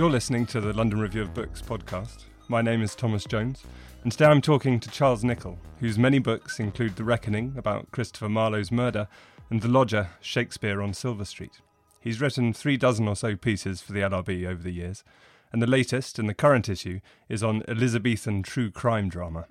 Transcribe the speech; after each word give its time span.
You're 0.00 0.08
listening 0.08 0.46
to 0.46 0.62
the 0.62 0.72
London 0.72 0.98
Review 0.98 1.20
of 1.20 1.34
Books 1.34 1.60
podcast. 1.60 2.24
My 2.48 2.62
name 2.62 2.80
is 2.80 2.94
Thomas 2.94 3.26
Jones, 3.26 3.64
and 4.02 4.10
today 4.10 4.24
I'm 4.24 4.40
talking 4.40 4.80
to 4.80 4.90
Charles 4.90 5.22
Nicholl, 5.22 5.58
whose 5.78 5.98
many 5.98 6.18
books 6.18 6.58
include 6.58 6.96
The 6.96 7.04
Reckoning 7.04 7.52
about 7.58 7.90
Christopher 7.90 8.30
Marlowe's 8.30 8.72
murder 8.72 9.08
and 9.50 9.60
The 9.60 9.68
Lodger, 9.68 10.08
Shakespeare 10.22 10.80
on 10.80 10.94
Silver 10.94 11.26
Street. 11.26 11.60
He's 12.00 12.18
written 12.18 12.54
three 12.54 12.78
dozen 12.78 13.08
or 13.08 13.14
so 13.14 13.36
pieces 13.36 13.82
for 13.82 13.92
the 13.92 14.00
LRB 14.00 14.46
over 14.46 14.62
the 14.62 14.72
years, 14.72 15.04
and 15.52 15.60
the 15.60 15.66
latest 15.66 16.18
in 16.18 16.28
the 16.28 16.32
current 16.32 16.70
issue 16.70 17.00
is 17.28 17.42
on 17.42 17.62
Elizabethan 17.68 18.42
true 18.42 18.70
crime 18.70 19.10
drama. 19.10 19.48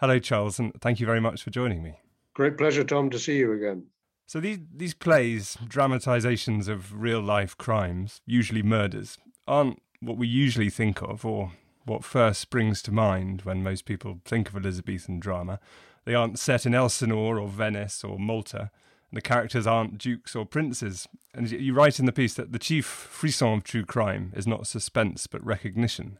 Hello, 0.00 0.18
Charles, 0.18 0.58
and 0.58 0.72
thank 0.80 0.98
you 0.98 1.06
very 1.06 1.20
much 1.20 1.40
for 1.40 1.50
joining 1.50 1.84
me. 1.84 2.00
Great 2.34 2.58
pleasure, 2.58 2.82
Tom, 2.82 3.10
to 3.10 3.18
see 3.20 3.36
you 3.36 3.52
again. 3.52 3.86
So 4.26 4.40
these 4.40 4.58
these 4.74 4.94
plays, 4.94 5.56
dramatizations 5.68 6.66
of 6.66 7.00
real 7.00 7.20
life 7.20 7.56
crimes, 7.56 8.22
usually 8.26 8.64
murders, 8.64 9.18
aren't 9.46 9.80
what 10.04 10.16
we 10.16 10.26
usually 10.26 10.70
think 10.70 11.02
of, 11.02 11.24
or 11.24 11.52
what 11.84 12.04
first 12.04 12.40
springs 12.40 12.82
to 12.82 12.92
mind 12.92 13.42
when 13.42 13.62
most 13.62 13.84
people 13.84 14.20
think 14.24 14.48
of 14.48 14.56
Elizabethan 14.56 15.20
drama. 15.20 15.60
They 16.04 16.14
aren't 16.14 16.38
set 16.38 16.66
in 16.66 16.74
Elsinore 16.74 17.38
or 17.38 17.48
Venice 17.48 18.04
or 18.04 18.18
Malta. 18.18 18.70
And 19.10 19.16
the 19.16 19.22
characters 19.22 19.66
aren't 19.66 19.98
dukes 19.98 20.34
or 20.34 20.44
princes. 20.44 21.08
And 21.34 21.50
you 21.50 21.74
write 21.74 21.98
in 21.98 22.06
the 22.06 22.12
piece 22.12 22.34
that 22.34 22.52
the 22.52 22.58
chief 22.58 22.86
frisson 22.86 23.54
of 23.54 23.64
true 23.64 23.84
crime 23.84 24.32
is 24.34 24.46
not 24.46 24.66
suspense 24.66 25.26
but 25.26 25.44
recognition. 25.44 26.18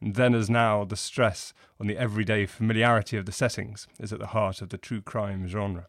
And 0.00 0.14
then, 0.14 0.34
as 0.34 0.50
now, 0.50 0.84
the 0.84 0.96
stress 0.96 1.54
on 1.80 1.86
the 1.86 1.96
everyday 1.96 2.44
familiarity 2.44 3.16
of 3.16 3.24
the 3.24 3.32
settings 3.32 3.86
is 3.98 4.12
at 4.12 4.18
the 4.18 4.28
heart 4.28 4.60
of 4.60 4.68
the 4.68 4.78
true 4.78 5.00
crime 5.00 5.48
genre. 5.48 5.86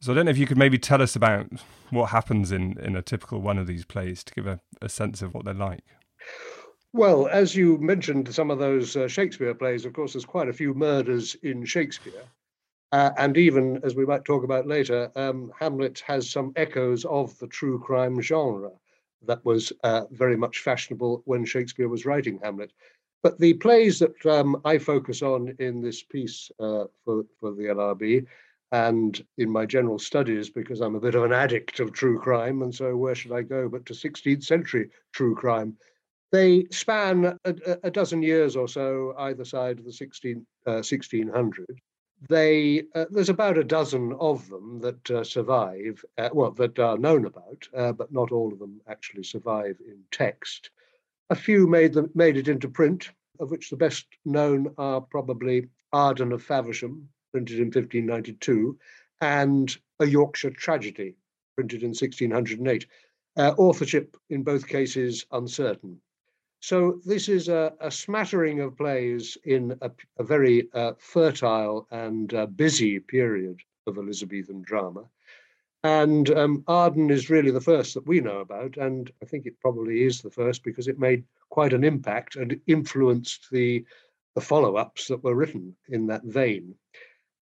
So 0.00 0.12
I 0.12 0.14
don't 0.14 0.26
know 0.26 0.30
if 0.30 0.38
you 0.38 0.46
could 0.46 0.58
maybe 0.58 0.78
tell 0.78 1.00
us 1.00 1.16
about 1.16 1.46
what 1.88 2.10
happens 2.10 2.52
in, 2.52 2.78
in 2.78 2.94
a 2.94 3.02
typical 3.02 3.40
one 3.40 3.56
of 3.56 3.66
these 3.66 3.86
plays 3.86 4.22
to 4.24 4.34
give 4.34 4.46
a, 4.46 4.60
a 4.82 4.90
sense 4.90 5.22
of 5.22 5.32
what 5.32 5.46
they're 5.46 5.54
like. 5.54 5.84
Well, 6.92 7.28
as 7.28 7.54
you 7.54 7.78
mentioned, 7.78 8.34
some 8.34 8.50
of 8.50 8.58
those 8.58 8.96
uh, 8.96 9.06
Shakespeare 9.06 9.54
plays, 9.54 9.84
of 9.84 9.92
course, 9.92 10.14
there's 10.14 10.24
quite 10.24 10.48
a 10.48 10.52
few 10.52 10.72
murders 10.72 11.36
in 11.42 11.64
Shakespeare. 11.64 12.24
Uh, 12.92 13.10
and 13.18 13.36
even, 13.36 13.80
as 13.82 13.94
we 13.94 14.06
might 14.06 14.24
talk 14.24 14.44
about 14.44 14.66
later, 14.66 15.10
um, 15.16 15.52
Hamlet 15.58 16.02
has 16.06 16.30
some 16.30 16.52
echoes 16.56 17.04
of 17.04 17.36
the 17.38 17.48
true 17.48 17.78
crime 17.80 18.20
genre 18.20 18.70
that 19.26 19.44
was 19.44 19.72
uh, 19.82 20.04
very 20.10 20.36
much 20.36 20.60
fashionable 20.60 21.22
when 21.24 21.44
Shakespeare 21.44 21.88
was 21.88 22.06
writing 22.06 22.38
Hamlet. 22.42 22.72
But 23.22 23.38
the 23.38 23.54
plays 23.54 23.98
that 23.98 24.24
um, 24.24 24.60
I 24.64 24.78
focus 24.78 25.20
on 25.20 25.54
in 25.58 25.80
this 25.80 26.02
piece 26.02 26.50
uh, 26.60 26.84
for, 27.04 27.24
for 27.40 27.52
the 27.52 27.64
LRB 27.64 28.24
and 28.72 29.24
in 29.38 29.50
my 29.50 29.66
general 29.66 29.98
studies, 29.98 30.48
because 30.48 30.80
I'm 30.80 30.94
a 30.94 31.00
bit 31.00 31.14
of 31.14 31.24
an 31.24 31.32
addict 31.32 31.80
of 31.80 31.92
true 31.92 32.18
crime, 32.18 32.62
and 32.62 32.74
so 32.74 32.96
where 32.96 33.14
should 33.14 33.32
I 33.32 33.42
go 33.42 33.68
but 33.68 33.84
to 33.86 33.94
16th 33.94 34.44
century 34.44 34.90
true 35.12 35.34
crime? 35.34 35.76
They 36.32 36.66
span 36.70 37.38
a, 37.44 37.54
a 37.84 37.90
dozen 37.90 38.22
years 38.22 38.56
or 38.56 38.68
so 38.68 39.14
either 39.18 39.44
side 39.44 39.78
of 39.78 39.84
the 39.84 39.92
16, 39.92 40.46
uh, 40.66 40.82
1600. 40.82 41.80
They 42.28 42.84
uh, 42.94 43.04
there's 43.10 43.28
about 43.28 43.58
a 43.58 43.64
dozen 43.64 44.14
of 44.14 44.48
them 44.48 44.80
that 44.80 45.10
uh, 45.10 45.22
survive, 45.22 46.02
uh, 46.16 46.30
well, 46.32 46.50
that 46.52 46.78
are 46.78 46.96
known 46.96 47.26
about, 47.26 47.68
uh, 47.76 47.92
but 47.92 48.10
not 48.10 48.32
all 48.32 48.52
of 48.52 48.58
them 48.58 48.80
actually 48.88 49.22
survive 49.22 49.76
in 49.86 50.02
text. 50.10 50.70
A 51.28 51.34
few 51.34 51.66
made 51.66 51.92
them 51.92 52.10
made 52.14 52.38
it 52.38 52.48
into 52.48 52.68
print, 52.68 53.10
of 53.38 53.50
which 53.50 53.68
the 53.68 53.76
best 53.76 54.06
known 54.24 54.74
are 54.78 55.00
probably 55.00 55.68
Arden 55.92 56.32
of 56.32 56.42
Faversham, 56.42 57.08
printed 57.32 57.58
in 57.58 57.66
1592, 57.66 58.78
and 59.20 59.76
A 60.00 60.06
Yorkshire 60.06 60.50
Tragedy, 60.50 61.16
printed 61.54 61.82
in 61.82 61.90
1608. 61.90 62.86
Uh, 63.36 63.54
authorship 63.58 64.16
in 64.30 64.42
both 64.42 64.66
cases 64.66 65.26
uncertain. 65.32 66.00
So 66.60 67.00
this 67.04 67.28
is 67.28 67.48
a, 67.48 67.72
a 67.80 67.90
smattering 67.90 68.60
of 68.60 68.76
plays 68.76 69.36
in 69.44 69.76
a, 69.82 69.90
a 70.18 70.24
very 70.24 70.68
uh, 70.74 70.92
fertile 70.98 71.86
and 71.90 72.32
uh, 72.34 72.46
busy 72.46 72.98
period 72.98 73.60
of 73.86 73.98
Elizabethan 73.98 74.62
drama. 74.62 75.04
And 75.84 76.30
um, 76.30 76.64
Arden 76.66 77.10
is 77.10 77.30
really 77.30 77.52
the 77.52 77.60
first 77.60 77.94
that 77.94 78.06
we 78.06 78.20
know 78.20 78.40
about, 78.40 78.76
and 78.76 79.12
I 79.22 79.26
think 79.26 79.46
it 79.46 79.60
probably 79.60 80.02
is 80.02 80.20
the 80.20 80.30
first 80.30 80.64
because 80.64 80.88
it 80.88 80.98
made 80.98 81.22
quite 81.50 81.72
an 81.72 81.84
impact 81.84 82.34
and 82.34 82.60
influenced 82.66 83.48
the, 83.52 83.84
the 84.34 84.40
follow-ups 84.40 85.06
that 85.06 85.22
were 85.22 85.36
written 85.36 85.76
in 85.88 86.06
that 86.08 86.24
vein. 86.24 86.74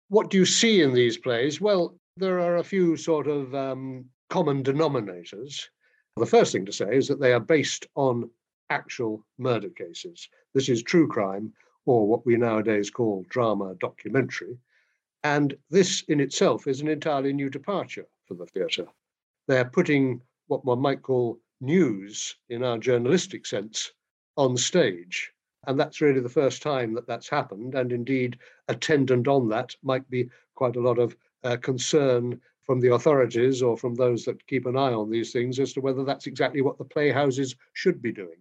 What 0.09 0.31
do 0.31 0.39
you 0.39 0.47
see 0.47 0.81
in 0.81 0.95
these 0.95 1.19
plays? 1.19 1.61
Well, 1.61 1.99
there 2.17 2.41
are 2.41 2.57
a 2.57 2.65
few 2.65 2.97
sort 2.97 3.27
of 3.27 3.55
um, 3.55 4.07
common 4.31 4.63
denominators. 4.63 5.67
The 6.17 6.25
first 6.25 6.53
thing 6.53 6.65
to 6.67 6.73
say 6.73 6.97
is 6.97 7.09
that 7.09 7.21
they 7.21 7.33
are 7.33 7.41
based 7.41 7.87
on 7.95 8.31
actual 8.71 9.25
murder 9.39 9.69
cases. 9.69 10.29
This 10.55 10.69
is 10.69 10.83
true 10.83 11.09
crime, 11.09 11.53
or 11.87 12.07
what 12.07 12.25
we 12.25 12.37
nowadays 12.37 12.91
call 12.91 13.27
drama 13.29 13.75
documentary. 13.81 14.59
And 15.23 15.57
this 15.69 16.03
in 16.09 16.21
itself 16.21 16.67
is 16.67 16.81
an 16.81 16.89
entirely 16.89 17.33
new 17.33 17.51
departure 17.51 18.07
for 18.27 18.35
the 18.35 18.47
theatre. 18.47 18.87
They're 19.49 19.65
putting 19.65 20.23
what 20.47 20.65
one 20.65 20.81
might 20.81 21.03
call 21.03 21.39
news 21.61 22.37
in 22.49 22.63
our 22.63 22.79
journalistic 22.79 23.45
sense 23.45 23.93
on 24.37 24.57
stage. 24.57 25.33
And 25.67 25.79
that's 25.79 26.01
really 26.01 26.21
the 26.21 26.29
first 26.29 26.63
time 26.63 26.95
that 26.95 27.07
that's 27.07 27.29
happened. 27.29 27.75
And 27.75 27.93
indeed, 27.93 28.39
attendant 28.69 29.29
on 29.29 29.49
that 29.51 29.77
might 29.83 30.09
be 30.09 30.31
quite 30.55 30.77
a 30.77 30.81
lot 30.81 30.99
of 30.99 31.17
uh, 31.45 31.57
concern 31.59 32.41
from 32.63 32.81
the 32.81 32.95
authorities 32.95 33.63
or 33.63 33.77
from 33.77 33.95
those 33.95 34.25
that 34.25 34.47
keep 34.47 34.65
an 34.65 34.77
eye 34.77 34.93
on 34.93 35.11
these 35.11 35.33
things 35.33 35.59
as 35.59 35.73
to 35.73 35.81
whether 35.81 36.05
that's 36.05 36.27
exactly 36.27 36.63
what 36.63 36.79
the 36.79 36.85
playhouses 36.85 37.57
should 37.73 38.01
be 38.01 38.13
doing. 38.13 38.39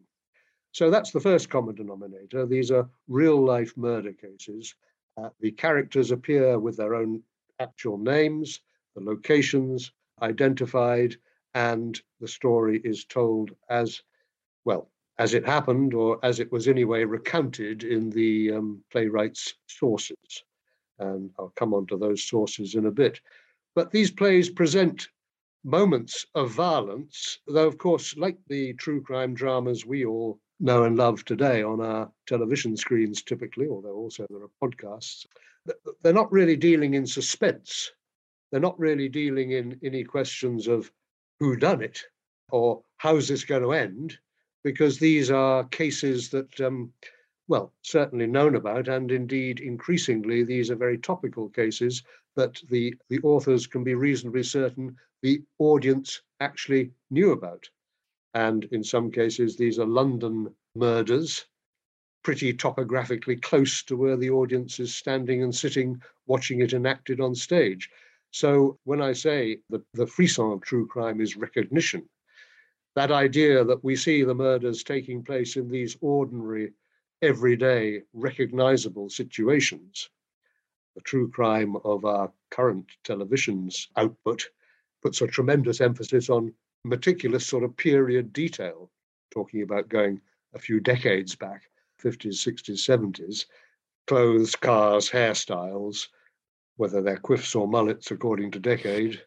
So 0.72 0.90
that's 0.90 1.12
the 1.12 1.20
first 1.20 1.50
common 1.50 1.76
denominator. 1.76 2.46
These 2.46 2.72
are 2.72 2.90
real 3.08 3.44
life 3.44 3.76
murder 3.76 4.14
cases. 4.14 4.76
Uh, 5.18 5.30
the 5.40 5.52
characters 5.52 6.12
appear 6.12 6.60
with 6.60 6.78
their 6.78 6.96
own 6.96 7.24
actual 7.60 7.98
names, 7.98 8.62
the 8.96 9.02
locations 9.02 9.92
identified, 10.22 11.16
and 11.56 12.00
the 12.22 12.28
story 12.28 12.80
is 12.84 13.06
told 13.06 13.52
as 13.70 14.02
well 14.64 14.90
as 15.18 15.34
it 15.34 15.46
happened 15.46 15.94
or 15.94 16.20
as 16.24 16.40
it 16.40 16.52
was 16.52 16.68
anyway 16.68 17.04
recounted 17.04 17.84
in 17.84 18.10
the 18.10 18.52
um, 18.54 18.82
playwright's 18.92 19.56
sources. 19.68 20.44
And 21.00 21.32
I'll 21.40 21.54
come 21.56 21.74
on 21.74 21.88
to 21.88 21.98
those 21.98 22.24
sources 22.24 22.76
in 22.76 22.86
a 22.86 22.92
bit. 22.92 23.20
But 23.76 23.92
these 23.92 24.12
plays 24.12 24.50
present 24.50 25.10
moments 25.64 26.26
of 26.36 26.52
violence, 26.52 27.40
though, 27.48 27.68
of 27.68 27.78
course, 27.78 28.16
like 28.16 28.38
the 28.48 28.74
true 28.74 29.02
crime 29.02 29.34
dramas 29.34 29.86
we 29.86 30.06
all 30.06 30.40
know 30.60 30.84
and 30.84 30.98
love 30.98 31.24
today 31.26 31.64
on 31.64 31.82
our 31.82 32.12
television 32.28 32.76
screens 32.76 33.22
typically, 33.22 33.68
although 33.68 33.96
also 33.96 34.26
there 34.30 34.44
are 34.44 34.70
podcasts, 34.70 35.26
they're 36.02 36.14
not 36.14 36.32
really 36.32 36.56
dealing 36.56 36.94
in 36.96 37.06
suspense. 37.06 37.92
They're 38.52 38.60
not 38.60 38.80
really 38.80 39.10
dealing 39.10 39.52
in 39.52 39.80
any 39.84 40.04
questions 40.04 40.68
of 40.68 40.92
who 41.40 41.56
done 41.56 41.82
it 41.82 42.02
or 42.52 42.82
how's 42.98 43.28
this 43.28 43.46
going 43.46 43.62
to 43.62 43.74
end, 43.74 44.18
because 44.64 44.98
these 44.98 45.32
are 45.32 45.64
cases 45.66 46.30
that, 46.30 46.60
um, 46.60 46.92
well, 47.48 47.74
certainly 47.84 48.28
known 48.28 48.56
about, 48.56 48.88
and 48.88 49.12
indeed 49.12 49.60
increasingly 49.60 50.44
these 50.44 50.72
are 50.72 50.76
very 50.76 50.98
topical 50.98 51.50
cases 51.50 52.04
that 52.36 52.60
the, 52.70 52.94
the 53.10 53.20
authors 53.20 53.68
can 53.68 53.84
be 53.84 53.94
reasonably 53.94 54.44
certain 54.44 54.96
the 55.22 55.42
audience 55.60 56.22
actually 56.40 56.92
knew 57.10 57.32
about. 57.32 57.70
And 58.34 58.66
in 58.66 58.84
some 58.84 59.12
cases, 59.12 59.58
these 59.58 59.80
are 59.80 59.86
London 59.86 60.54
murders, 60.76 61.46
pretty 62.24 62.54
topographically 62.54 63.38
close 63.38 63.82
to 63.84 63.96
where 63.96 64.18
the 64.18 64.30
audience 64.30 64.80
is 64.80 64.96
standing 64.96 65.42
and 65.42 65.56
sitting, 65.56 66.02
watching 66.28 66.62
it 66.62 66.74
enacted 66.74 67.20
on 67.20 67.34
stage. 67.34 67.90
So 68.32 68.78
when 68.84 69.02
I 69.02 69.14
say 69.14 69.60
that 69.70 69.84
the 69.94 70.06
frisson 70.06 70.52
of 70.52 70.62
true 70.62 70.86
crime 70.86 71.22
is 71.22 71.36
recognition, 71.36 72.08
that 72.96 73.12
idea 73.12 73.64
that 73.64 73.84
we 73.84 73.96
see 73.96 74.24
the 74.24 74.36
murders 74.36 74.84
taking 74.84 75.24
place 75.24 75.56
in 75.56 75.70
these 75.70 75.98
ordinary 76.02 76.74
everyday, 77.22 78.04
recognizable 78.14 79.10
situations. 79.10 80.10
The 80.96 81.02
true 81.02 81.30
crime 81.30 81.76
of 81.84 82.06
our 82.06 82.32
current 82.52 82.88
television's 83.04 83.88
output 83.96 84.50
puts 85.02 85.22
a 85.22 85.28
tremendous 85.28 85.82
emphasis 85.82 86.30
on 86.30 86.54
meticulous 86.84 87.46
sort 87.46 87.64
of 87.64 87.76
period 87.76 88.34
detail, 88.34 88.90
talking 89.32 89.62
about 89.62 89.90
going 89.90 90.22
a 90.54 90.60
few 90.60 90.80
decades 90.80 91.36
back, 91.36 91.64
50s, 92.02 92.36
60s, 92.36 92.78
70s, 92.78 93.46
clothes, 94.08 94.56
cars, 94.56 95.10
hairstyles, 95.10 96.08
whether 96.78 97.02
they're 97.02 97.18
quiffs 97.18 97.56
or 97.56 97.68
mullets 97.68 98.12
according 98.12 98.52
to 98.52 98.60
decade, 98.60 99.22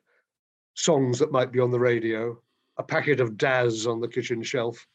songs 0.74 1.18
that 1.18 1.32
might 1.32 1.52
be 1.52 1.60
on 1.60 1.70
the 1.70 1.78
radio, 1.78 2.38
a 2.78 2.82
packet 2.82 3.20
of 3.20 3.36
Daz 3.36 3.86
on 3.86 4.00
the 4.00 4.08
kitchen 4.08 4.42
shelf. 4.42 4.86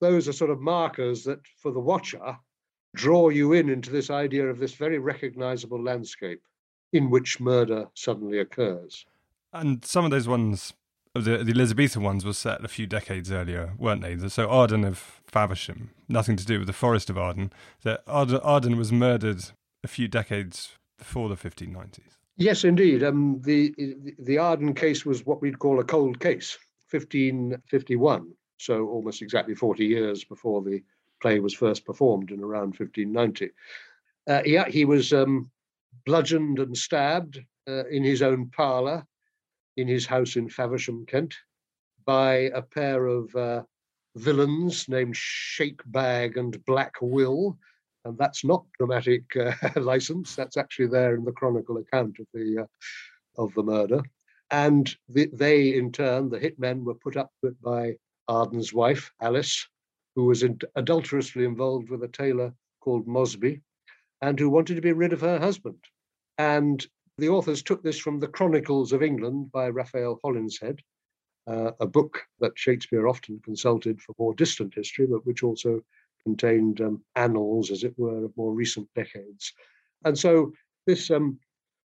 Those 0.00 0.28
are 0.28 0.32
sort 0.32 0.50
of 0.50 0.60
markers 0.60 1.24
that, 1.24 1.40
for 1.56 1.72
the 1.72 1.80
watcher, 1.80 2.36
draw 2.94 3.28
you 3.28 3.52
in 3.52 3.68
into 3.68 3.90
this 3.90 4.10
idea 4.10 4.46
of 4.46 4.58
this 4.58 4.74
very 4.74 4.98
recognizable 4.98 5.82
landscape 5.82 6.40
in 6.92 7.10
which 7.10 7.40
murder 7.40 7.86
suddenly 7.94 8.38
occurs. 8.38 9.04
And 9.52 9.84
some 9.84 10.04
of 10.04 10.10
those 10.10 10.28
ones, 10.28 10.72
the, 11.20 11.44
the 11.44 11.52
Elizabethan 11.52 12.02
ones, 12.02 12.24
were 12.24 12.32
set 12.32 12.64
a 12.64 12.68
few 12.68 12.86
decades 12.86 13.30
earlier, 13.30 13.74
weren't 13.78 14.02
they? 14.02 14.28
So 14.28 14.48
Arden 14.48 14.84
of 14.84 15.20
Faversham, 15.26 15.90
nothing 16.08 16.36
to 16.36 16.44
do 16.44 16.58
with 16.58 16.66
the 16.66 16.72
Forest 16.72 17.10
of 17.10 17.18
Arden. 17.18 17.52
That 17.82 18.02
Arden, 18.06 18.40
Arden 18.42 18.76
was 18.76 18.92
murdered 18.92 19.44
a 19.84 19.88
few 19.88 20.08
decades 20.08 20.72
before 20.98 21.28
the 21.28 21.36
1590s. 21.36 22.00
Yes, 22.36 22.64
indeed. 22.64 23.02
Um, 23.02 23.40
the 23.44 23.74
the 24.18 24.38
Arden 24.38 24.74
case 24.74 25.04
was 25.04 25.26
what 25.26 25.42
we'd 25.42 25.58
call 25.58 25.80
a 25.80 25.84
cold 25.84 26.20
case, 26.20 26.56
1551. 26.90 28.32
So 28.58 28.86
almost 28.88 29.22
exactly 29.22 29.54
40 29.54 29.84
years 29.84 30.24
before 30.24 30.62
the 30.62 30.82
play 31.20 31.40
was 31.40 31.54
first 31.54 31.84
performed 31.84 32.30
in 32.30 32.40
around 32.40 32.78
1590. 32.78 33.50
Uh, 34.28 34.42
yeah, 34.44 34.68
he 34.68 34.84
was 34.84 35.12
um, 35.12 35.50
bludgeoned 36.06 36.58
and 36.58 36.76
stabbed 36.76 37.40
uh, 37.68 37.86
in 37.86 38.04
his 38.04 38.22
own 38.22 38.50
parlour 38.50 39.04
in 39.78 39.88
his 39.88 40.06
house 40.06 40.36
in 40.36 40.48
Faversham, 40.48 41.06
Kent, 41.06 41.34
by 42.04 42.50
a 42.54 42.62
pair 42.62 43.06
of 43.06 43.34
uh, 43.34 43.62
villains 44.16 44.88
named 44.88 45.14
Shakebag 45.14 46.36
and 46.36 46.64
Black 46.64 46.94
Will, 47.00 47.58
and 48.04 48.18
that's 48.18 48.44
not 48.44 48.64
dramatic 48.78 49.24
uh, 49.36 49.52
license. 49.80 50.34
That's 50.34 50.56
actually 50.56 50.88
there 50.88 51.14
in 51.14 51.24
the 51.24 51.32
chronicle 51.32 51.78
account 51.78 52.16
of 52.18 52.26
the 52.34 52.62
uh, 52.62 53.42
of 53.42 53.54
the 53.54 53.62
murder. 53.62 54.02
And 54.50 54.94
the, 55.08 55.28
they, 55.32 55.74
in 55.74 55.92
turn, 55.92 56.30
the 56.30 56.40
hitmen, 56.40 56.82
were 56.82 56.94
put 56.94 57.16
up 57.16 57.30
with 57.42 57.60
by 57.60 57.96
Arden's 58.28 58.72
wife, 58.72 59.12
Alice, 59.20 59.66
who 60.16 60.24
was 60.24 60.42
in, 60.42 60.58
adulterously 60.74 61.44
involved 61.44 61.90
with 61.90 62.02
a 62.02 62.08
tailor 62.08 62.52
called 62.80 63.06
Mosby, 63.06 63.60
and 64.22 64.38
who 64.38 64.50
wanted 64.50 64.74
to 64.76 64.80
be 64.80 64.92
rid 64.92 65.12
of 65.12 65.20
her 65.20 65.38
husband. 65.38 65.78
And 66.38 66.84
the 67.18 67.28
authors 67.28 67.62
took 67.62 67.82
this 67.82 67.98
from 67.98 68.20
the 68.20 68.28
Chronicles 68.28 68.92
of 68.92 69.02
England 69.02 69.50
by 69.52 69.68
Raphael 69.68 70.20
Holinshed, 70.24 70.78
uh, 71.48 71.72
a 71.80 71.86
book 71.86 72.22
that 72.40 72.58
Shakespeare 72.58 73.08
often 73.08 73.40
consulted 73.44 74.00
for 74.00 74.14
more 74.18 74.34
distant 74.34 74.74
history, 74.74 75.06
but 75.06 75.26
which 75.26 75.42
also 75.42 75.80
contained 76.22 76.80
um, 76.80 77.02
annals, 77.16 77.70
as 77.70 77.82
it 77.82 77.94
were, 77.98 78.24
of 78.24 78.36
more 78.36 78.52
recent 78.52 78.88
decades. 78.94 79.52
And 80.04 80.16
so 80.16 80.52
this 80.86 81.10
um, 81.10 81.38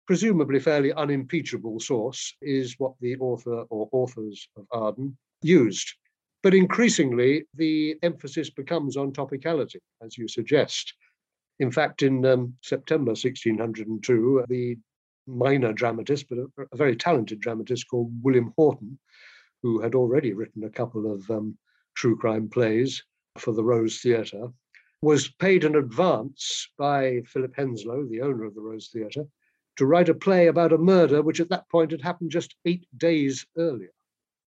presumably 0.05 0.59
fairly 0.59 0.93
unimpeachable 0.93 1.79
source 1.79 2.33
is 2.41 2.75
what 2.77 2.93
the 3.01 3.17
author 3.17 3.63
or 3.69 3.89
authors 3.91 4.47
of 4.55 4.65
Arden 4.71 5.17
used. 5.41 5.93
But 6.41 6.53
increasingly, 6.53 7.45
the 7.55 7.97
emphasis 8.03 8.49
becomes 8.49 8.95
on 8.95 9.11
topicality, 9.11 9.79
as 10.01 10.17
you 10.17 10.27
suggest. 10.27 10.93
In 11.59 11.71
fact, 11.71 12.03
in 12.03 12.25
um, 12.25 12.53
September 12.61 13.11
1602, 13.11 14.45
the 14.47 14.77
minor 15.27 15.73
dramatist, 15.73 16.27
but 16.29 16.37
a, 16.37 16.67
a, 16.71 16.77
very 16.77 16.95
talented 16.95 17.39
dramatist 17.39 17.87
called 17.89 18.11
William 18.23 18.53
Haughton, 18.57 18.97
who 19.61 19.81
had 19.81 19.95
already 19.95 20.33
written 20.33 20.63
a 20.63 20.69
couple 20.69 21.11
of 21.11 21.29
um, 21.29 21.57
true 21.95 22.17
crime 22.17 22.49
plays, 22.49 23.03
for 23.37 23.53
the 23.53 23.63
Rose 23.63 24.01
Theatre, 24.01 24.47
was 25.01 25.29
paid 25.29 25.63
an 25.63 25.75
advance 25.75 26.69
by 26.77 27.21
Philip 27.27 27.55
Henslowe, 27.55 28.09
the 28.09 28.21
owner 28.21 28.45
of 28.45 28.55
the 28.55 28.61
Rose 28.61 28.89
Theatre, 28.91 29.25
to 29.77 29.85
write 29.85 30.09
a 30.09 30.13
play 30.13 30.47
about 30.47 30.73
a 30.73 30.77
murder 30.77 31.21
which 31.21 31.39
at 31.39 31.49
that 31.49 31.69
point 31.69 31.91
had 31.91 32.01
happened 32.01 32.31
just 32.31 32.55
eight 32.65 32.87
days 32.97 33.45
earlier. 33.57 33.91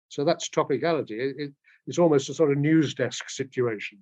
So 0.09 0.23
that's 0.23 0.49
topicality. 0.49 1.11
It, 1.11 1.35
it, 1.37 1.53
it's 1.87 1.97
almost 1.97 2.29
a 2.29 2.33
sort 2.33 2.51
of 2.51 2.57
news 2.57 2.93
desk 2.93 3.29
situation. 3.29 3.99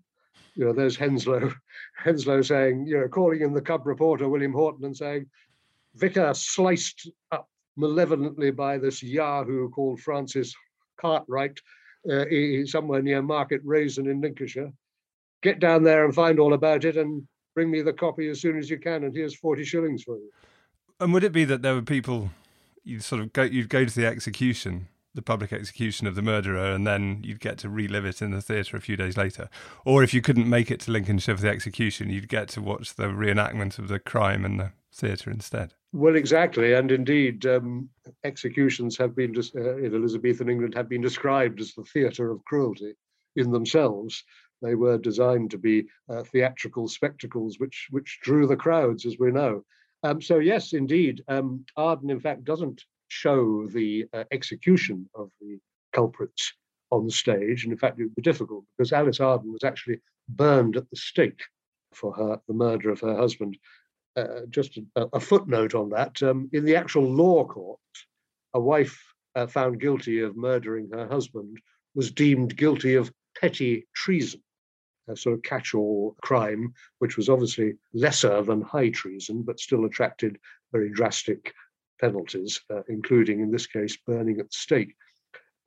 You 0.55 0.65
know, 0.65 0.73
there's 0.73 0.97
Henslowe, 0.97 1.53
Henslowe 2.03 2.45
saying, 2.45 2.85
you 2.87 2.99
know, 2.99 3.07
calling 3.07 3.41
in 3.41 3.53
the 3.53 3.61
cub 3.61 3.87
reporter 3.87 4.27
William 4.27 4.53
Haughton 4.53 4.85
and 4.85 4.95
saying, 4.95 5.27
Vicar 5.95 6.33
sliced 6.33 7.09
up 7.31 7.47
malevolently 7.77 8.51
by 8.51 8.77
this 8.77 9.01
Yahoo 9.01 9.69
called 9.69 9.99
Francis 9.99 10.53
Cartwright 10.99 11.59
uh, 12.11 12.25
somewhere 12.65 13.01
near 13.01 13.21
Market 13.21 13.65
Rasen 13.65 14.09
in 14.09 14.21
Lincolnshire. 14.21 14.71
Get 15.41 15.59
down 15.59 15.83
there 15.83 16.05
and 16.05 16.13
find 16.13 16.39
all 16.39 16.53
about 16.53 16.85
it 16.85 16.97
and 16.97 17.27
bring 17.53 17.71
me 17.71 17.81
the 17.81 17.93
copy 17.93 18.27
as 18.29 18.41
soon 18.41 18.57
as 18.57 18.69
you 18.69 18.77
can. 18.77 19.03
And 19.03 19.15
here's 19.15 19.35
40 19.35 19.63
shillings 19.63 20.03
for 20.03 20.17
you. 20.17 20.29
And 20.99 21.13
would 21.13 21.23
it 21.23 21.31
be 21.31 21.45
that 21.45 21.61
there 21.61 21.73
were 21.73 21.81
people, 21.81 22.31
you'd 22.83 23.03
sort 23.03 23.21
of 23.21 23.33
go, 23.33 23.43
you'd 23.43 23.69
go 23.69 23.85
to 23.85 23.95
the 23.95 24.05
execution, 24.05 24.87
the 25.13 25.21
public 25.21 25.51
execution 25.51 26.07
of 26.07 26.15
the 26.15 26.21
murderer, 26.21 26.71
and 26.71 26.85
then 26.85 27.21
you'd 27.23 27.39
get 27.39 27.57
to 27.59 27.69
relive 27.69 28.05
it 28.05 28.21
in 28.21 28.31
the 28.31 28.41
theatre 28.41 28.77
a 28.77 28.81
few 28.81 28.95
days 28.95 29.17
later? 29.17 29.49
Or 29.85 30.03
if 30.03 30.13
you 30.13 30.21
couldn't 30.21 30.49
make 30.49 30.71
it 30.71 30.79
to 30.81 30.91
Lincolnshire 30.91 31.35
for 31.35 31.41
the 31.41 31.49
execution, 31.49 32.09
you'd 32.09 32.29
get 32.29 32.47
to 32.49 32.61
watch 32.61 32.95
the 32.95 33.07
reenactment 33.07 33.77
of 33.77 33.87
the 33.87 33.99
crime 33.99 34.45
and 34.45 34.59
the 34.59 34.71
theatre 34.95 35.29
instead? 35.29 35.73
Well, 35.93 36.15
exactly, 36.15 36.73
and 36.73 36.91
indeed, 36.91 37.45
um, 37.45 37.89
executions 38.23 38.97
have 38.97 39.15
been 39.15 39.35
uh, 39.37 39.77
in 39.77 39.93
Elizabethan 39.93 40.49
England 40.49 40.73
have 40.75 40.89
been 40.89 41.01
described 41.01 41.59
as 41.59 41.73
the 41.73 41.83
theatre 41.83 42.31
of 42.31 42.43
cruelty 42.45 42.93
in 43.35 43.51
themselves. 43.51 44.23
They 44.61 44.75
were 44.75 44.97
designed 44.97 45.51
to 45.51 45.57
be 45.57 45.87
uh, 46.09 46.23
theatrical 46.23 46.87
spectacles, 46.87 47.59
which 47.59 47.87
which 47.91 48.19
drew 48.21 48.47
the 48.47 48.55
crowds, 48.55 49.05
as 49.05 49.17
we 49.19 49.31
know. 49.31 49.63
Um, 50.03 50.21
so 50.21 50.39
yes, 50.39 50.73
indeed, 50.73 51.23
um, 51.27 51.65
Arden 51.77 52.09
in 52.09 52.19
fact 52.19 52.43
doesn't 52.43 52.83
show 53.07 53.67
the 53.67 54.05
uh, 54.13 54.23
execution 54.31 55.09
of 55.15 55.29
the 55.39 55.59
culprits 55.93 56.53
on 56.91 57.05
the 57.05 57.11
stage, 57.11 57.63
and 57.63 57.71
in 57.71 57.77
fact 57.77 57.99
it 57.99 58.03
would 58.03 58.15
be 58.15 58.21
difficult 58.21 58.65
because 58.77 58.93
Alice 58.93 59.19
Arden 59.19 59.51
was 59.51 59.63
actually 59.63 59.99
burned 60.29 60.75
at 60.75 60.89
the 60.89 60.97
stake 60.97 61.41
for 61.93 62.13
her 62.13 62.39
the 62.47 62.53
murder 62.53 62.89
of 62.89 62.99
her 62.99 63.15
husband 63.15 63.57
uh, 64.15 64.45
just 64.49 64.77
a, 64.95 65.07
a, 65.13 65.19
footnote 65.19 65.75
on 65.75 65.89
that. 65.89 66.21
Um, 66.23 66.49
in 66.53 66.65
the 66.65 66.75
actual 66.75 67.03
law 67.03 67.45
court, 67.45 67.79
a 68.53 68.59
wife 68.59 69.01
uh, 69.35 69.47
found 69.47 69.81
guilty 69.81 70.21
of 70.21 70.37
murdering 70.37 70.89
her 70.93 71.07
husband 71.07 71.57
was 71.95 72.11
deemed 72.11 72.55
guilty 72.55 72.95
of 72.95 73.11
petty 73.39 73.87
treason, 73.93 74.41
a 75.09 75.15
sort 75.15 75.35
of 75.35 75.43
catch-all 75.43 76.15
crime, 76.21 76.73
which 76.99 77.17
was 77.17 77.29
obviously 77.29 77.73
lesser 77.93 78.41
than 78.41 78.61
high 78.61 78.89
treason, 78.89 79.43
but 79.43 79.59
still 79.59 79.85
attracted 79.85 80.37
very 80.71 80.89
drastic 80.89 81.53
penalties, 81.99 82.61
uh, 82.73 82.81
including 82.87 83.39
in 83.41 83.51
this 83.51 83.67
case 83.67 83.97
burning 84.05 84.39
at 84.39 84.47
the 84.47 84.57
stake. 84.57 84.95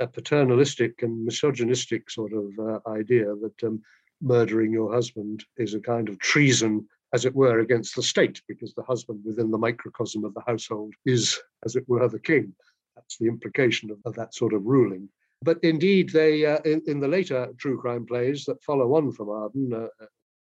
A 0.01 0.07
paternalistic 0.07 1.03
and 1.03 1.25
misogynistic 1.25 2.11
sort 2.11 2.33
of 2.33 2.47
uh, 2.59 2.79
idea 2.89 3.27
that 3.27 3.65
um, 3.65 3.83
murdering 4.21 4.73
your 4.73 4.93
husband 4.93 5.45
is 5.57 5.75
a 5.75 5.81
kind 5.81 6.09
of 6.09 6.19
treason 6.19 6.87
as 7.13 7.25
it 7.25 7.35
were, 7.35 7.61
against 7.61 7.97
the 7.97 8.03
state, 8.03 8.43
because 8.49 8.75
the 8.75 8.83
husband 8.83 9.21
within 9.25 9.51
the 9.51 9.59
microcosm 9.59 10.25
of 10.25 10.35
the 10.35 10.43
household 10.47 10.95
is, 11.07 11.39
as 11.65 11.77
it 11.77 11.89
were, 11.89 12.09
the 12.09 12.19
king. 12.19 12.53
That's 12.97 13.17
the 13.19 13.29
implication 13.29 13.91
of, 13.91 13.99
of 14.05 14.15
that 14.17 14.35
sort 14.35 14.53
of 14.53 14.67
ruling. 14.67 15.09
But 15.43 15.59
indeed, 15.63 16.11
they 16.11 16.45
uh, 16.45 16.59
in, 16.65 16.83
in, 16.87 17.01
the 17.01 17.09
later 17.09 17.49
true 17.59 17.81
crime 17.81 18.05
plays 18.07 18.45
that 18.47 18.63
follow 18.65 18.95
on 18.97 19.13
from 19.13 19.29
Arden, 19.29 19.73
uh, 19.73 19.89
uh, 20.03 20.07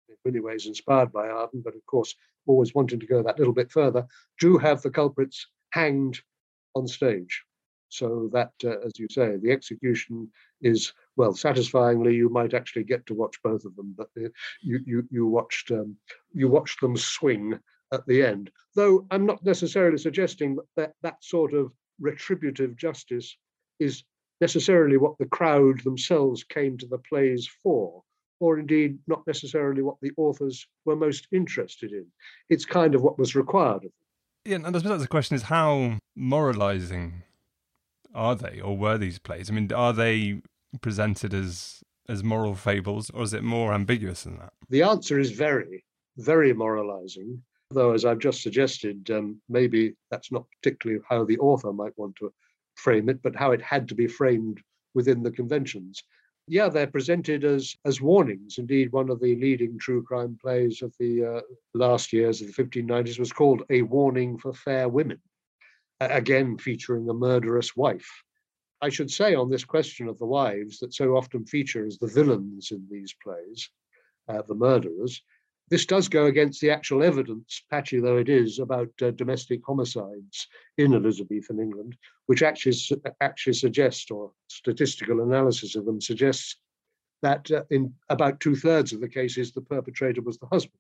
in 0.08 0.16
many 0.24 0.40
ways 0.40 0.66
inspired 0.66 1.10
by 1.10 1.28
Arden, 1.28 1.62
but 1.64 1.74
of 1.74 1.84
course 1.86 2.14
always 2.46 2.74
wanting 2.74 3.00
to 3.00 3.06
go 3.06 3.22
that 3.22 3.38
little 3.38 3.54
bit 3.54 3.72
further, 3.72 4.06
do 4.38 4.58
have 4.58 4.82
the 4.82 4.90
culprits 4.90 5.46
hanged 5.72 6.20
on 6.74 6.86
stage. 6.86 7.43
So 7.94 8.28
that, 8.32 8.52
uh, 8.64 8.80
as 8.84 8.98
you 8.98 9.06
say, 9.08 9.36
the 9.36 9.52
execution 9.52 10.28
is 10.60 10.92
well 11.16 11.32
satisfyingly. 11.32 12.14
You 12.16 12.28
might 12.28 12.52
actually 12.52 12.82
get 12.82 13.06
to 13.06 13.14
watch 13.14 13.40
both 13.42 13.64
of 13.64 13.76
them, 13.76 13.94
but 13.96 14.08
uh, 14.16 14.30
you 14.62 14.80
you 14.84 15.06
you 15.10 15.26
watched 15.26 15.70
um, 15.70 15.96
you 16.32 16.48
watched 16.48 16.80
them 16.80 16.96
swing 16.96 17.58
at 17.92 18.04
the 18.06 18.22
end. 18.22 18.50
Though 18.74 19.06
I'm 19.12 19.26
not 19.26 19.44
necessarily 19.44 19.98
suggesting 19.98 20.56
that 20.56 20.66
that, 20.76 20.92
that 21.02 21.22
sort 21.22 21.54
of 21.54 21.72
retributive 22.00 22.76
justice 22.76 23.36
is 23.78 24.02
necessarily 24.40 24.96
what 24.96 25.16
the 25.18 25.26
crowd 25.26 25.78
themselves 25.84 26.42
came 26.42 26.76
to 26.78 26.88
the 26.88 26.98
plays 26.98 27.48
for, 27.62 28.02
or 28.40 28.58
indeed 28.58 28.98
not 29.06 29.24
necessarily 29.26 29.82
what 29.82 30.00
the 30.02 30.10
authors 30.16 30.66
were 30.84 30.96
most 30.96 31.28
interested 31.30 31.92
in. 31.92 32.06
It's 32.48 32.64
kind 32.64 32.96
of 32.96 33.02
what 33.02 33.20
was 33.20 33.36
required 33.36 33.76
of 33.76 33.82
them. 33.82 33.92
Yeah, 34.44 34.56
and 34.56 34.76
I 34.76 34.80
suppose 34.80 35.00
the 35.00 35.06
question 35.08 35.36
is 35.36 35.44
how 35.44 35.98
moralizing 36.16 37.22
are 38.14 38.34
they 38.34 38.60
or 38.60 38.76
were 38.76 38.98
these 38.98 39.18
plays? 39.18 39.50
I 39.50 39.54
mean, 39.54 39.72
are 39.72 39.92
they 39.92 40.40
presented 40.80 41.34
as 41.34 41.82
as 42.08 42.22
moral 42.22 42.54
fables, 42.54 43.10
or 43.10 43.22
is 43.22 43.32
it 43.32 43.42
more 43.42 43.72
ambiguous 43.72 44.24
than 44.24 44.38
that? 44.38 44.52
The 44.68 44.82
answer 44.82 45.18
is 45.18 45.30
very, 45.30 45.84
very 46.18 46.52
moralizing. 46.52 47.42
Though, 47.70 47.92
as 47.92 48.04
I've 48.04 48.18
just 48.18 48.42
suggested, 48.42 49.10
um, 49.10 49.40
maybe 49.48 49.94
that's 50.10 50.30
not 50.30 50.44
particularly 50.50 51.02
how 51.08 51.24
the 51.24 51.38
author 51.38 51.72
might 51.72 51.96
want 51.96 52.14
to 52.16 52.32
frame 52.74 53.08
it, 53.08 53.22
but 53.22 53.34
how 53.34 53.52
it 53.52 53.62
had 53.62 53.88
to 53.88 53.94
be 53.94 54.06
framed 54.06 54.60
within 54.94 55.22
the 55.22 55.30
conventions. 55.30 56.02
Yeah, 56.46 56.68
they're 56.68 56.86
presented 56.86 57.42
as 57.42 57.74
as 57.86 58.02
warnings. 58.02 58.58
Indeed, 58.58 58.92
one 58.92 59.08
of 59.08 59.20
the 59.20 59.34
leading 59.36 59.78
true 59.78 60.02
crime 60.02 60.38
plays 60.40 60.82
of 60.82 60.94
the 61.00 61.24
uh, 61.24 61.40
last 61.72 62.12
years 62.12 62.42
of 62.42 62.48
the 62.48 62.62
1590s 62.62 63.18
was 63.18 63.32
called 63.32 63.62
A 63.70 63.80
Warning 63.82 64.36
for 64.36 64.52
Fair 64.52 64.88
Women, 64.88 65.20
again 66.00 66.58
featuring 66.58 67.08
a 67.08 67.14
murderous 67.14 67.76
wife. 67.76 68.10
I 68.80 68.88
should 68.88 69.10
say 69.10 69.34
on 69.34 69.50
this 69.50 69.64
question 69.64 70.08
of 70.08 70.18
the 70.18 70.26
wives 70.26 70.78
that 70.80 70.94
so 70.94 71.16
often 71.16 71.46
feature 71.46 71.86
as 71.86 71.98
the 71.98 72.06
villains 72.06 72.70
in 72.70 72.86
these 72.90 73.14
plays, 73.22 73.70
uh, 74.28 74.42
the 74.42 74.54
murderers, 74.54 75.22
this 75.70 75.86
does 75.86 76.08
go 76.08 76.26
against 76.26 76.60
the 76.60 76.70
actual 76.70 77.02
evidence, 77.02 77.62
patchy 77.70 77.98
though 77.98 78.18
it 78.18 78.28
is, 78.28 78.58
about 78.58 78.90
uh, 79.00 79.10
domestic 79.12 79.60
homicides 79.64 80.46
in 80.76 80.92
Elizabethan 80.92 81.58
England, 81.58 81.96
which 82.26 82.42
actually 82.42 82.76
actually 83.22 83.54
suggests, 83.54 84.10
or 84.10 84.32
statistical 84.48 85.22
analysis 85.22 85.74
of 85.74 85.86
them 85.86 86.00
suggests, 86.00 86.56
that 87.22 87.50
uh, 87.50 87.64
in 87.70 87.94
about 88.10 88.40
two 88.40 88.54
thirds 88.54 88.92
of 88.92 89.00
the 89.00 89.08
cases, 89.08 89.52
the 89.52 89.62
perpetrator 89.62 90.20
was 90.20 90.38
the 90.38 90.46
husband. 90.46 90.78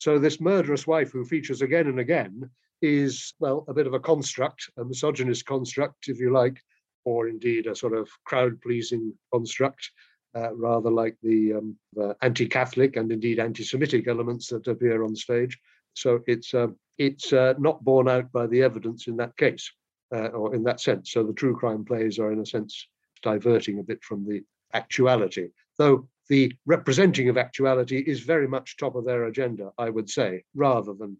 So 0.00 0.18
this 0.18 0.40
murderous 0.40 0.86
wife, 0.86 1.12
who 1.12 1.24
features 1.24 1.62
again 1.62 1.86
and 1.86 2.00
again, 2.00 2.50
is 2.82 3.34
well 3.38 3.64
a 3.68 3.74
bit 3.74 3.86
of 3.86 3.94
a 3.94 4.00
construct, 4.00 4.70
a 4.76 4.84
misogynist 4.84 5.46
construct, 5.46 6.08
if 6.08 6.18
you 6.18 6.32
like, 6.32 6.60
or 7.04 7.28
indeed 7.28 7.66
a 7.66 7.74
sort 7.74 7.96
of 7.96 8.08
crowd-pleasing 8.24 9.12
construct 9.32 9.90
uh, 10.36 10.54
rather 10.54 10.90
like 10.90 11.16
the, 11.22 11.54
um, 11.54 11.76
the, 11.94 12.14
anti-Catholic 12.20 12.96
and 12.96 13.10
indeed 13.10 13.38
anti-Semitic 13.38 14.06
elements 14.06 14.48
that 14.48 14.66
appear 14.66 15.02
on 15.02 15.16
stage. 15.16 15.58
So 15.94 16.20
it's 16.26 16.52
uh, 16.52 16.68
it's 16.98 17.32
uh, 17.32 17.54
not 17.58 17.84
borne 17.84 18.08
out 18.08 18.30
by 18.32 18.46
the 18.46 18.62
evidence 18.62 19.06
in 19.06 19.16
that 19.16 19.36
case, 19.36 19.70
uh, 20.14 20.28
or 20.28 20.54
in 20.54 20.62
that 20.64 20.80
sense. 20.80 21.12
So 21.12 21.22
the 21.22 21.32
true 21.32 21.56
crime 21.56 21.84
plays 21.84 22.18
are 22.18 22.32
in 22.32 22.40
a 22.40 22.46
sense 22.46 22.86
diverting 23.22 23.78
a 23.78 23.82
bit 23.82 24.02
from 24.02 24.26
the 24.26 24.42
actuality, 24.74 25.48
though 25.78 26.06
the 26.28 26.52
representing 26.66 27.28
of 27.28 27.38
actuality 27.38 27.98
is 27.98 28.20
very 28.20 28.48
much 28.48 28.76
top 28.76 28.94
of 28.94 29.04
their 29.04 29.24
agenda, 29.24 29.70
I 29.78 29.90
would 29.90 30.10
say, 30.10 30.44
rather 30.54 30.92
than 30.92 31.16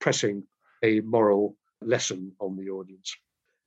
pressing 0.00 0.44
a 0.84 1.00
moral 1.00 1.56
lesson 1.82 2.32
on 2.38 2.56
the 2.56 2.70
audience. 2.70 3.16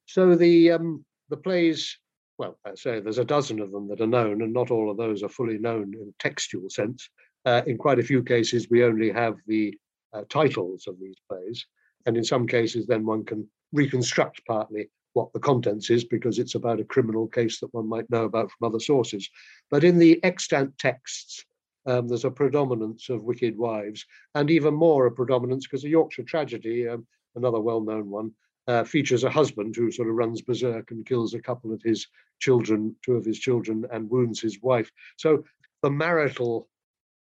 So 0.06 0.36
the 0.36 0.72
um, 0.72 1.06
the 1.30 1.38
plays 1.38 1.98
well, 2.38 2.58
I 2.66 2.76
say 2.76 3.00
there's 3.00 3.18
a 3.18 3.26
dozen 3.26 3.60
of 3.60 3.72
them 3.72 3.88
that 3.90 4.02
are 4.02 4.08
known, 4.08 4.42
and 4.42 4.54
not 4.54 4.72
all 4.72 4.92
of 4.92 4.98
those 4.98 5.24
are 5.24 5.30
fully 5.30 5.58
known 5.58 5.94
in 5.94 6.08
a 6.08 6.24
textual 6.24 6.70
sense. 6.70 7.10
Uh, 7.46 7.62
in 7.66 7.78
quite 7.78 8.00
a 8.00 8.04
few 8.04 8.24
cases, 8.24 8.68
we 8.70 8.84
only 8.84 9.10
have 9.10 9.38
the 9.48 9.76
uh, 10.14 10.24
titles 10.30 10.86
of 10.88 11.00
these 11.00 11.18
plays, 11.30 11.66
and 12.06 12.16
in 12.16 12.24
some 12.24 12.48
cases, 12.48 12.86
then 12.86 13.06
one 13.06 13.26
can 13.26 13.48
reconstruct 13.74 14.42
partly 14.48 14.90
what 15.14 15.34
the 15.34 15.40
contents 15.40 15.90
is 15.90 16.04
because 16.04 16.38
it's 16.38 16.56
about 16.56 16.80
a 16.80 16.86
criminal 16.86 17.28
case 17.28 17.60
that 17.60 17.74
one 17.74 17.90
might 17.90 18.10
know 18.12 18.26
about 18.26 18.52
from 18.52 18.68
other 18.68 18.80
sources. 18.80 19.28
But 19.72 19.84
in 19.84 19.98
the 19.98 20.24
extant 20.24 20.78
texts, 20.78 21.44
um, 21.88 22.08
there's 22.08 22.26
a 22.26 22.32
predominance 22.32 23.10
of 23.10 23.24
wicked 23.24 23.58
wives, 23.58 24.06
and 24.36 24.52
even 24.52 24.74
more 24.74 25.06
a 25.06 25.12
predominance 25.12 25.66
because 25.66 25.82
the 25.82 25.90
Yorkshire 25.90 26.24
tragedy, 26.24 26.88
um, 26.88 27.08
another 27.36 27.60
well-known 27.60 28.10
one, 28.10 28.32
uh, 28.68 28.84
features 28.84 29.24
a 29.24 29.30
husband 29.30 29.76
who 29.76 29.90
sort 29.92 30.10
of 30.10 30.16
runs 30.16 30.42
berserk 30.42 30.92
and 30.92 31.06
kills 31.06 31.34
a 31.34 31.42
couple 31.42 31.74
of 31.74 31.82
his 31.82 32.08
children, 32.40 32.96
two 33.04 33.14
of 33.14 33.26
his 33.26 33.40
children, 33.40 33.86
and 33.92 34.10
wounds 34.10 34.42
his 34.42 34.62
wife. 34.62 34.92
So 35.18 35.44
the 35.82 35.90
marital 35.90 36.68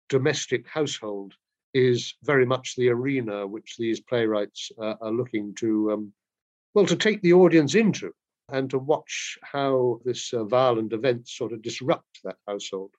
domestic 0.08 0.66
household 0.66 1.34
is 1.74 2.14
very 2.22 2.46
much 2.46 2.74
the 2.74 2.88
arena 2.88 3.46
which 3.46 3.76
these 3.76 4.00
playwrights 4.00 4.72
uh, 4.80 4.94
are 5.02 5.12
looking 5.12 5.54
to, 5.56 5.92
um, 5.92 6.12
well, 6.72 6.86
to 6.86 6.96
take 6.96 7.20
the 7.20 7.34
audience 7.34 7.74
into 7.74 8.12
and 8.50 8.70
to 8.70 8.78
watch 8.78 9.36
how 9.42 10.00
this 10.04 10.32
uh, 10.32 10.44
violent 10.44 10.92
event 10.94 11.28
sort 11.28 11.52
of 11.52 11.60
disrupt 11.60 12.20
that 12.24 12.36
household. 12.46 12.92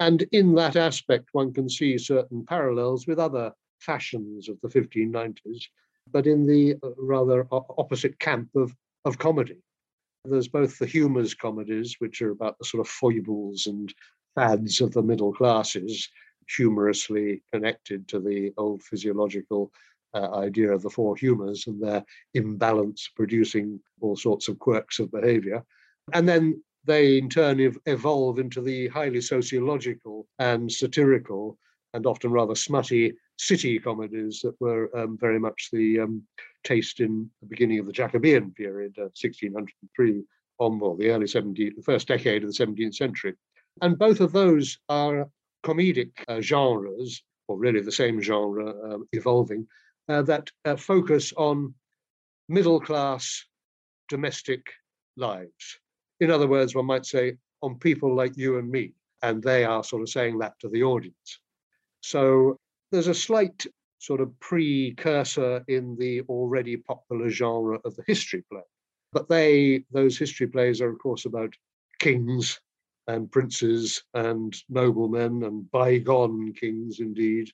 And 0.00 0.22
in 0.32 0.54
that 0.54 0.76
aspect, 0.76 1.28
one 1.32 1.52
can 1.52 1.68
see 1.68 1.98
certain 1.98 2.44
parallels 2.44 3.06
with 3.06 3.18
other 3.18 3.52
fashions 3.78 4.48
of 4.48 4.58
the 4.62 4.68
1590s 4.68 5.66
but 6.12 6.26
in 6.26 6.46
the 6.46 6.76
uh, 6.82 6.90
rather 6.98 7.46
opposite 7.50 8.18
camp 8.18 8.48
of, 8.54 8.74
of 9.04 9.18
comedy. 9.18 9.56
There's 10.24 10.48
both 10.48 10.78
the 10.78 10.86
humours 10.86 11.34
comedies, 11.34 11.96
which 11.98 12.20
are 12.20 12.30
about 12.30 12.58
the 12.58 12.64
sort 12.64 12.86
of 12.86 12.88
foibles 12.88 13.66
and 13.66 13.92
fads 14.34 14.80
of 14.80 14.92
the 14.92 15.02
middle 15.02 15.32
classes, 15.32 16.08
humorously 16.48 17.42
connected 17.52 18.06
to 18.08 18.20
the 18.20 18.52
old 18.56 18.82
physiological 18.82 19.72
uh, 20.14 20.34
idea 20.34 20.72
of 20.72 20.82
the 20.82 20.90
four 20.90 21.16
humours 21.16 21.66
and 21.66 21.82
their 21.82 22.04
imbalance 22.34 23.08
producing 23.14 23.80
all 24.00 24.16
sorts 24.16 24.48
of 24.48 24.58
quirks 24.58 24.98
of 24.98 25.10
behaviour. 25.10 25.64
And 26.12 26.28
then 26.28 26.62
they 26.84 27.18
in 27.18 27.28
turn 27.28 27.60
ev- 27.60 27.78
evolve 27.86 28.38
into 28.38 28.60
the 28.60 28.88
highly 28.88 29.20
sociological 29.20 30.26
and 30.38 30.70
satirical 30.70 31.58
and 31.92 32.06
often 32.06 32.30
rather 32.30 32.54
smutty 32.54 33.12
city 33.38 33.78
comedies 33.78 34.40
that 34.42 34.54
were 34.60 34.94
um, 34.96 35.18
very 35.18 35.38
much 35.38 35.68
the 35.72 36.00
um, 36.00 36.22
taste 36.64 37.00
in 37.00 37.28
the 37.40 37.46
beginning 37.46 37.78
of 37.78 37.86
the 37.86 37.92
Jacobean 37.92 38.52
period, 38.52 38.94
uh, 38.98 39.10
1603 39.18 40.22
on 40.58 40.78
well, 40.78 40.94
the 40.94 41.10
early 41.10 41.26
17th, 41.26 41.76
the 41.76 41.82
first 41.82 42.06
decade 42.06 42.44
of 42.44 42.48
the 42.48 42.64
17th 42.64 42.94
century. 42.94 43.34
And 43.80 43.98
both 43.98 44.20
of 44.20 44.32
those 44.32 44.78
are 44.88 45.28
comedic 45.64 46.12
uh, 46.28 46.40
genres, 46.40 47.22
or 47.48 47.58
really 47.58 47.80
the 47.80 47.92
same 47.92 48.20
genre 48.20 48.70
uh, 48.70 48.98
evolving, 49.12 49.66
that 50.06 50.50
uh, 50.64 50.74
focus 50.74 51.32
on 51.36 51.72
middle 52.48 52.80
class 52.80 53.44
domestic 54.08 54.66
lives. 55.16 55.78
In 56.20 56.30
other 56.30 56.46
words, 56.46 56.74
one 56.74 56.86
might 56.86 57.06
say 57.06 57.36
on 57.62 57.78
people 57.78 58.14
like 58.14 58.36
you 58.36 58.58
and 58.58 58.70
me, 58.70 58.92
and 59.22 59.42
they 59.42 59.64
are 59.64 59.82
sort 59.82 60.02
of 60.02 60.08
saying 60.08 60.38
that 60.38 60.58
to 60.60 60.68
the 60.68 60.82
audience. 60.82 61.40
So 62.00 62.56
there's 62.92 63.08
a 63.08 63.14
slight 63.14 63.66
sort 63.98 64.20
of 64.20 64.38
precursor 64.40 65.62
in 65.68 65.96
the 65.96 66.22
already 66.22 66.76
popular 66.76 67.28
genre 67.28 67.78
of 67.84 67.94
the 67.96 68.04
history 68.06 68.42
play. 68.50 68.62
But 69.12 69.28
they, 69.28 69.84
those 69.90 70.18
history 70.18 70.46
plays 70.46 70.80
are, 70.80 70.90
of 70.90 70.98
course, 70.98 71.26
about 71.26 71.54
kings 71.98 72.60
and 73.08 73.30
princes 73.30 74.02
and 74.14 74.54
noblemen 74.68 75.44
and 75.44 75.70
bygone 75.70 76.52
kings 76.52 77.00
indeed. 77.00 77.50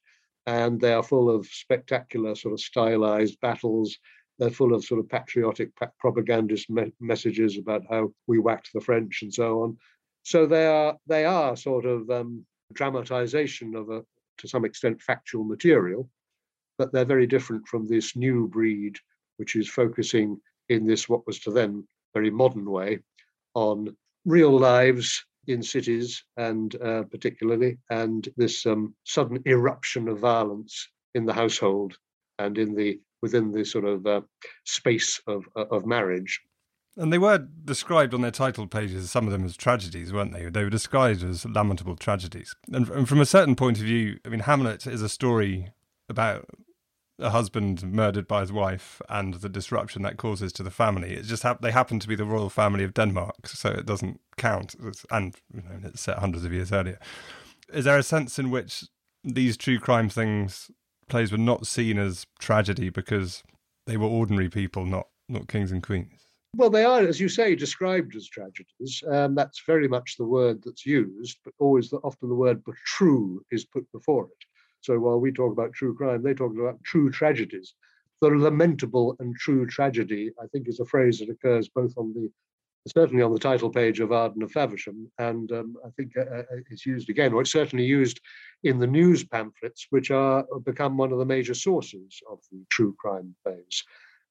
And 0.47 0.81
they 0.81 0.93
are 0.93 1.03
full 1.03 1.29
of 1.29 1.47
spectacular, 1.47 2.35
sort 2.37 2.55
of 2.55 2.61
stylized 2.61 3.41
battles. 3.41 3.97
They're 4.39 4.51
full 4.51 4.75
of 4.75 4.85
sort 4.85 5.01
of 5.01 5.09
patriotic 5.09 5.71
propagandist 5.99 6.69
me- 6.69 6.93
messages 7.01 7.57
about 7.59 7.83
how 7.89 8.13
we 8.27 8.39
whacked 8.39 8.71
the 8.75 8.81
French 8.81 9.23
and 9.23 9.33
so 9.33 9.63
on. 9.63 9.79
So 10.25 10.47
they 10.47 10.67
are 10.67 10.97
they 11.07 11.25
are 11.25 11.57
sort 11.57 11.87
of 11.87 12.11
um, 12.11 12.45
dramatization 12.73 13.75
of 13.75 13.91
a 13.91 14.05
to 14.39 14.49
some 14.49 14.65
extent 14.65 15.01
factual 15.01 15.45
material, 15.45 16.11
but 16.77 16.93
they're 16.93 17.05
very 17.05 17.27
different 17.27 17.67
from 17.67 17.87
this 17.87 18.17
new 18.17 18.47
breed, 18.49 18.97
which 19.39 19.57
is 19.57 19.69
focusing 19.69 20.39
in 20.69 20.87
this 20.87 21.09
what 21.09 21.27
was 21.27 21.39
to 21.41 21.51
them 21.51 21.87
very 22.15 22.31
modern 22.31 22.71
way 22.71 22.99
on 23.55 23.97
real 24.25 24.59
lives 24.59 25.25
in 25.47 25.63
cities 25.63 26.25
and 26.37 26.81
uh, 26.83 27.03
particularly 27.05 27.79
and 27.91 28.29
this 28.37 28.67
um, 28.67 28.95
sudden 29.05 29.41
eruption 29.47 30.09
of 30.09 30.19
violence 30.19 30.89
in 31.15 31.25
the 31.25 31.33
household 31.33 31.97
and 32.39 32.59
in 32.59 32.75
the 32.75 32.99
within 33.23 33.53
the 33.53 33.65
sort 33.65 33.85
of 33.85 34.07
uh, 34.07 34.21
space 34.65 35.21
of 35.27 35.45
of 35.55 35.87
marriage 35.87 36.41
and 36.97 37.13
they 37.13 37.19
were 37.19 37.47
described 37.65 38.15
on 38.15 38.23
their 38.23 38.31
title 38.31 38.67
pages, 38.67 39.11
some 39.11 39.27
of 39.27 39.33
them 39.33 39.45
as 39.45 39.57
tragedies, 39.57 40.13
weren't 40.13 40.33
they? 40.33 40.49
They 40.49 40.65
were 40.65 40.71
described 40.71 41.23
as 41.23 41.45
lamentable 41.45 41.97
tragedies. 41.97 42.55
And, 42.73 42.89
and 42.89 43.09
from 43.09 43.21
a 43.21 43.27
certain 43.27 43.55
point 43.55 43.79
of 43.79 43.85
view, 43.85 44.19
I 44.25 44.31
mean, 44.31 44.41
Hamlet 44.41 44.87
is 44.87 45.03
a 45.03 45.09
story 45.09 45.73
about 46.09 46.49
a 47.19 47.31
husband 47.31 47.83
murdered 47.83 48.27
by 48.27 48.41
his 48.41 48.53
wife 48.53 49.01
and 49.09 49.35
the 49.35 49.49
disruption 49.49 50.03
that 50.03 50.17
causes 50.17 50.53
to 50.55 50.63
the 50.63 50.71
family. 50.71 51.15
It 51.15 51.25
just 51.25 51.43
ha- 51.43 51.59
they 51.61 51.71
happen 51.71 51.99
to 52.01 52.09
be 52.09 52.15
the 52.15 52.25
royal 52.25 52.51
family 52.51 52.85
of 52.85 52.95
Denmark, 52.95 53.47
so 53.47 53.71
it 53.71 53.87
doesn't 53.87 54.21
count. 54.39 54.75
It's, 54.83 55.05
and 55.11 55.35
you 55.53 55.63
know, 55.63 55.89
it's 55.89 56.01
set 56.01 56.19
hundreds 56.19 56.45
of 56.45 56.53
years 56.53 56.73
earlier. 56.73 56.99
Is 57.73 57.85
there 57.85 57.99
a 57.99 58.03
sense 58.03 58.39
in 58.39 58.51
which 58.51 58.85
these 59.23 59.57
true 59.57 59.79
crime 59.79 60.09
things 60.09 60.71
plays 61.09 61.33
were 61.33 61.39
not 61.39 61.67
seen 61.67 61.99
as 61.99 62.27
tragedy 62.39 62.91
because 62.91 63.43
they 63.87 63.97
were 63.97 64.07
ordinary 64.07 64.49
people, 64.49 64.85
not 64.85 65.09
not 65.29 65.49
kings 65.49 65.73
and 65.73 65.83
queens? 65.83 66.13
Well, 66.57 66.71
they 66.71 66.85
are, 66.85 67.01
as 67.01 67.21
you 67.21 67.29
say, 67.29 67.55
described 67.55 68.17
as 68.17 68.29
tragedies. 68.29 69.03
Um, 69.11 69.35
that's 69.35 69.63
very 69.67 69.89
much 69.89 70.17
the 70.17 70.25
word 70.25 70.63
that's 70.65 70.87
used, 70.87 71.39
but 71.45 71.53
always 71.59 71.91
the, 71.91 71.99
often 71.99 72.29
the 72.29 72.35
word 72.35 72.63
"but 72.65 72.77
true" 72.87 73.45
is 73.51 73.65
put 73.65 73.91
before 73.93 74.25
it. 74.25 74.47
So 74.81 74.99
while 74.99 75.21
we 75.21 75.33
talk 75.33 75.53
about 75.53 75.73
true 75.73 75.95
crime, 75.95 76.23
they 76.23 76.35
talk 76.35 76.53
about 76.57 76.83
true 76.85 77.11
tragedies. 77.11 77.75
The 78.23 78.29
lamentable 78.29 79.17
and 79.19 79.37
true 79.37 79.67
tragedy, 79.67 80.31
I 80.43 80.47
think, 80.47 80.69
is 80.69 80.81
a 80.81 80.87
phrase 80.87 81.19
that 81.19 81.29
occurs 81.29 81.69
both 81.69 81.93
on 81.99 82.15
the 82.15 82.31
certainly 82.87 83.23
on 83.23 83.33
the 83.33 83.39
title 83.39 83.71
page 83.71 84.01
of 84.01 84.13
Arden 84.13 84.43
of 84.43 84.53
Faversham, 84.53 85.11
and 85.19 85.51
um, 85.53 85.77
I 85.85 85.91
think 85.91 86.17
uh, 86.17 86.23
uh, 86.23 86.43
it's 86.71 86.87
used 86.87 87.11
again, 87.11 87.33
or 87.33 87.41
it's 87.41 87.53
certainly 87.53 87.85
used 87.85 88.21
in 88.63 88.79
the 88.79 88.87
news 88.87 89.25
pamphlets, 89.25 89.87
which 89.91 90.11
are 90.11 90.45
become 90.65 90.97
one 90.97 91.13
of 91.13 91.19
the 91.19 91.25
major 91.25 91.55
sources 91.55 92.21
of 92.31 92.41
the 92.53 92.65
true 92.71 92.95
crime 92.99 93.35
plays. 93.45 93.85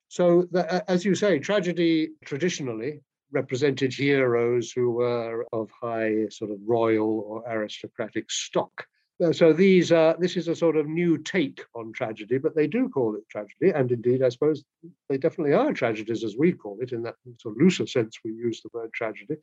So, 0.08 0.48
the, 0.52 0.72
uh, 0.74 0.82
as 0.88 1.04
you 1.04 1.16
say, 1.16 1.40
tragedy 1.40 2.12
traditionally 2.24 3.02
represented 3.32 3.94
heroes 3.94 4.72
who 4.72 4.92
were 4.92 5.46
of 5.52 5.70
high 5.82 6.28
sort 6.30 6.52
of 6.52 6.58
royal 6.66 7.26
or 7.28 7.44
aristocratic 7.48 8.32
stock. 8.32 8.86
Uh, 9.24 9.31
so 9.31 9.53
these 9.53 9.93
are 9.93 10.15
this 10.19 10.36
is 10.36 10.50
a 10.50 10.55
sort 10.55 10.75
of 10.75 10.88
new 10.88 11.17
take 11.17 11.63
on 11.74 11.93
tragedy, 11.93 12.38
but 12.38 12.53
they 12.53 12.67
do 12.67 12.89
call 12.89 13.15
it 13.15 13.27
tragedy, 13.29 13.69
and 13.69 13.91
indeed, 13.91 14.22
I 14.22 14.29
suppose 14.29 14.63
they 15.07 15.17
definitely 15.17 15.53
are 15.53 15.72
tragedies 15.72 16.24
as 16.24 16.36
we 16.38 16.51
call 16.51 16.79
it 16.81 16.91
in 16.91 17.03
that 17.03 17.15
sort 17.39 17.55
of 17.55 17.62
looser 17.62 17.88
sense. 17.88 18.19
We 18.25 18.31
use 18.31 18.62
the 18.62 18.69
word 18.74 18.91
tragedy. 18.93 19.38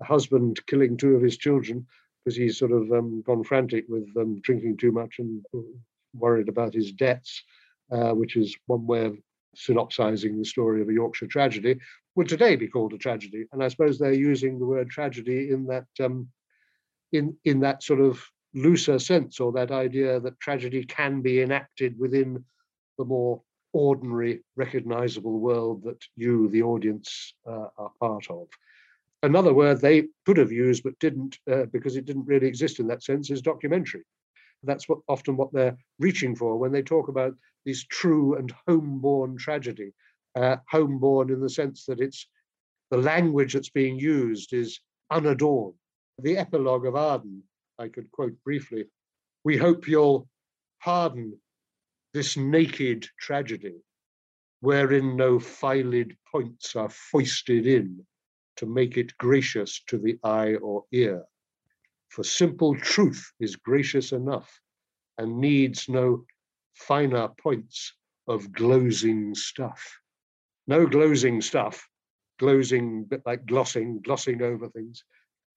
A 0.00 0.04
husband 0.04 0.64
killing 0.66 0.96
two 0.96 1.14
of 1.14 1.22
his 1.22 1.36
children 1.36 1.86
because 2.24 2.36
he's 2.36 2.58
sort 2.58 2.72
of 2.72 2.90
um, 2.90 3.22
gone 3.22 3.44
frantic 3.44 3.84
with 3.88 4.08
um, 4.16 4.40
drinking 4.42 4.76
too 4.76 4.90
much 4.90 5.18
and 5.18 5.44
worried 6.14 6.48
about 6.48 6.74
his 6.74 6.92
debts, 6.92 7.42
uh, 7.92 8.12
which 8.12 8.36
is 8.36 8.56
one 8.66 8.86
way 8.86 9.04
of 9.04 9.18
synopsizing 9.54 10.38
the 10.38 10.44
story 10.44 10.82
of 10.82 10.88
a 10.88 10.92
Yorkshire 10.92 11.26
tragedy, 11.26 11.78
would 12.16 12.28
today 12.28 12.56
be 12.56 12.68
called 12.68 12.92
a 12.92 12.98
tragedy. 12.98 13.46
And 13.52 13.62
I 13.62 13.68
suppose 13.68 13.98
they're 13.98 14.12
using 14.12 14.58
the 14.58 14.66
word 14.66 14.90
tragedy 14.90 15.50
in 15.50 15.66
that 15.66 15.86
um, 16.00 16.28
in 17.12 17.36
in 17.44 17.60
that 17.60 17.84
sort 17.84 18.00
of 18.00 18.20
looser 18.54 18.98
sense, 18.98 19.40
or 19.40 19.52
that 19.52 19.70
idea 19.70 20.20
that 20.20 20.40
tragedy 20.40 20.84
can 20.84 21.22
be 21.22 21.40
enacted 21.40 21.98
within 21.98 22.44
the 22.98 23.04
more 23.04 23.42
ordinary, 23.72 24.40
recognizable 24.56 25.38
world 25.38 25.82
that 25.84 26.02
you, 26.16 26.48
the 26.48 26.62
audience, 26.62 27.34
uh, 27.46 27.68
are 27.78 27.92
part 28.00 28.26
of. 28.30 28.46
Another 29.22 29.54
word 29.54 29.80
they 29.80 30.08
could 30.26 30.36
have 30.36 30.52
used 30.52 30.82
but 30.82 30.98
didn't, 30.98 31.38
uh, 31.50 31.64
because 31.72 31.96
it 31.96 32.04
didn't 32.04 32.26
really 32.26 32.46
exist 32.46 32.80
in 32.80 32.86
that 32.88 33.02
sense, 33.02 33.30
is 33.30 33.40
documentary. 33.40 34.02
That's 34.62 34.88
what 34.88 34.98
often 35.08 35.36
what 35.36 35.52
they're 35.52 35.76
reaching 35.98 36.36
for 36.36 36.58
when 36.58 36.72
they 36.72 36.82
talk 36.82 37.08
about 37.08 37.34
this 37.64 37.84
true 37.84 38.36
and 38.36 38.52
homeborn 38.68 39.38
tragedy. 39.38 39.92
Uh, 40.34 40.56
homeborn 40.72 41.30
in 41.30 41.40
the 41.40 41.50
sense 41.50 41.84
that 41.86 42.00
it's 42.00 42.26
the 42.90 42.96
language 42.96 43.54
that's 43.54 43.70
being 43.70 43.98
used 43.98 44.52
is 44.52 44.80
unadorned. 45.10 45.74
The 46.18 46.36
epilogue 46.36 46.86
of 46.86 46.96
Arden, 46.96 47.42
I 47.82 47.88
could 47.88 48.12
quote 48.12 48.36
briefly 48.44 48.84
We 49.42 49.56
hope 49.56 49.88
you'll 49.88 50.28
pardon 50.80 51.36
this 52.14 52.36
naked 52.36 53.08
tragedy, 53.18 53.82
wherein 54.60 55.16
no 55.16 55.40
filed 55.40 56.12
points 56.30 56.76
are 56.76 56.88
foisted 56.88 57.66
in 57.66 58.06
to 58.56 58.66
make 58.66 58.96
it 58.96 59.18
gracious 59.18 59.82
to 59.88 59.98
the 59.98 60.16
eye 60.22 60.54
or 60.54 60.84
ear. 60.92 61.24
For 62.08 62.22
simple 62.22 62.76
truth 62.76 63.32
is 63.40 63.56
gracious 63.56 64.12
enough 64.12 64.60
and 65.18 65.40
needs 65.40 65.88
no 65.88 66.24
finer 66.74 67.28
points 67.28 67.94
of 68.28 68.52
glozing 68.52 69.34
stuff. 69.34 69.98
No 70.68 70.86
glozing 70.86 71.42
stuff, 71.42 71.88
glozing, 72.38 73.08
bit 73.08 73.22
like 73.26 73.44
glossing, 73.46 74.02
glossing 74.02 74.40
over 74.40 74.68
things. 74.68 75.02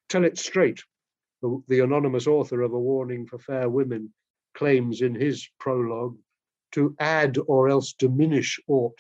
Tell 0.10 0.24
it 0.24 0.39
straight. 0.39 0.82
The, 1.46 1.62
the 1.68 1.84
anonymous 1.84 2.25
author 2.25 2.62
of 2.64 2.74
A 2.74 2.80
Warning 2.80 3.28
for 3.28 3.38
Fair 3.38 3.70
Women 3.70 4.12
claims 4.56 5.02
in 5.02 5.14
his 5.14 5.48
prologue 5.60 6.18
to 6.72 6.96
add 7.00 7.38
or 7.46 7.70
else 7.70 7.94
diminish 7.94 8.60
aught 8.68 8.98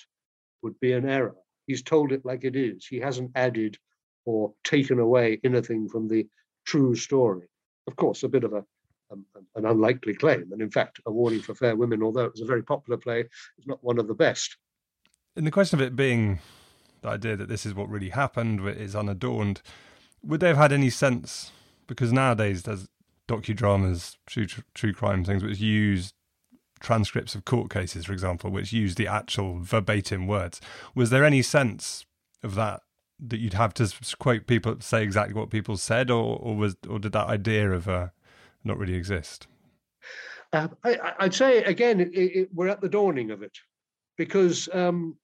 would 0.61 0.79
be 0.79 0.91
an 0.91 1.09
error. 1.09 1.35
He's 1.65 1.81
told 1.81 2.11
it 2.11 2.23
like 2.23 2.43
it 2.43 2.55
is. 2.55 2.85
He 2.85 2.99
hasn't 2.99 3.31
added 3.33 3.79
or 4.25 4.53
taken 4.63 4.99
away 4.99 5.39
anything 5.43 5.89
from 5.89 6.07
the 6.07 6.27
true 6.65 6.93
story. 6.93 7.47
Of 7.87 7.95
course, 7.95 8.21
a 8.21 8.29
bit 8.29 8.43
of 8.43 8.53
a 8.53 8.63
um, 9.11 9.25
an 9.55 9.65
unlikely 9.65 10.13
claim. 10.13 10.51
And 10.51 10.61
in 10.61 10.69
fact, 10.69 10.99
A 11.07 11.11
Warning 11.11 11.41
for 11.41 11.55
Fair 11.55 11.75
Women, 11.75 12.03
although 12.03 12.25
it 12.25 12.31
was 12.31 12.41
a 12.41 12.45
very 12.45 12.63
popular 12.63 12.97
play, 12.97 13.21
is 13.57 13.65
not 13.65 13.83
one 13.83 13.97
of 13.97 14.07
the 14.07 14.13
best. 14.13 14.57
In 15.35 15.45
the 15.45 15.51
question 15.51 15.79
of 15.79 15.85
it 15.85 15.95
being 15.95 16.39
the 17.01 17.09
idea 17.09 17.35
that 17.37 17.49
this 17.49 17.65
is 17.65 17.73
what 17.73 17.89
really 17.89 18.09
happened, 18.09 18.67
is 18.67 18.95
unadorned, 18.95 19.63
would 20.23 20.41
they 20.41 20.47
have 20.49 20.57
had 20.57 20.71
any 20.71 20.91
sense? 20.91 21.51
Because 21.87 22.11
nowadays 22.11 22.63
there's 22.63 22.87
docudramas, 23.27 24.17
true, 24.25 24.47
true 24.73 24.93
crime 24.93 25.23
things 25.23 25.43
which 25.43 25.59
use 25.59 26.13
transcripts 26.79 27.35
of 27.35 27.45
court 27.45 27.71
cases, 27.71 28.05
for 28.05 28.13
example, 28.13 28.49
which 28.49 28.73
use 28.73 28.95
the 28.95 29.07
actual 29.07 29.59
verbatim 29.59 30.27
words. 30.27 30.61
Was 30.93 31.09
there 31.09 31.23
any 31.23 31.41
sense 31.41 32.05
of 32.43 32.55
that 32.55 32.81
that 33.19 33.39
you'd 33.39 33.53
have 33.53 33.73
to 33.73 33.91
quote 34.19 34.45
people, 34.45 34.75
say 34.81 35.01
exactly 35.01 35.33
what 35.33 35.49
people 35.49 35.77
said, 35.77 36.11
or 36.11 36.37
or 36.37 36.55
was 36.55 36.75
or 36.89 36.99
did 36.99 37.13
that 37.13 37.27
idea 37.27 37.71
of 37.71 37.87
uh, 37.87 38.07
not 38.63 38.77
really 38.77 38.95
exist? 38.95 39.47
Uh, 40.53 40.67
I, 40.83 41.13
would 41.21 41.33
say 41.33 41.63
again, 41.63 41.99
it, 41.99 42.09
it, 42.13 42.49
we're 42.53 42.67
at 42.67 42.81
the 42.81 42.89
dawning 42.89 43.31
of 43.31 43.41
it, 43.41 43.57
because 44.17 44.69
um, 44.73 45.17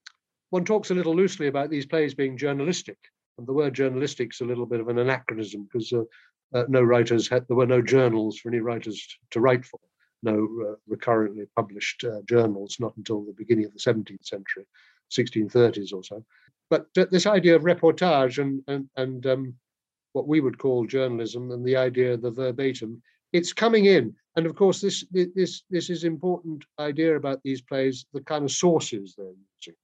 one 0.50 0.66
talks 0.66 0.90
a 0.90 0.94
little 0.94 1.16
loosely 1.16 1.48
about 1.48 1.70
these 1.70 1.86
plays 1.86 2.14
being 2.14 2.38
journalistic, 2.38 2.98
and 3.38 3.48
the 3.48 3.54
word 3.54 3.74
journalistic 3.74 4.32
is 4.34 4.42
a 4.42 4.46
little 4.46 4.66
bit 4.66 4.80
of 4.80 4.88
an 4.88 5.00
anachronism 5.00 5.64
because 5.64 5.92
uh, 5.94 6.04
uh, 6.54 6.66
no 6.68 6.82
writers 6.82 7.28
had 7.28 7.48
there 7.48 7.58
were 7.58 7.66
no 7.66 7.82
journals 7.82 8.38
for 8.38 8.50
any 8.50 8.60
writers 8.60 9.18
to 9.32 9.40
write 9.40 9.66
for, 9.66 9.80
no 10.24 10.48
uh, 10.68 10.76
recurrently 10.88 11.46
published 11.56 12.04
uh, 12.04 12.22
journals, 12.28 12.78
not 12.80 12.96
until 12.98 13.24
the 13.24 13.34
beginning 13.34 13.66
of 13.66 13.74
the 13.74 13.80
17th 13.80 14.26
century, 14.26 14.66
1630s 15.12 15.94
or 15.94 16.04
so. 16.04 16.24
But 16.70 16.88
this 16.94 17.26
idea 17.26 17.56
of 17.56 17.64
reportage 17.64 18.38
and 18.38 18.62
and, 18.68 18.90
and 18.96 19.26
um, 19.28 19.54
what 20.14 20.28
we 20.28 20.42
would 20.42 20.58
call 20.58 20.86
journalism 20.86 21.52
and 21.52 21.66
the 21.66 21.76
idea 21.78 22.14
of 22.14 22.22
the 22.22 22.32
verbatim, 22.32 23.02
it's 23.34 23.54
coming 23.54 23.86
in. 23.86 24.14
And 24.36 24.46
of 24.46 24.56
course, 24.56 24.80
this 24.80 25.06
this 25.12 25.64
this 25.70 25.90
is 25.90 26.04
important 26.04 26.64
idea 26.80 27.16
about 27.16 27.42
these 27.44 27.62
plays, 27.62 28.06
the 28.14 28.22
kind 28.22 28.46
of 28.46 28.52
sources 28.52 29.16
they're 29.18 29.34
using. 29.60 29.76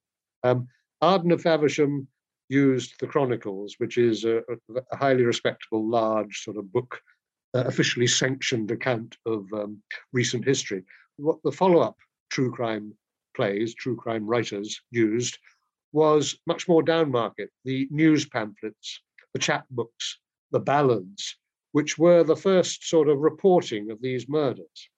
Um, 0.44 0.68
Arden 1.02 1.32
of 1.32 1.42
Faversham 1.42 2.08
used 2.50 2.94
the 3.00 3.08
Chronicles, 3.08 3.76
which 3.78 3.98
is 3.98 4.26
a, 4.26 4.42
a 4.92 4.96
highly 4.96 5.24
respectable, 5.24 5.88
large 5.88 6.44
sort 6.44 6.58
of 6.58 6.72
book, 6.72 7.00
uh, 7.54 7.64
officially 7.66 8.08
sanctioned 8.08 8.72
account 8.72 9.18
of 9.26 9.46
um, 9.54 9.82
recent 10.14 10.46
history. 10.46 10.84
What 11.18 11.42
the 11.44 11.52
follow-up 11.52 11.98
true 12.30 12.52
crime 12.52 12.94
plays, 13.36 13.74
true 13.76 13.96
crime 13.96 14.26
writers 14.26 14.82
used 14.92 15.38
was 15.92 16.38
much 16.46 16.68
more 16.68 16.84
downmarket. 16.84 17.48
The 17.66 17.88
news 17.92 18.26
pamphlets, 18.26 19.02
the 19.34 19.40
chapbooks, 19.40 20.18
the 20.52 20.60
ballads, 20.60 21.38
which 21.72 21.98
were 21.98 22.24
the 22.24 22.36
first 22.36 22.88
sort 22.88 23.10
of 23.10 23.20
reporting 23.20 23.92
of 23.92 24.02
these 24.02 24.28
murders. 24.28 24.90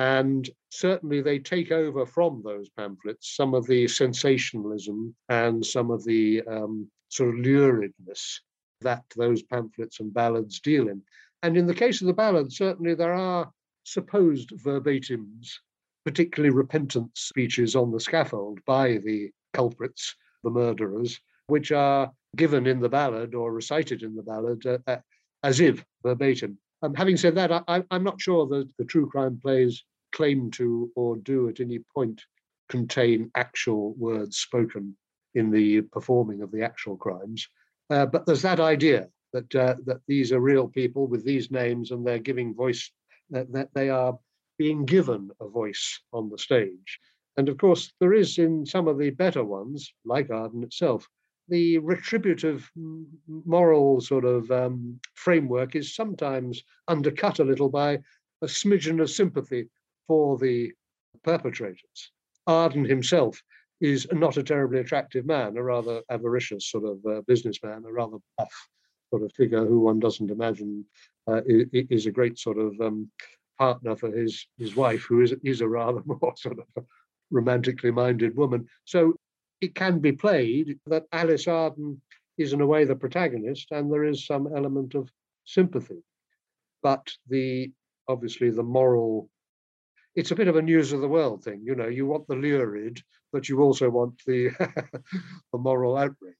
And 0.00 0.48
certainly 0.70 1.20
they 1.20 1.38
take 1.38 1.70
over 1.70 2.06
from 2.06 2.40
those 2.42 2.70
pamphlets 2.70 3.36
some 3.36 3.52
of 3.52 3.66
the 3.66 3.86
sensationalism 3.86 5.14
and 5.28 5.64
some 5.64 5.90
of 5.90 6.06
the 6.06 6.40
um, 6.48 6.90
sort 7.10 7.34
of 7.34 7.44
luridness 7.44 8.38
that 8.80 9.04
those 9.14 9.42
pamphlets 9.42 10.00
and 10.00 10.14
ballads 10.14 10.58
deal 10.60 10.88
in. 10.88 11.02
And 11.42 11.54
in 11.54 11.66
the 11.66 11.74
case 11.74 12.00
of 12.00 12.06
the 12.06 12.14
ballads, 12.14 12.56
certainly 12.56 12.94
there 12.94 13.12
are 13.12 13.52
supposed 13.84 14.52
verbatims, 14.64 15.50
particularly 16.06 16.54
repentant 16.54 17.10
speeches 17.14 17.76
on 17.76 17.92
the 17.92 18.00
scaffold 18.00 18.58
by 18.64 18.96
the 19.04 19.30
culprits, 19.52 20.16
the 20.42 20.48
murderers, 20.48 21.20
which 21.48 21.72
are 21.72 22.10
given 22.36 22.66
in 22.66 22.80
the 22.80 22.88
ballad 22.88 23.34
or 23.34 23.52
recited 23.52 24.02
in 24.02 24.16
the 24.16 24.22
ballad 24.22 24.64
uh, 24.64 24.78
uh, 24.86 24.96
as 25.42 25.60
if 25.60 25.84
verbatim. 26.02 26.56
Um, 26.80 26.94
having 26.94 27.18
said 27.18 27.34
that, 27.34 27.52
I, 27.68 27.84
am 27.90 28.02
not 28.02 28.18
sure 28.18 28.46
that 28.46 28.70
the 28.78 28.86
true 28.86 29.06
crime 29.06 29.38
plays 29.38 29.84
claim 30.12 30.50
to 30.52 30.90
or 30.96 31.16
do 31.16 31.48
at 31.48 31.60
any 31.60 31.80
point 31.94 32.22
contain 32.68 33.30
actual 33.34 33.94
words 33.94 34.38
spoken 34.38 34.96
in 35.34 35.50
the 35.50 35.82
performing 35.82 36.42
of 36.42 36.50
the 36.50 36.62
actual 36.62 36.96
crimes. 36.96 37.48
Uh, 37.90 38.06
but 38.06 38.24
there's 38.26 38.42
that 38.42 38.60
idea 38.60 39.08
that 39.32 39.54
uh, 39.54 39.76
that 39.84 40.00
these 40.06 40.32
are 40.32 40.40
real 40.40 40.68
people 40.68 41.06
with 41.06 41.24
these 41.24 41.50
names 41.50 41.90
and 41.90 42.06
they're 42.06 42.18
giving 42.18 42.54
voice, 42.54 42.90
that, 43.30 43.52
that 43.52 43.68
they 43.74 43.88
are 43.88 44.18
being 44.58 44.84
given 44.84 45.30
a 45.40 45.48
voice 45.48 46.00
on 46.12 46.28
the 46.28 46.38
stage. 46.38 46.98
And 47.36 47.48
of 47.48 47.58
course, 47.58 47.92
there 48.00 48.12
is 48.12 48.38
in 48.38 48.66
some 48.66 48.88
of 48.88 48.98
the 48.98 49.10
better 49.10 49.44
ones, 49.44 49.92
like 50.04 50.30
Arden 50.30 50.62
itself, 50.62 51.08
the 51.48 51.78
retributive 51.78 52.70
moral 53.26 54.00
sort 54.00 54.24
of 54.24 54.50
um, 54.50 55.00
framework 55.14 55.74
is 55.74 55.94
sometimes 55.94 56.62
undercut 56.86 57.38
a 57.38 57.44
little 57.44 57.68
by 57.68 57.98
a 58.42 58.46
smidgen 58.46 59.00
of 59.00 59.10
sympathy 59.10 59.68
for 60.10 60.36
the 60.38 60.72
perpetrators. 61.22 62.10
Arden 62.48 62.84
himself 62.84 63.40
is 63.80 64.08
not 64.10 64.36
a 64.38 64.42
terribly 64.42 64.80
attractive 64.80 65.24
man, 65.24 65.56
a 65.56 65.62
rather 65.62 66.02
avaricious 66.10 66.68
sort 66.68 66.84
of 66.84 66.98
uh, 67.06 67.20
businessman, 67.28 67.84
a 67.86 67.92
rather 67.92 68.16
buff 68.36 68.68
sort 69.10 69.22
of 69.22 69.32
figure 69.34 69.64
who 69.64 69.78
one 69.78 70.00
doesn't 70.00 70.32
imagine 70.32 70.84
uh, 71.28 71.42
is, 71.46 72.06
a 72.06 72.10
great 72.10 72.40
sort 72.40 72.58
of 72.58 72.74
um, 72.80 73.08
partner 73.56 73.94
for 73.94 74.10
his 74.10 74.48
his 74.58 74.74
wife, 74.74 75.02
who 75.08 75.20
is 75.20 75.32
is 75.44 75.60
a 75.60 75.68
rather 75.68 76.02
more 76.06 76.34
sort 76.36 76.58
of 76.58 76.84
romantically 77.30 77.92
minded 77.92 78.36
woman. 78.36 78.66
So 78.86 79.14
it 79.60 79.76
can 79.76 80.00
be 80.00 80.10
played 80.10 80.76
that 80.86 81.04
Alice 81.12 81.46
Arden 81.46 82.02
is 82.36 82.52
in 82.52 82.60
a 82.62 82.66
way 82.66 82.84
the 82.84 82.96
protagonist, 82.96 83.68
and 83.70 83.92
there 83.92 84.06
is 84.12 84.26
some 84.26 84.48
element 84.56 84.96
of 84.96 85.08
sympathy. 85.44 86.02
But 86.82 87.06
the 87.28 87.70
obviously 88.08 88.50
the 88.50 88.64
moral 88.64 89.30
it's 90.14 90.30
a 90.30 90.36
bit 90.36 90.48
of 90.48 90.56
a 90.56 90.62
news 90.62 90.92
of 90.92 91.00
the 91.00 91.08
world 91.08 91.44
thing. 91.44 91.62
You 91.64 91.74
know, 91.74 91.88
you 91.88 92.06
want 92.06 92.26
the 92.26 92.34
lurid, 92.34 93.02
but 93.32 93.48
you 93.48 93.60
also 93.60 93.90
want 93.90 94.20
the 94.26 94.50
the 95.52 95.58
moral 95.58 95.96
outrage. 95.96 96.34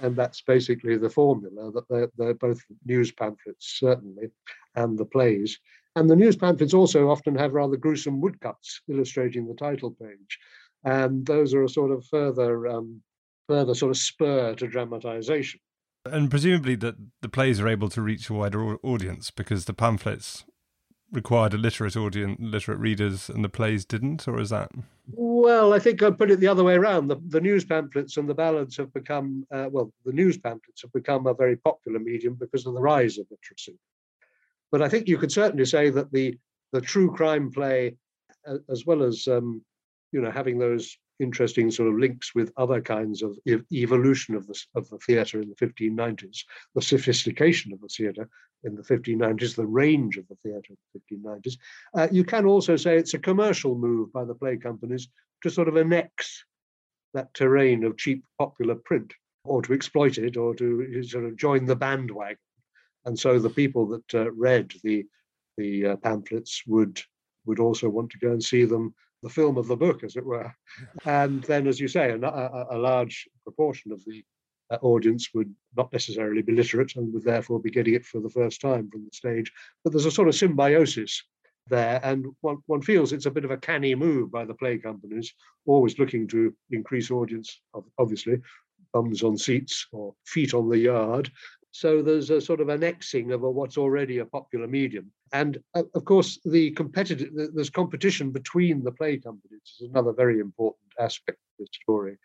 And 0.00 0.16
that's 0.16 0.40
basically 0.40 0.96
the 0.96 1.10
formula 1.10 1.70
that 1.72 1.88
they're, 1.90 2.10
they're 2.16 2.34
both 2.34 2.60
news 2.86 3.12
pamphlets, 3.12 3.76
certainly, 3.78 4.28
and 4.76 4.98
the 4.98 5.04
plays. 5.04 5.58
And 5.96 6.08
the 6.08 6.16
news 6.16 6.36
pamphlets 6.36 6.74
also 6.74 7.10
often 7.10 7.36
have 7.36 7.52
rather 7.52 7.76
gruesome 7.76 8.20
woodcuts 8.20 8.80
illustrating 8.88 9.46
the 9.46 9.54
title 9.54 9.90
page. 9.90 10.38
And 10.84 11.26
those 11.26 11.54
are 11.54 11.64
a 11.64 11.68
sort 11.68 11.90
of 11.90 12.04
further 12.06 12.66
um, 12.66 13.02
further 13.46 13.74
sort 13.74 13.90
of 13.90 13.96
spur 13.96 14.54
to 14.54 14.66
dramatization. 14.66 15.60
And 16.06 16.30
presumably 16.30 16.76
that 16.76 16.96
the 17.22 17.28
plays 17.28 17.60
are 17.60 17.68
able 17.68 17.88
to 17.90 18.02
reach 18.02 18.28
a 18.28 18.34
wider 18.34 18.76
audience 18.82 19.30
because 19.30 19.64
the 19.64 19.72
pamphlets 19.72 20.44
required 21.14 21.54
a 21.54 21.58
literate 21.58 21.96
audience, 21.96 22.38
literate 22.40 22.78
readers, 22.78 23.28
and 23.28 23.44
the 23.44 23.48
plays 23.48 23.84
didn't, 23.84 24.26
or 24.28 24.40
is 24.40 24.50
that? 24.50 24.70
Well, 25.12 25.72
I 25.72 25.78
think 25.78 26.02
I'd 26.02 26.18
put 26.18 26.30
it 26.30 26.40
the 26.40 26.48
other 26.48 26.64
way 26.64 26.74
around. 26.74 27.08
The, 27.08 27.16
the 27.28 27.40
news 27.40 27.64
pamphlets 27.64 28.16
and 28.16 28.28
the 28.28 28.34
ballads 28.34 28.76
have 28.76 28.92
become, 28.92 29.46
uh, 29.50 29.68
well, 29.70 29.92
the 30.04 30.12
news 30.12 30.38
pamphlets 30.38 30.82
have 30.82 30.92
become 30.92 31.26
a 31.26 31.34
very 31.34 31.56
popular 31.56 31.98
medium 31.98 32.34
because 32.34 32.66
of 32.66 32.74
the 32.74 32.80
rise 32.80 33.18
of 33.18 33.26
literacy. 33.30 33.78
But 34.72 34.82
I 34.82 34.88
think 34.88 35.06
you 35.06 35.18
could 35.18 35.32
certainly 35.32 35.64
say 35.64 35.90
that 35.90 36.10
the 36.12 36.38
the 36.72 36.80
true 36.80 37.14
crime 37.14 37.52
play, 37.52 37.96
uh, 38.48 38.56
as 38.68 38.84
well 38.84 39.04
as 39.04 39.28
um, 39.28 39.62
you 40.10 40.20
know 40.20 40.30
having 40.30 40.58
those 40.58 40.98
interesting 41.20 41.70
sort 41.70 41.88
of 41.88 41.98
links 41.98 42.34
with 42.34 42.52
other 42.56 42.80
kinds 42.80 43.22
of 43.22 43.38
evolution 43.72 44.34
of 44.34 44.46
the, 44.46 44.60
of 44.74 44.88
the 44.90 44.98
theatre 44.98 45.40
in 45.40 45.48
the 45.48 45.66
1590s, 45.66 46.40
the 46.74 46.82
sophistication 46.82 47.72
of 47.72 47.80
the 47.80 47.88
theatre 47.88 48.28
in 48.64 48.74
the 48.74 48.82
1590s, 48.82 49.54
the 49.54 49.66
range 49.66 50.16
of 50.16 50.26
the 50.28 50.36
theatre 50.36 50.70
in 50.70 50.76
the 50.92 51.16
1590s. 51.16 51.56
Uh, 51.94 52.08
you 52.10 52.24
can 52.24 52.46
also 52.46 52.76
say 52.76 52.96
it's 52.96 53.14
a 53.14 53.18
commercial 53.18 53.76
move 53.76 54.12
by 54.12 54.24
the 54.24 54.34
play 54.34 54.56
companies 54.56 55.08
to 55.42 55.50
sort 55.50 55.68
of 55.68 55.76
annex 55.76 56.44
that 57.12 57.32
terrain 57.34 57.84
of 57.84 57.96
cheap 57.96 58.24
popular 58.38 58.74
print 58.74 59.12
or 59.44 59.62
to 59.62 59.72
exploit 59.72 60.18
it 60.18 60.36
or 60.36 60.54
to 60.54 61.02
sort 61.04 61.24
of 61.24 61.36
join 61.36 61.64
the 61.64 61.76
bandwagon. 61.76 62.38
And 63.04 63.18
so 63.18 63.38
the 63.38 63.50
people 63.50 63.86
that 63.88 64.14
uh, 64.14 64.30
read 64.32 64.72
the, 64.82 65.04
the 65.56 65.86
uh, 65.86 65.96
pamphlets 65.96 66.62
would, 66.66 67.00
would 67.46 67.60
also 67.60 67.88
want 67.88 68.10
to 68.10 68.18
go 68.18 68.32
and 68.32 68.42
see 68.42 68.64
them 68.64 68.94
the 69.24 69.30
film 69.30 69.56
of 69.56 69.66
the 69.66 69.76
book, 69.76 70.04
as 70.04 70.16
it 70.16 70.24
were. 70.24 70.54
And 71.04 71.42
then, 71.44 71.66
as 71.66 71.80
you 71.80 71.88
say, 71.88 72.10
a, 72.10 72.18
a, 72.20 72.66
a 72.76 72.78
large 72.78 73.26
proportion 73.42 73.90
of 73.90 74.04
the 74.04 74.22
uh, 74.70 74.76
audience 74.82 75.30
would 75.34 75.52
not 75.76 75.92
necessarily 75.92 76.42
be 76.42 76.52
literate 76.52 76.94
and 76.96 77.12
would 77.12 77.24
therefore 77.24 77.58
be 77.58 77.70
getting 77.70 77.94
it 77.94 78.04
for 78.04 78.20
the 78.20 78.28
first 78.28 78.60
time 78.60 78.88
from 78.90 79.04
the 79.04 79.16
stage. 79.16 79.50
But 79.82 79.92
there's 79.92 80.04
a 80.04 80.10
sort 80.10 80.28
of 80.28 80.34
symbiosis 80.34 81.22
there, 81.68 82.00
and 82.04 82.26
one, 82.42 82.58
one 82.66 82.82
feels 82.82 83.12
it's 83.12 83.24
a 83.24 83.30
bit 83.30 83.46
of 83.46 83.50
a 83.50 83.56
canny 83.56 83.94
move 83.94 84.30
by 84.30 84.44
the 84.44 84.54
play 84.54 84.76
companies, 84.76 85.32
always 85.64 85.98
looking 85.98 86.28
to 86.28 86.54
increase 86.70 87.10
audience, 87.10 87.62
obviously, 87.98 88.36
bums 88.92 89.22
on 89.22 89.38
seats 89.38 89.86
or 89.90 90.14
feet 90.26 90.52
on 90.52 90.68
the 90.68 90.78
yard, 90.78 91.30
so 91.74 92.02
there's 92.02 92.30
a 92.30 92.40
sort 92.40 92.60
of 92.60 92.68
annexing 92.68 93.32
of 93.32 93.42
a, 93.42 93.50
what's 93.50 93.76
already 93.76 94.18
a 94.18 94.24
popular 94.24 94.68
medium. 94.68 95.10
And 95.32 95.58
uh, 95.74 95.82
of 95.96 96.04
course, 96.04 96.38
the 96.44 96.70
competitive 96.70 97.30
there's 97.52 97.68
competition 97.68 98.30
between 98.30 98.84
the 98.84 98.92
play 98.92 99.18
companies 99.18 99.78
is 99.80 99.88
another 99.90 100.12
very 100.12 100.38
important 100.38 100.86
aspect 101.00 101.38
of 101.38 101.58
this 101.58 101.70
story. 101.82 102.16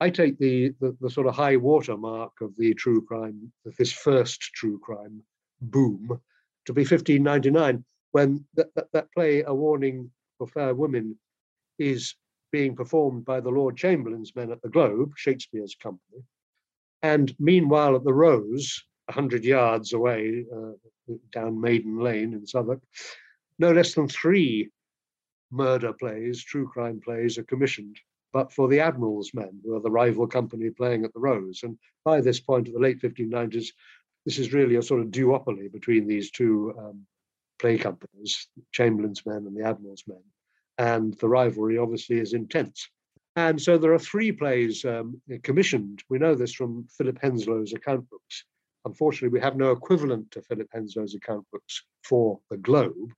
I 0.00 0.10
take 0.10 0.36
the, 0.40 0.74
the, 0.80 0.96
the 1.00 1.08
sort 1.08 1.28
of 1.28 1.36
high 1.36 1.54
watermark 1.54 2.32
of 2.40 2.56
the 2.56 2.74
true 2.74 3.00
crime, 3.06 3.52
this 3.78 3.92
first 3.92 4.40
true 4.40 4.80
crime 4.80 5.22
boom, 5.60 6.20
to 6.64 6.72
be 6.72 6.80
1599, 6.80 7.84
when 8.10 8.44
that, 8.54 8.74
that, 8.74 8.88
that 8.92 9.12
play, 9.12 9.44
A 9.46 9.54
Warning 9.54 10.10
for 10.38 10.48
Fair 10.48 10.74
Women, 10.74 11.16
is 11.78 12.16
being 12.50 12.74
performed 12.74 13.24
by 13.24 13.38
the 13.38 13.50
Lord 13.50 13.76
Chamberlain's 13.76 14.34
men 14.34 14.50
at 14.50 14.60
the 14.60 14.68
Globe, 14.68 15.12
Shakespeare's 15.16 15.76
company, 15.76 16.24
and 17.02 17.34
meanwhile, 17.38 17.96
at 17.96 18.04
the 18.04 18.14
Rose, 18.14 18.84
100 19.06 19.44
yards 19.44 19.92
away 19.92 20.44
uh, 20.54 21.14
down 21.32 21.60
Maiden 21.60 21.98
Lane 21.98 22.32
in 22.32 22.46
Southwark, 22.46 22.80
no 23.58 23.72
less 23.72 23.94
than 23.94 24.08
three 24.08 24.70
murder 25.50 25.92
plays, 25.92 26.42
true 26.42 26.68
crime 26.68 27.00
plays, 27.04 27.38
are 27.38 27.44
commissioned, 27.44 27.98
but 28.32 28.52
for 28.52 28.68
the 28.68 28.80
Admiral's 28.80 29.34
Men, 29.34 29.60
who 29.64 29.76
are 29.76 29.80
the 29.80 29.90
rival 29.90 30.26
company 30.26 30.70
playing 30.70 31.04
at 31.04 31.12
the 31.12 31.20
Rose. 31.20 31.60
And 31.62 31.76
by 32.04 32.20
this 32.20 32.40
point, 32.40 32.68
at 32.68 32.74
the 32.74 32.80
late 32.80 33.00
1590s, 33.00 33.66
this 34.24 34.38
is 34.38 34.52
really 34.52 34.76
a 34.76 34.82
sort 34.82 35.00
of 35.00 35.08
duopoly 35.08 35.70
between 35.70 36.06
these 36.06 36.30
two 36.30 36.74
um, 36.78 37.06
play 37.60 37.76
companies, 37.76 38.48
Chamberlain's 38.72 39.26
Men 39.26 39.46
and 39.46 39.56
the 39.56 39.64
Admiral's 39.64 40.04
Men. 40.06 40.22
And 40.78 41.14
the 41.14 41.28
rivalry 41.28 41.76
obviously 41.76 42.18
is 42.18 42.32
intense. 42.32 42.88
And 43.36 43.60
so 43.60 43.78
there 43.78 43.94
are 43.94 43.98
three 43.98 44.30
plays 44.30 44.84
um, 44.84 45.20
commissioned. 45.42 46.02
We 46.10 46.18
know 46.18 46.34
this 46.34 46.52
from 46.52 46.86
Philip 46.98 47.18
Henslowe's 47.22 47.72
account 47.72 48.08
books. 48.10 48.44
Unfortunately, 48.84 49.32
we 49.32 49.40
have 49.40 49.56
no 49.56 49.70
equivalent 49.70 50.30
to 50.32 50.42
Philip 50.42 50.68
Henslowe's 50.74 51.14
account 51.14 51.46
books 51.50 51.82
for 52.04 52.40
the 52.50 52.58
Globe. 52.58 53.12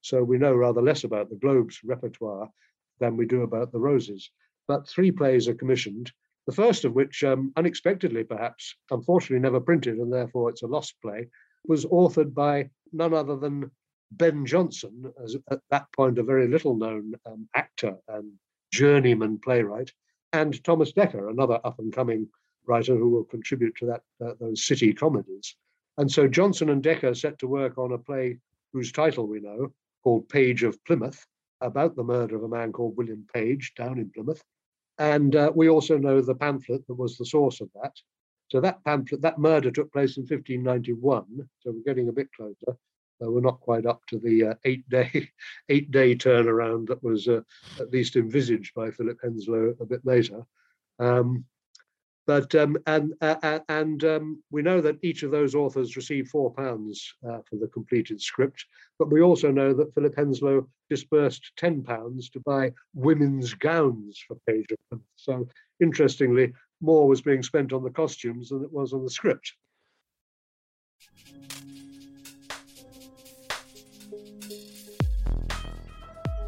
So 0.00 0.24
we 0.24 0.38
know 0.38 0.54
rather 0.54 0.82
less 0.82 1.04
about 1.04 1.30
the 1.30 1.36
Globe's 1.36 1.78
repertoire 1.84 2.50
than 2.98 3.16
we 3.16 3.26
do 3.26 3.42
about 3.42 3.70
the 3.70 3.78
Roses. 3.78 4.30
But 4.66 4.88
three 4.88 5.12
plays 5.12 5.46
are 5.46 5.54
commissioned, 5.54 6.10
the 6.46 6.52
first 6.52 6.84
of 6.84 6.94
which, 6.94 7.22
um, 7.22 7.52
unexpectedly 7.56 8.24
perhaps, 8.24 8.74
unfortunately 8.90 9.42
never 9.42 9.60
printed, 9.60 9.98
and 9.98 10.12
therefore 10.12 10.50
it's 10.50 10.62
a 10.62 10.66
lost 10.66 10.94
play, 11.02 11.28
was 11.66 11.84
authored 11.86 12.34
by 12.34 12.70
none 12.92 13.14
other 13.14 13.36
than 13.36 13.70
Ben 14.12 14.46
Jonson, 14.46 15.12
as 15.22 15.36
at 15.50 15.60
that 15.70 15.92
point 15.92 16.18
a 16.18 16.22
very 16.22 16.48
little 16.48 16.74
known 16.74 17.14
um, 17.26 17.48
actor 17.54 17.96
and 18.08 18.32
journeyman 18.70 19.38
playwright, 19.38 19.92
and 20.32 20.62
Thomas 20.64 20.92
Dekker, 20.92 21.30
another 21.30 21.60
up 21.64 21.78
and 21.78 21.92
coming 21.92 22.28
writer 22.66 22.96
who 22.96 23.10
will 23.10 23.24
contribute 23.24 23.74
to 23.76 23.86
that 23.86 24.02
uh, 24.24 24.34
those 24.38 24.64
city 24.64 24.92
comedies. 24.92 25.56
And 25.98 26.10
so 26.10 26.28
Jonson 26.28 26.70
and 26.70 26.82
Dekker 26.82 27.16
set 27.16 27.38
to 27.40 27.48
work 27.48 27.78
on 27.78 27.92
a 27.92 27.98
play 27.98 28.38
whose 28.72 28.92
title 28.92 29.26
we 29.26 29.40
know, 29.40 29.72
called 30.04 30.28
Page 30.28 30.62
of 30.62 30.82
Plymouth, 30.84 31.26
about 31.60 31.96
the 31.96 32.04
murder 32.04 32.36
of 32.36 32.44
a 32.44 32.48
man 32.48 32.72
called 32.72 32.96
William 32.96 33.26
Page 33.34 33.72
down 33.76 33.98
in 33.98 34.10
Plymouth. 34.10 34.42
And 34.98 35.34
uh, 35.34 35.52
we 35.54 35.68
also 35.68 35.98
know 35.98 36.20
the 36.20 36.34
pamphlet 36.34 36.86
that 36.86 36.94
was 36.94 37.16
the 37.16 37.26
source 37.26 37.60
of 37.60 37.68
that. 37.82 37.92
So 38.50 38.60
that 38.60 38.84
pamphlet, 38.84 39.22
that 39.22 39.38
murder 39.38 39.70
took 39.70 39.92
place 39.92 40.16
in 40.16 40.22
1591. 40.22 41.48
So 41.60 41.72
we're 41.72 41.82
getting 41.84 42.08
a 42.08 42.12
bit 42.12 42.28
closer. 42.32 42.76
We're 43.28 43.40
not 43.40 43.60
quite 43.60 43.86
up 43.86 44.06
to 44.06 44.18
the 44.18 44.48
uh, 44.48 44.54
eight 44.64 44.88
day 44.88 45.30
eight 45.68 45.90
day 45.90 46.14
turnaround 46.14 46.88
that 46.88 47.02
was 47.02 47.28
uh, 47.28 47.42
at 47.78 47.90
least 47.90 48.16
envisaged 48.16 48.74
by 48.74 48.90
Philip 48.90 49.18
Henslowe 49.22 49.74
a 49.80 49.84
bit 49.84 50.04
later. 50.04 50.42
Um, 50.98 51.44
but 52.26 52.54
um, 52.54 52.76
and 52.86 53.14
uh, 53.20 53.58
and 53.68 54.04
um, 54.04 54.42
we 54.50 54.62
know 54.62 54.80
that 54.80 54.98
each 55.02 55.22
of 55.22 55.32
those 55.32 55.54
authors 55.54 55.96
received 55.96 56.28
four 56.28 56.52
pounds 56.52 57.12
for 57.22 57.56
the 57.58 57.66
completed 57.66 58.20
script. 58.20 58.64
But 58.98 59.10
we 59.10 59.20
also 59.20 59.50
know 59.50 59.72
that 59.74 59.92
Philip 59.94 60.14
Henslowe 60.14 60.68
disbursed 60.88 61.52
ten 61.56 61.82
pounds 61.82 62.30
to 62.30 62.40
buy 62.40 62.72
women's 62.94 63.54
gowns 63.54 64.22
for 64.26 64.36
Page. 64.46 64.66
So 65.16 65.48
interestingly, 65.80 66.52
more 66.80 67.08
was 67.08 67.20
being 67.20 67.42
spent 67.42 67.72
on 67.72 67.82
the 67.82 67.90
costumes 67.90 68.50
than 68.50 68.62
it 68.62 68.72
was 68.72 68.92
on 68.92 69.02
the 69.02 69.10
script. 69.10 69.54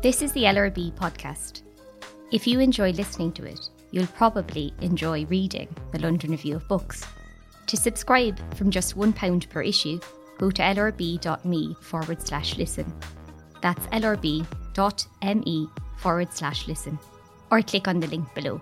This 0.03 0.21
is 0.21 0.33
the 0.33 0.43
LRB 0.43 0.95
podcast. 0.95 1.63
If 2.33 2.45
you 2.45 2.59
enjoy 2.59 2.91
listening 2.91 3.31
to 3.35 3.45
it, 3.45 3.71
you'll 3.93 4.09
probably 4.09 4.75
enjoy 4.81 5.27
reading 5.27 5.69
the 5.93 6.01
London 6.01 6.33
Review 6.33 6.57
of 6.57 6.67
Books. 6.67 7.07
To 7.69 7.77
subscribe 7.77 8.37
from 8.57 8.73
just 8.73 8.97
£1 8.97 9.49
per 9.49 9.63
issue, 9.63 10.01
go 10.39 10.51
to 10.51 10.61
lrb.me 10.61 11.77
forward 11.81 12.21
slash 12.21 12.59
listen. 12.59 12.93
That's 13.61 13.87
lrb.me 13.87 15.69
forward 15.99 16.33
slash 16.33 16.67
listen. 16.67 16.99
Or 17.53 17.63
click 17.63 17.87
on 17.87 18.01
the 18.01 18.09
link 18.09 18.35
below. 18.35 18.61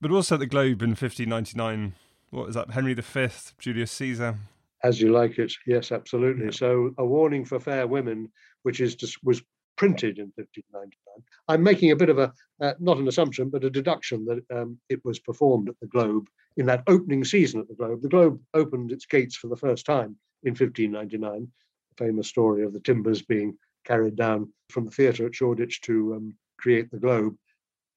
But 0.00 0.10
also 0.10 0.38
the 0.38 0.46
Globe 0.46 0.80
in 0.80 0.92
1599, 0.92 1.96
what 2.30 2.48
is 2.48 2.54
that, 2.54 2.70
Henry 2.70 2.94
V, 2.94 3.28
Julius 3.58 3.92
Caesar, 3.92 4.38
as 4.84 5.00
you 5.00 5.10
like 5.10 5.38
it. 5.38 5.52
Yes, 5.66 5.90
absolutely. 5.90 6.52
So, 6.52 6.94
a 6.98 7.04
warning 7.04 7.44
for 7.44 7.58
fair 7.58 7.86
women, 7.88 8.30
which 8.62 8.80
is 8.80 8.94
just 8.94 9.16
was 9.24 9.42
printed 9.76 10.18
in 10.18 10.30
1599. 10.36 11.24
I'm 11.48 11.62
making 11.62 11.90
a 11.90 11.96
bit 11.96 12.10
of 12.10 12.18
a 12.18 12.32
uh, 12.60 12.74
not 12.78 12.98
an 12.98 13.08
assumption, 13.08 13.50
but 13.50 13.64
a 13.64 13.70
deduction 13.70 14.24
that 14.26 14.44
um, 14.56 14.78
it 14.88 15.04
was 15.04 15.18
performed 15.18 15.68
at 15.68 15.80
the 15.80 15.88
Globe 15.88 16.28
in 16.56 16.66
that 16.66 16.84
opening 16.86 17.24
season 17.24 17.60
at 17.60 17.68
the 17.68 17.74
Globe. 17.74 18.02
The 18.02 18.08
Globe 18.08 18.40
opened 18.52 18.92
its 18.92 19.06
gates 19.06 19.34
for 19.34 19.48
the 19.48 19.56
first 19.56 19.86
time 19.86 20.16
in 20.44 20.52
1599. 20.52 21.48
The 21.96 22.04
famous 22.04 22.28
story 22.28 22.64
of 22.64 22.72
the 22.72 22.80
timbers 22.80 23.22
being 23.22 23.56
carried 23.84 24.16
down 24.16 24.52
from 24.70 24.84
the 24.84 24.90
theatre 24.90 25.26
at 25.26 25.34
Shoreditch 25.34 25.80
to 25.82 26.14
um, 26.14 26.34
create 26.58 26.90
the 26.90 26.98
Globe. 26.98 27.34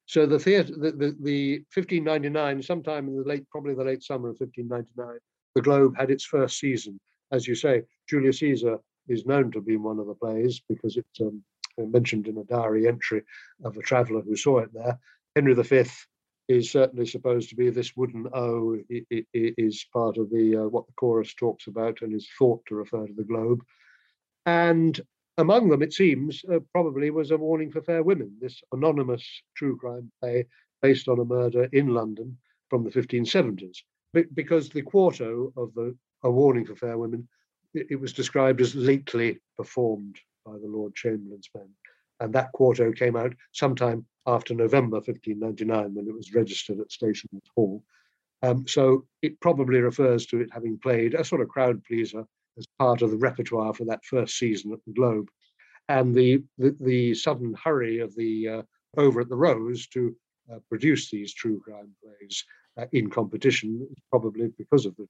So 0.06 0.24
the 0.24 0.38
theatre, 0.38 0.72
the, 0.72 0.90
the, 0.92 1.16
the 1.20 1.58
1599, 1.74 2.62
sometime 2.62 3.08
in 3.08 3.16
the 3.16 3.28
late, 3.28 3.48
probably 3.50 3.74
the 3.74 3.84
late 3.84 4.02
summer 4.02 4.30
of 4.30 4.40
1599, 4.40 5.18
the 5.54 5.62
Globe 5.62 5.96
had 5.96 6.10
its 6.10 6.24
first 6.24 6.58
season. 6.58 7.00
As 7.32 7.46
you 7.46 7.54
say, 7.54 7.82
Julius 8.08 8.40
Caesar 8.40 8.78
is 9.08 9.26
known 9.26 9.50
to 9.52 9.60
be 9.60 9.76
one 9.76 9.98
of 9.98 10.06
the 10.06 10.14
plays 10.14 10.60
because 10.68 10.96
it's 10.96 11.20
um, 11.20 11.42
mentioned 11.78 12.26
in 12.26 12.38
a 12.38 12.44
diary 12.44 12.88
entry 12.88 13.22
of 13.64 13.76
a 13.76 13.82
traveller 13.82 14.20
who 14.20 14.36
saw 14.36 14.58
it 14.58 14.72
there. 14.72 14.98
Henry 15.34 15.54
V 15.54 15.84
is 16.48 16.70
certainly 16.70 17.06
supposed 17.06 17.50
to 17.50 17.56
be 17.56 17.70
this 17.70 17.94
wooden 17.96 18.26
O 18.32 18.78
it, 18.88 19.26
is 19.32 19.84
part 19.92 20.16
of 20.16 20.30
the 20.30 20.56
uh, 20.56 20.68
what 20.68 20.86
the 20.86 20.92
chorus 20.94 21.34
talks 21.34 21.66
about 21.66 22.00
and 22.00 22.14
is 22.14 22.28
thought 22.38 22.64
to 22.66 22.74
refer 22.74 23.06
to 23.06 23.12
the 23.12 23.24
globe. 23.24 23.62
And 24.46 24.98
among 25.36 25.68
them, 25.68 25.82
it 25.82 25.92
seems, 25.92 26.42
uh, 26.50 26.58
probably 26.72 27.10
was 27.10 27.30
a 27.30 27.36
warning 27.36 27.70
for 27.70 27.82
fair 27.82 28.02
women, 28.02 28.36
this 28.40 28.60
anonymous 28.72 29.24
true 29.56 29.76
crime 29.76 30.10
play 30.20 30.46
based 30.82 31.08
on 31.08 31.20
a 31.20 31.24
murder 31.24 31.68
in 31.72 31.88
London 31.88 32.38
from 32.70 32.82
the 32.82 32.90
1570s. 32.90 33.78
Because 34.12 34.68
the 34.68 34.82
quarto 34.82 35.52
of 35.56 35.74
the 35.74 35.96
A 36.22 36.30
Warning 36.30 36.64
for 36.64 36.74
Fair 36.74 36.96
Women, 36.98 37.28
it, 37.74 37.88
it 37.90 37.96
was 38.00 38.12
described 38.12 38.60
as 38.60 38.74
lately 38.74 39.38
performed 39.56 40.18
by 40.44 40.52
the 40.52 40.66
Lord 40.66 40.94
Chamberlain's 40.94 41.50
men. 41.54 41.68
And 42.20 42.32
that 42.34 42.52
quarto 42.52 42.92
came 42.92 43.16
out 43.16 43.34
sometime 43.52 44.06
after 44.26 44.54
November 44.54 44.96
1599 44.96 45.94
when 45.94 46.08
it 46.08 46.14
was 46.14 46.34
registered 46.34 46.80
at 46.80 46.90
Stations 46.90 47.42
Hall. 47.54 47.82
Um, 48.42 48.66
so 48.66 49.06
it 49.22 49.40
probably 49.40 49.80
refers 49.80 50.26
to 50.26 50.40
it 50.40 50.50
having 50.52 50.78
played 50.78 51.14
a 51.14 51.24
sort 51.24 51.40
of 51.40 51.48
crowd 51.48 51.82
pleaser 51.84 52.24
as 52.56 52.66
part 52.78 53.02
of 53.02 53.10
the 53.10 53.16
repertoire 53.16 53.74
for 53.74 53.84
that 53.86 54.04
first 54.04 54.38
season 54.38 54.72
at 54.72 54.78
the 54.86 54.92
Globe. 54.92 55.28
And 55.88 56.14
the, 56.14 56.42
the, 56.58 56.76
the 56.80 57.14
sudden 57.14 57.54
hurry 57.62 58.00
of 58.00 58.14
the 58.14 58.48
uh, 58.48 58.62
over 58.96 59.20
at 59.20 59.28
the 59.28 59.36
Rose 59.36 59.86
to 59.88 60.14
uh, 60.52 60.58
produce 60.68 61.10
these 61.10 61.34
true 61.34 61.60
crime 61.60 61.94
plays 62.02 62.44
uh, 62.78 62.86
in 62.92 63.10
competition 63.10 63.86
probably 64.10 64.48
because 64.56 64.86
of 64.86 64.96
the 64.96 65.06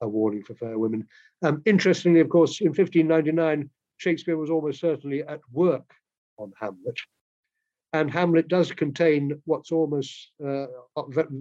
a 0.00 0.08
warning 0.08 0.42
for 0.42 0.54
fair 0.54 0.78
women. 0.78 1.06
Um, 1.42 1.62
interestingly, 1.64 2.20
of 2.20 2.28
course, 2.28 2.60
in 2.60 2.68
1599, 2.68 3.70
Shakespeare 3.96 4.36
was 4.36 4.50
almost 4.50 4.80
certainly 4.80 5.22
at 5.22 5.40
work 5.52 5.88
on 6.38 6.52
Hamlet. 6.60 6.98
And 7.92 8.10
Hamlet 8.10 8.48
does 8.48 8.72
contain 8.72 9.40
what's 9.44 9.70
almost 9.70 10.32
uh, 10.44 10.66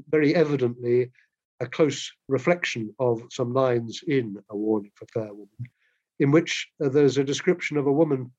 very 0.09 0.35
evidently 0.35 1.11
a 1.59 1.67
close 1.67 2.11
reflection 2.27 2.93
of 2.99 3.23
some 3.31 3.53
lines 3.53 4.01
in 4.07 4.37
A 4.49 4.55
Warning 4.55 4.91
for 4.95 5.05
Fair 5.07 5.33
Women, 5.33 5.71
in 6.19 6.31
which 6.31 6.69
uh, 6.83 6.89
there's 6.89 7.17
a 7.17 7.23
description 7.23 7.77
of 7.77 7.87
a 7.87 7.91
woman 7.91 8.31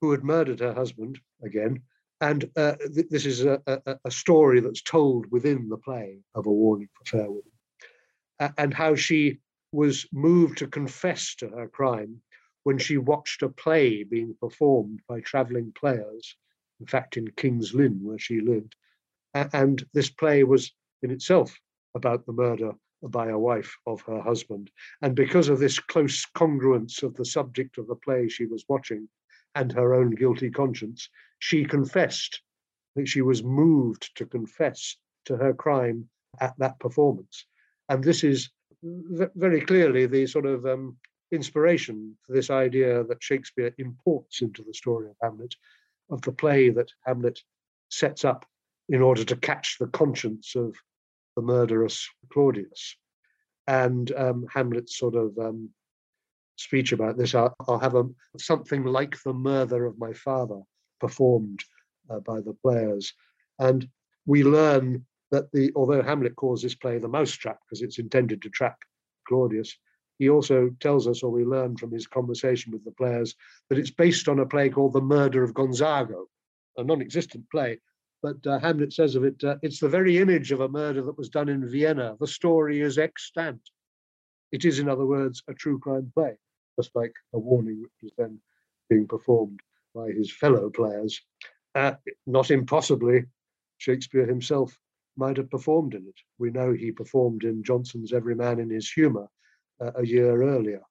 who 0.00 0.12
had 0.12 0.24
murdered 0.24 0.60
her 0.60 0.72
husband 0.72 1.18
again. 1.44 1.82
And 2.20 2.50
uh, 2.56 2.74
th- 2.94 3.08
this 3.08 3.26
is 3.26 3.44
a, 3.44 3.60
a, 3.66 3.96
a, 4.06 4.10
story 4.10 4.60
that's 4.60 4.82
told 4.82 5.30
within 5.30 5.68
the 5.68 5.76
play 5.76 6.18
of 6.34 6.46
A 6.46 6.52
Warning 6.52 6.88
for 6.94 7.04
Fair 7.04 7.30
Women, 7.30 8.54
and 8.56 8.74
how 8.74 8.96
she 8.96 9.38
was 9.72 10.06
moved 10.12 10.58
to 10.58 10.66
confess 10.66 11.34
to 11.36 11.48
her 11.50 11.68
crime 11.68 12.20
when 12.64 12.78
she 12.78 12.96
watched 12.96 13.42
a 13.42 13.48
play 13.48 14.02
being 14.02 14.34
performed 14.40 15.00
by 15.08 15.20
traveling 15.20 15.72
players, 15.78 16.36
in 16.80 16.86
fact, 16.86 17.16
in 17.16 17.30
King's 17.32 17.72
Lynn, 17.72 18.00
where 18.02 18.18
she 18.18 18.40
lived. 18.40 18.74
And 19.34 19.84
this 19.92 20.10
play 20.10 20.42
was 20.42 20.72
in 21.02 21.10
itself 21.10 21.56
about 21.94 22.26
the 22.26 22.32
murder 22.32 22.72
by 23.02 23.28
a 23.28 23.38
wife 23.38 23.76
of 23.86 24.00
her 24.02 24.20
husband. 24.20 24.70
And 25.02 25.14
because 25.14 25.48
of 25.48 25.60
this 25.60 25.78
close 25.78 26.26
congruence 26.36 27.02
of 27.02 27.14
the 27.14 27.24
subject 27.24 27.78
of 27.78 27.86
the 27.86 27.94
play 27.94 28.28
she 28.28 28.46
was 28.46 28.64
watching 28.68 29.08
and 29.54 29.72
her 29.72 29.94
own 29.94 30.10
guilty 30.10 30.50
conscience, 30.50 31.08
she 31.38 31.64
confessed 31.64 32.42
that 32.96 33.08
she 33.08 33.22
was 33.22 33.42
moved 33.42 34.10
to 34.16 34.26
confess 34.26 34.96
to 35.24 35.36
her 35.36 35.54
crime 35.54 36.08
at 36.40 36.54
that 36.58 36.78
performance. 36.80 37.46
And 37.88 38.02
this 38.02 38.24
is 38.24 38.50
very 38.82 39.60
clearly 39.60 40.06
the 40.06 40.26
sort 40.26 40.46
of 40.46 40.66
um, 40.66 40.96
inspiration 41.32 42.16
for 42.26 42.32
this 42.32 42.50
idea 42.50 43.04
that 43.04 43.22
Shakespeare 43.22 43.74
imports 43.78 44.42
into 44.42 44.62
the 44.62 44.74
story 44.74 45.08
of 45.08 45.16
Hamlet, 45.22 45.54
of 46.10 46.22
the 46.22 46.32
play 46.32 46.70
that 46.70 46.90
Hamlet 47.06 47.40
sets 47.90 48.24
up 48.24 48.46
in 48.88 49.02
order 49.02 49.24
to 49.24 49.36
catch 49.36 49.76
the 49.78 49.88
conscience 49.88 50.54
of 50.54 50.74
the 51.36 51.42
murderous 51.42 52.08
Claudius. 52.32 52.96
And 53.66 54.10
um, 54.12 54.46
Hamlet's 54.52 54.96
sort 54.96 55.14
of 55.14 55.36
um, 55.38 55.70
speech 56.56 56.92
about 56.92 57.18
this, 57.18 57.34
I'll, 57.34 57.54
I'll 57.66 57.78
have 57.78 57.94
a, 57.94 58.04
something 58.38 58.84
like 58.84 59.22
the 59.22 59.34
murder 59.34 59.84
of 59.84 59.98
my 59.98 60.12
father 60.12 60.60
performed 61.00 61.62
uh, 62.10 62.20
by 62.20 62.40
the 62.40 62.56
players. 62.62 63.12
And 63.58 63.88
we 64.26 64.44
learn 64.44 65.04
that 65.30 65.50
the 65.52 65.72
although 65.76 66.02
Hamlet 66.02 66.36
calls 66.36 66.62
this 66.62 66.74
play 66.74 66.98
the 66.98 67.08
mousetrap 67.08 67.60
because 67.64 67.82
it's 67.82 67.98
intended 67.98 68.42
to 68.42 68.50
trap 68.50 68.78
Claudius, 69.26 69.76
he 70.18 70.28
also 70.28 70.70
tells 70.80 71.06
us, 71.06 71.22
or 71.22 71.30
we 71.30 71.44
learn 71.44 71.76
from 71.76 71.92
his 71.92 72.06
conversation 72.06 72.72
with 72.72 72.84
the 72.84 72.90
players, 72.92 73.34
that 73.68 73.78
it's 73.78 73.90
based 73.90 74.28
on 74.28 74.40
a 74.40 74.46
play 74.46 74.68
called 74.68 74.92
The 74.92 75.00
Murder 75.00 75.44
of 75.44 75.54
Gonzago, 75.54 76.24
a 76.76 76.82
non-existent 76.82 77.44
play. 77.50 77.78
But 78.20 78.44
uh, 78.46 78.58
Hamlet 78.58 78.92
says 78.92 79.14
of 79.14 79.22
it, 79.22 79.42
uh, 79.44 79.56
it's 79.62 79.78
the 79.78 79.88
very 79.88 80.18
image 80.18 80.50
of 80.50 80.60
a 80.60 80.68
murder 80.68 81.02
that 81.02 81.16
was 81.16 81.28
done 81.28 81.48
in 81.48 81.68
Vienna. 81.68 82.16
The 82.18 82.26
story 82.26 82.80
is 82.80 82.98
extant. 82.98 83.60
It 84.50 84.64
is, 84.64 84.80
in 84.80 84.88
other 84.88 85.06
words, 85.06 85.42
a 85.46 85.54
true 85.54 85.78
crime 85.78 86.10
play, 86.14 86.36
just 86.76 86.90
like 86.96 87.14
a 87.32 87.38
warning 87.38 87.80
which 87.80 87.92
was 88.02 88.12
then 88.18 88.40
being 88.90 89.06
performed 89.06 89.60
by 89.98 90.12
his 90.12 90.32
fellow 90.32 90.70
players. 90.70 91.20
Uh, 91.74 91.94
not 92.26 92.50
impossibly, 92.50 93.24
Shakespeare 93.78 94.26
himself 94.26 94.76
might 95.16 95.36
have 95.36 95.50
performed 95.50 95.94
in 95.94 96.06
it. 96.06 96.14
We 96.38 96.50
know 96.50 96.72
he 96.72 96.92
performed 96.92 97.44
in 97.44 97.64
Jonson's 97.64 98.12
Every 98.12 98.34
Man 98.34 98.60
in 98.60 98.70
His 98.70 98.90
Humour 98.90 99.28
uh, 99.80 99.92
a 99.96 100.06
year 100.06 100.42
earlier. 100.42 100.82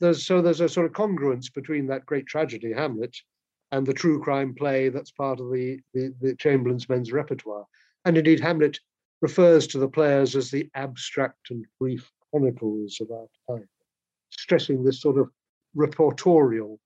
There's, 0.00 0.26
so 0.26 0.40
there's 0.40 0.60
a 0.60 0.68
sort 0.68 0.86
of 0.86 0.92
congruence 0.92 1.52
between 1.52 1.86
that 1.86 2.06
great 2.06 2.26
tragedy, 2.26 2.72
Hamlet, 2.72 3.16
and 3.72 3.86
the 3.86 3.94
true 3.94 4.22
crime 4.22 4.54
play 4.54 4.88
that's 4.88 5.10
part 5.10 5.40
of 5.40 5.50
the, 5.52 5.80
the, 5.94 6.14
the 6.20 6.34
Chamberlain's 6.36 6.88
men's 6.88 7.12
repertoire. 7.12 7.66
And 8.04 8.16
indeed, 8.16 8.40
Hamlet 8.40 8.78
refers 9.20 9.66
to 9.68 9.78
the 9.78 9.88
players 9.88 10.36
as 10.36 10.50
the 10.50 10.68
abstract 10.74 11.50
and 11.50 11.64
brief 11.80 12.10
chronicles 12.30 13.00
of 13.00 13.10
our 13.10 13.26
time, 13.48 13.68
stressing 14.30 14.84
this 14.84 15.00
sort 15.00 15.18
of 15.18 15.30
reportorial 15.76 16.78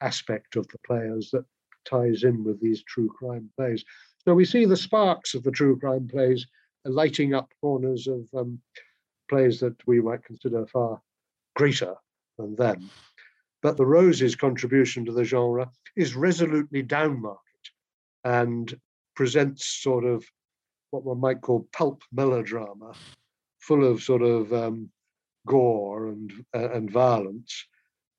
aspect 0.00 0.56
of 0.56 0.66
the 0.68 0.78
players 0.86 1.30
that 1.32 1.44
ties 1.84 2.24
in 2.24 2.44
with 2.44 2.60
these 2.60 2.82
true 2.84 3.08
crime 3.08 3.48
plays. 3.56 3.84
So 4.24 4.34
we 4.34 4.44
see 4.44 4.64
the 4.64 4.76
sparks 4.76 5.34
of 5.34 5.42
the 5.42 5.50
true 5.50 5.78
crime 5.78 6.08
plays 6.08 6.46
lighting 6.84 7.34
up 7.34 7.52
corners 7.60 8.06
of 8.06 8.28
um, 8.34 8.60
plays 9.28 9.60
that 9.60 9.76
we 9.86 10.00
might 10.00 10.24
consider 10.24 10.66
far 10.66 11.00
greater 11.54 11.94
than 12.38 12.54
them. 12.56 12.90
But 13.62 13.76
the 13.76 13.86
Rose's 13.86 14.36
contribution 14.36 15.04
to 15.06 15.12
the 15.12 15.24
genre 15.24 15.70
is 15.96 16.14
resolutely 16.14 16.82
downmarket 16.82 17.36
and 18.24 18.78
presents 19.14 19.64
sort 19.66 20.04
of 20.04 20.24
what 20.90 21.04
one 21.04 21.20
might 21.20 21.40
call 21.40 21.68
pulp 21.72 22.02
melodrama, 22.12 22.92
full 23.60 23.84
of 23.84 24.02
sort 24.02 24.22
of 24.22 24.52
um, 24.52 24.90
gore 25.46 26.08
and 26.08 26.32
uh, 26.54 26.70
and 26.70 26.90
violence, 26.90 27.66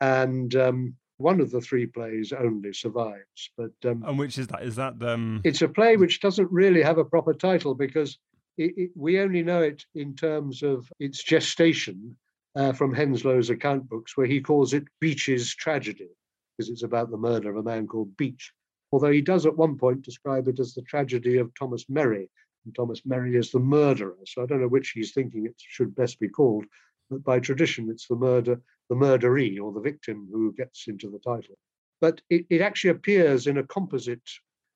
and 0.02 0.56
um, 0.56 0.96
one 1.18 1.42
of 1.42 1.52
the 1.52 1.62
three 1.62 1.86
plays 1.86 2.32
only 2.32 2.74
survives. 2.74 3.52
But 3.58 3.72
um, 3.86 4.04
and 4.06 4.18
which 4.18 4.38
is 4.38 4.48
that? 4.48 4.64
Is 4.64 4.76
that 4.76 4.96
um? 5.02 5.42
It's 5.44 5.62
a 5.62 5.68
play 5.68 5.98
which 5.98 6.22
doesn't 6.22 6.52
really 6.52 6.82
have 6.82 6.98
a 6.98 7.06
proper 7.06 7.34
title 7.34 7.76
because 7.76 8.18
it, 8.58 8.74
it, 8.78 8.90
we 8.96 9.20
only 9.20 9.44
know 9.44 9.62
it 9.62 9.84
in 9.96 10.16
terms 10.16 10.64
of 10.64 10.92
its 11.00 11.24
gestation 11.24 12.16
uh, 12.56 12.74
from 12.74 12.94
Henslowe's 12.94 13.50
account 13.50 13.88
books, 13.90 14.18
where 14.18 14.28
he 14.28 14.42
calls 14.42 14.74
it 14.74 14.84
Beech's 15.00 15.56
tragedy 15.56 16.10
because 16.58 16.70
it's 16.70 16.84
about 16.84 17.12
the 17.12 17.18
murder 17.18 17.52
of 17.52 17.58
a 17.58 17.64
man 17.64 17.88
called 17.88 18.16
Beech. 18.18 18.52
Although 18.92 19.12
he 19.12 19.22
does 19.22 19.46
at 19.46 19.58
one 19.58 19.78
point 19.78 20.02
describe 20.02 20.48
it 20.48 20.60
as 20.60 20.74
the 20.74 20.82
tragedy 20.84 21.38
of 21.38 21.54
Thomas 21.54 21.86
Merry, 21.90 22.30
and 22.66 22.76
Thomas 22.76 23.02
Merry 23.06 23.36
is 23.36 23.52
the 23.52 23.60
murderer. 23.60 24.18
So 24.26 24.42
I 24.42 24.46
don't 24.46 24.62
know 24.62 24.68
which 24.68 24.92
he's 24.92 25.14
thinking 25.14 25.46
it 25.46 25.56
should 25.58 25.96
best 25.96 26.20
be 26.20 26.30
called, 26.30 26.66
by 27.10 27.40
tradition, 27.40 27.90
it's 27.90 28.08
the 28.08 28.16
murder 28.16 28.62
the 28.90 28.96
murderee 28.96 29.60
or 29.62 29.72
the 29.74 29.82
victim 29.82 30.28
who 30.32 30.54
gets 30.54 30.88
into 30.88 31.10
the 31.10 31.20
title. 31.20 31.56
But 32.00 32.22
it, 32.30 32.46
it 32.50 32.62
actually 32.62 32.92
appears 32.92 33.48
in 33.48 33.58
a 33.58 33.64
composite 33.64 34.30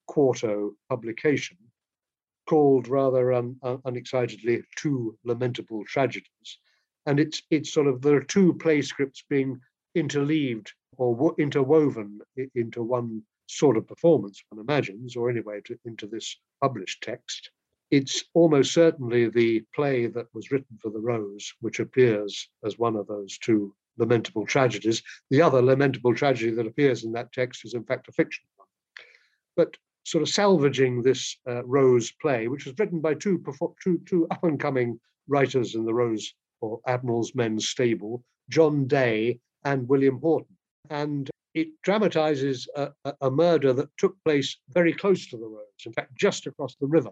quarto 0.06 0.72
publication 0.90 1.56
called 2.46 2.88
rather 2.88 3.32
un, 3.32 3.56
un, 3.62 3.78
unexcitedly 3.86 4.62
Two 4.76 5.16
Lamentable 5.24 5.84
Tragedies. 5.86 6.58
And 7.06 7.18
it's, 7.18 7.42
it's 7.50 7.72
sort 7.72 7.86
of, 7.86 8.02
there 8.02 8.16
are 8.16 8.24
two 8.24 8.54
play 8.54 8.82
scripts 8.82 9.24
being 9.28 9.60
interleaved 9.96 10.72
or 10.98 11.14
wo- 11.14 11.34
interwoven 11.38 12.20
into 12.54 12.82
one 12.82 13.22
sort 13.46 13.76
of 13.76 13.86
performance, 13.86 14.42
one 14.50 14.60
imagines, 14.60 15.16
or 15.16 15.30
anyway, 15.30 15.60
to, 15.64 15.78
into 15.84 16.06
this 16.06 16.36
published 16.60 17.02
text. 17.02 17.50
It's 17.92 18.24
almost 18.32 18.72
certainly 18.72 19.28
the 19.28 19.66
play 19.74 20.06
that 20.06 20.26
was 20.32 20.50
written 20.50 20.78
for 20.80 20.90
the 20.90 20.98
Rose, 20.98 21.52
which 21.60 21.78
appears 21.78 22.48
as 22.64 22.78
one 22.78 22.96
of 22.96 23.06
those 23.06 23.36
two 23.36 23.74
lamentable 23.98 24.46
tragedies. 24.46 25.02
The 25.28 25.42
other 25.42 25.60
lamentable 25.60 26.14
tragedy 26.14 26.52
that 26.52 26.66
appears 26.66 27.04
in 27.04 27.12
that 27.12 27.34
text 27.34 27.66
is, 27.66 27.74
in 27.74 27.84
fact, 27.84 28.08
a 28.08 28.12
fiction. 28.12 28.46
One. 28.56 28.66
But 29.56 29.76
sort 30.04 30.22
of 30.22 30.30
salvaging 30.30 31.02
this 31.02 31.36
uh, 31.46 31.66
Rose 31.66 32.10
play, 32.12 32.48
which 32.48 32.64
was 32.64 32.74
written 32.78 33.02
by 33.02 33.12
two, 33.12 33.44
two, 33.84 34.00
two 34.06 34.26
up 34.30 34.42
and 34.42 34.58
coming 34.58 34.98
writers 35.28 35.74
in 35.74 35.84
the 35.84 35.92
Rose 35.92 36.32
or 36.62 36.80
Admiral's 36.86 37.34
Men's 37.34 37.68
stable, 37.68 38.24
John 38.48 38.86
Day 38.86 39.38
and 39.66 39.86
William 39.86 40.18
Haughton. 40.18 40.56
And 40.88 41.28
it 41.52 41.68
dramatizes 41.82 42.66
a, 42.74 42.92
a, 43.20 43.30
murder 43.30 43.74
that 43.74 43.94
took 43.98 44.16
place 44.24 44.56
very 44.70 44.94
close 44.94 45.26
to 45.26 45.36
the 45.36 45.46
Rose, 45.46 45.84
in 45.84 45.92
fact, 45.92 46.16
just 46.16 46.46
across 46.46 46.74
the 46.76 46.86
river 46.86 47.10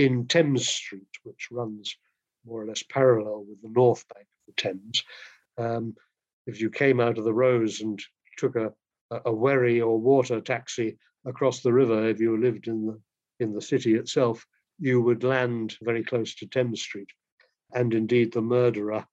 in 0.00 0.26
Thames 0.26 0.66
Street, 0.66 1.10
which 1.24 1.48
runs 1.50 1.94
more 2.46 2.62
or 2.62 2.66
less 2.66 2.82
parallel 2.82 3.44
with 3.46 3.60
the 3.60 3.68
north 3.68 4.06
bank 4.14 4.26
of 4.26 4.54
the 4.54 4.62
Thames. 4.62 5.04
Um, 5.58 5.94
if 6.46 6.58
you 6.58 6.70
came 6.70 7.00
out 7.00 7.18
of 7.18 7.24
the 7.24 7.34
Rose 7.34 7.82
and 7.82 8.00
took 8.38 8.56
a, 8.56 8.72
a 9.26 9.32
wherry 9.32 9.82
or 9.82 10.00
water 10.00 10.40
taxi 10.40 10.96
across 11.26 11.60
the 11.60 11.72
river, 11.72 12.08
if 12.08 12.18
you 12.18 12.40
lived 12.40 12.66
in 12.66 12.86
the 12.86 13.00
in 13.40 13.52
the 13.52 13.60
city 13.60 13.94
itself, 13.94 14.46
you 14.78 15.00
would 15.02 15.22
land 15.22 15.76
very 15.82 16.04
close 16.04 16.34
to 16.34 16.46
Thames 16.46 16.80
Street. 16.80 17.08
And 17.74 17.92
indeed, 17.94 18.32
the 18.32 18.42
murderer, 18.42 19.06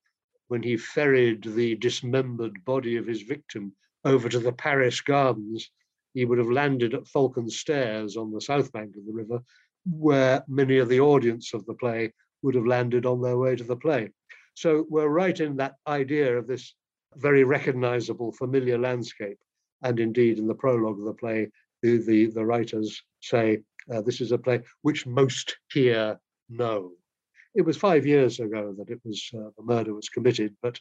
when 0.48 0.64
he 0.64 0.78
ferried 0.78 1.44
the 1.44 1.76
dismembered 1.76 2.64
body 2.66 2.96
of 2.98 3.08
his 3.08 3.22
victim 3.22 3.74
over 4.04 4.28
to 4.30 4.40
the 4.40 4.52
Paris 4.52 5.00
Gardens, 5.02 5.70
he 6.14 6.26
would 6.26 6.40
have 6.40 6.50
landed 6.50 6.94
at 6.94 7.08
Falcon 7.08 7.50
Stairs 7.50 8.18
on 8.18 8.32
the 8.32 8.42
south 8.42 8.72
bank 8.72 8.96
of 8.98 9.06
the 9.06 9.14
river, 9.14 9.42
where 9.90 10.44
many 10.48 10.78
of 10.78 10.90
the 10.90 11.00
audience 11.00 11.54
of 11.54 11.66
the 11.66 11.74
play 11.74 12.14
would 12.42 12.56
have 12.56 12.66
landed 12.66 13.06
on 13.06 13.22
their 13.22 13.38
way 13.38 13.56
to 13.56 13.64
the 13.64 13.76
play. 13.76 14.10
So 14.54 14.86
we're 14.90 15.08
right 15.08 15.40
in 15.40 15.58
that 15.58 15.76
idea 15.88 16.38
of 16.38 16.48
this 16.48 16.74
very 17.16 17.44
recognizable, 17.44 18.32
familiar 18.32 18.78
landscape. 18.78 19.38
And 19.84 20.00
indeed, 20.00 20.40
in 20.40 20.48
the 20.48 20.56
prologue 20.56 21.00
of 21.00 21.06
the 21.06 21.14
play, 21.14 21.50
the, 21.82 21.98
the, 21.98 22.28
the 22.28 22.46
writers 22.46 23.02
say 23.22 23.60
uh, 23.94 24.02
this 24.02 24.22
is 24.22 24.32
a 24.32 24.38
play 24.38 24.62
which 24.82 25.06
most 25.06 25.58
here 25.72 26.20
know. 26.50 26.92
It 27.56 27.62
was 27.62 27.78
five 27.78 28.06
years 28.06 28.40
ago 28.40 28.74
that 28.78 28.90
it 28.90 29.00
was 29.04 29.30
uh, 29.34 29.50
the 29.58 29.64
murder 29.64 29.94
was 29.94 30.10
committed, 30.10 30.56
but 30.62 30.80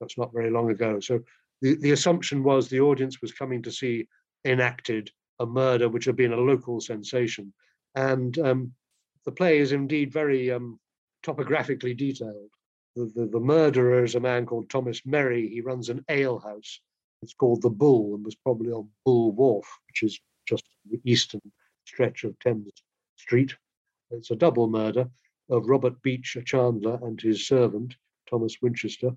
that's 0.00 0.18
not 0.18 0.32
very 0.32 0.50
long 0.50 0.70
ago. 0.70 1.00
So 1.00 1.20
the, 1.60 1.76
the 1.76 1.92
assumption 1.92 2.42
was 2.42 2.68
the 2.68 2.80
audience 2.80 3.20
was 3.20 3.32
coming 3.32 3.62
to 3.62 3.72
see 3.72 4.06
enacted 4.44 5.10
a 5.40 5.46
murder 5.46 5.88
which 5.88 6.04
had 6.04 6.16
been 6.16 6.32
a 6.32 6.36
local 6.36 6.80
sensation. 6.80 7.52
And 7.98 8.38
um, 8.38 8.72
the 9.24 9.32
play 9.32 9.58
is 9.58 9.72
indeed 9.72 10.12
very 10.12 10.52
um, 10.52 10.78
topographically 11.24 11.94
detailed. 11.94 12.50
The, 12.94 13.10
the, 13.12 13.26
the, 13.26 13.40
murderer 13.40 14.04
is 14.04 14.14
a 14.14 14.20
man 14.20 14.46
called 14.46 14.70
Thomas 14.70 15.04
Merry. 15.04 15.48
He 15.48 15.62
runs 15.62 15.88
an 15.88 16.04
alehouse. 16.08 16.80
It's 17.22 17.34
called 17.34 17.60
the 17.60 17.70
Bull 17.70 18.14
and 18.14 18.24
was 18.24 18.36
probably 18.36 18.70
on 18.70 18.88
Bull 19.04 19.32
Wharf, 19.32 19.66
which 19.88 20.04
is 20.04 20.20
just 20.48 20.62
the 20.88 21.00
eastern 21.04 21.40
stretch 21.86 22.22
of 22.22 22.38
Thames 22.38 22.70
Street. 23.16 23.56
It's 24.12 24.30
a 24.30 24.36
double 24.36 24.68
murder 24.68 25.08
of 25.50 25.68
Robert 25.68 26.00
Beech, 26.00 26.36
a 26.36 26.42
chandler, 26.42 27.00
and 27.02 27.20
his 27.20 27.48
servant, 27.48 27.96
Thomas 28.30 28.58
Winchester. 28.62 29.10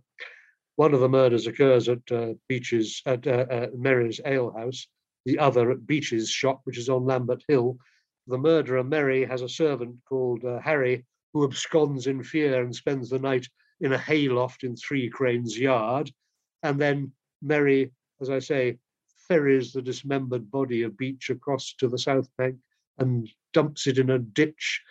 One 0.78 0.96
of 0.96 1.02
the 1.02 1.10
murders 1.10 1.46
occurs 1.46 1.88
at 1.88 2.12
uh, 2.12 2.34
Beech's 2.50 3.04
at 3.06 3.28
uh, 3.28 3.46
uh, 3.52 3.67
Merry's 3.76 4.20
alehouse. 4.26 4.88
The 5.26 5.38
other 5.38 5.70
at 5.70 5.86
Beech's 5.86 6.30
shop, 6.30 6.62
which 6.63 6.80
is 6.80 6.89
on 6.89 7.06
Lambert 7.06 7.44
Hill. 7.48 7.78
The 8.27 8.38
murderer 8.38 8.84
Merry 8.84 9.25
has 9.25 9.41
a 9.41 9.49
servant 9.49 9.97
called 10.07 10.45
uh, 10.45 10.60
Harry 10.60 11.05
who 11.34 11.43
absconds 11.43 12.07
in 12.07 12.23
fear 12.23 12.62
and 12.62 12.75
spends 12.75 13.10
the 13.10 13.19
night 13.19 13.47
in 13.79 13.93
a 13.93 13.97
hayloft 13.97 14.63
in 14.63 14.75
Three 14.75 15.10
Cranes 15.10 15.57
Yard. 15.57 16.12
And 16.63 16.79
then 16.79 17.12
Merry, 17.41 17.91
as 18.19 18.29
I 18.29 18.39
say, 18.39 18.77
ferries 19.27 19.73
the 19.73 19.81
dismembered 19.81 20.51
body 20.51 20.84
of 20.84 20.97
Beech 20.97 21.29
across 21.29 21.73
to 21.75 21.88
the 21.88 21.97
south 21.97 22.29
bank 22.38 22.57
and 22.97 23.29
dumps 23.53 23.88
it 23.88 23.97
in 23.97 24.10
a 24.12 24.19
ditch 24.19 24.81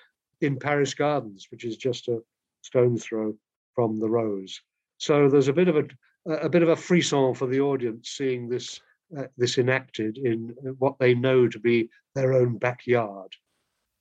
in 0.40 0.58
Paris 0.58 0.94
Gardens, 0.94 1.46
which 1.50 1.64
is 1.64 1.76
just 1.76 2.08
a 2.08 2.22
stone 2.62 2.96
throw 2.96 3.36
from 3.74 4.00
the 4.00 4.08
Rose. 4.08 4.60
So 4.98 5.28
there's 5.28 5.48
a 5.48 5.52
bit 5.52 5.68
of 5.68 5.76
a 5.76 5.84
a 6.26 6.48
bit 6.48 6.62
of 6.62 6.68
a 6.68 6.76
frisson 6.76 7.34
for 7.34 7.46
the 7.46 7.60
audience 7.60 8.10
seeing 8.10 8.46
this 8.48 8.80
uh, 9.16 9.24
this 9.36 9.58
enacted 9.58 10.18
in 10.18 10.54
what 10.78 10.98
they 10.98 11.14
know 11.14 11.48
to 11.48 11.58
be 11.58 11.88
their 12.14 12.32
own 12.32 12.58
backyard. 12.58 13.34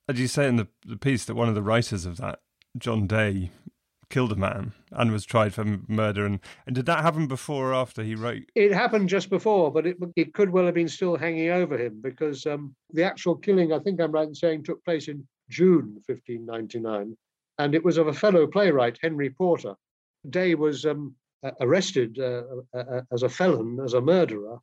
As 0.07 0.19
you 0.19 0.27
say 0.27 0.47
in 0.47 0.55
the, 0.55 0.67
the 0.85 0.97
piece 0.97 1.25
that 1.25 1.35
one 1.35 1.49
of 1.49 1.55
the 1.55 1.61
writers 1.61 2.05
of 2.05 2.17
that, 2.17 2.39
John 2.77 3.07
Day, 3.07 3.51
killed 4.09 4.31
a 4.31 4.35
man 4.35 4.73
and 4.91 5.11
was 5.11 5.25
tried 5.25 5.53
for 5.53 5.63
murder. 5.87 6.25
And, 6.25 6.39
and 6.65 6.75
did 6.75 6.85
that 6.87 7.01
happen 7.01 7.27
before 7.27 7.71
or 7.71 7.73
after 7.73 8.03
he 8.03 8.15
wrote? 8.15 8.43
It 8.55 8.73
happened 8.73 9.09
just 9.09 9.29
before, 9.29 9.71
but 9.71 9.85
it, 9.85 9.97
it 10.15 10.33
could 10.33 10.49
well 10.49 10.65
have 10.65 10.73
been 10.73 10.87
still 10.87 11.15
hanging 11.15 11.49
over 11.49 11.77
him 11.77 11.99
because 12.01 12.45
um, 12.45 12.75
the 12.91 13.03
actual 13.03 13.35
killing, 13.35 13.71
I 13.71 13.79
think 13.79 14.01
I'm 14.01 14.11
right 14.11 14.27
in 14.27 14.35
saying, 14.35 14.63
took 14.63 14.83
place 14.83 15.07
in 15.07 15.27
June 15.49 16.01
1599. 16.07 17.15
And 17.59 17.75
it 17.75 17.83
was 17.83 17.97
of 17.97 18.07
a 18.07 18.13
fellow 18.13 18.47
playwright, 18.47 18.97
Henry 19.01 19.29
Porter. 19.29 19.75
Day 20.29 20.55
was 20.55 20.85
um, 20.85 21.15
arrested 21.61 22.17
uh, 22.19 22.43
uh, 22.73 22.77
uh, 22.77 23.01
as 23.11 23.23
a 23.23 23.29
felon, 23.29 23.79
as 23.83 23.93
a 23.93 24.01
murderer. 24.01 24.57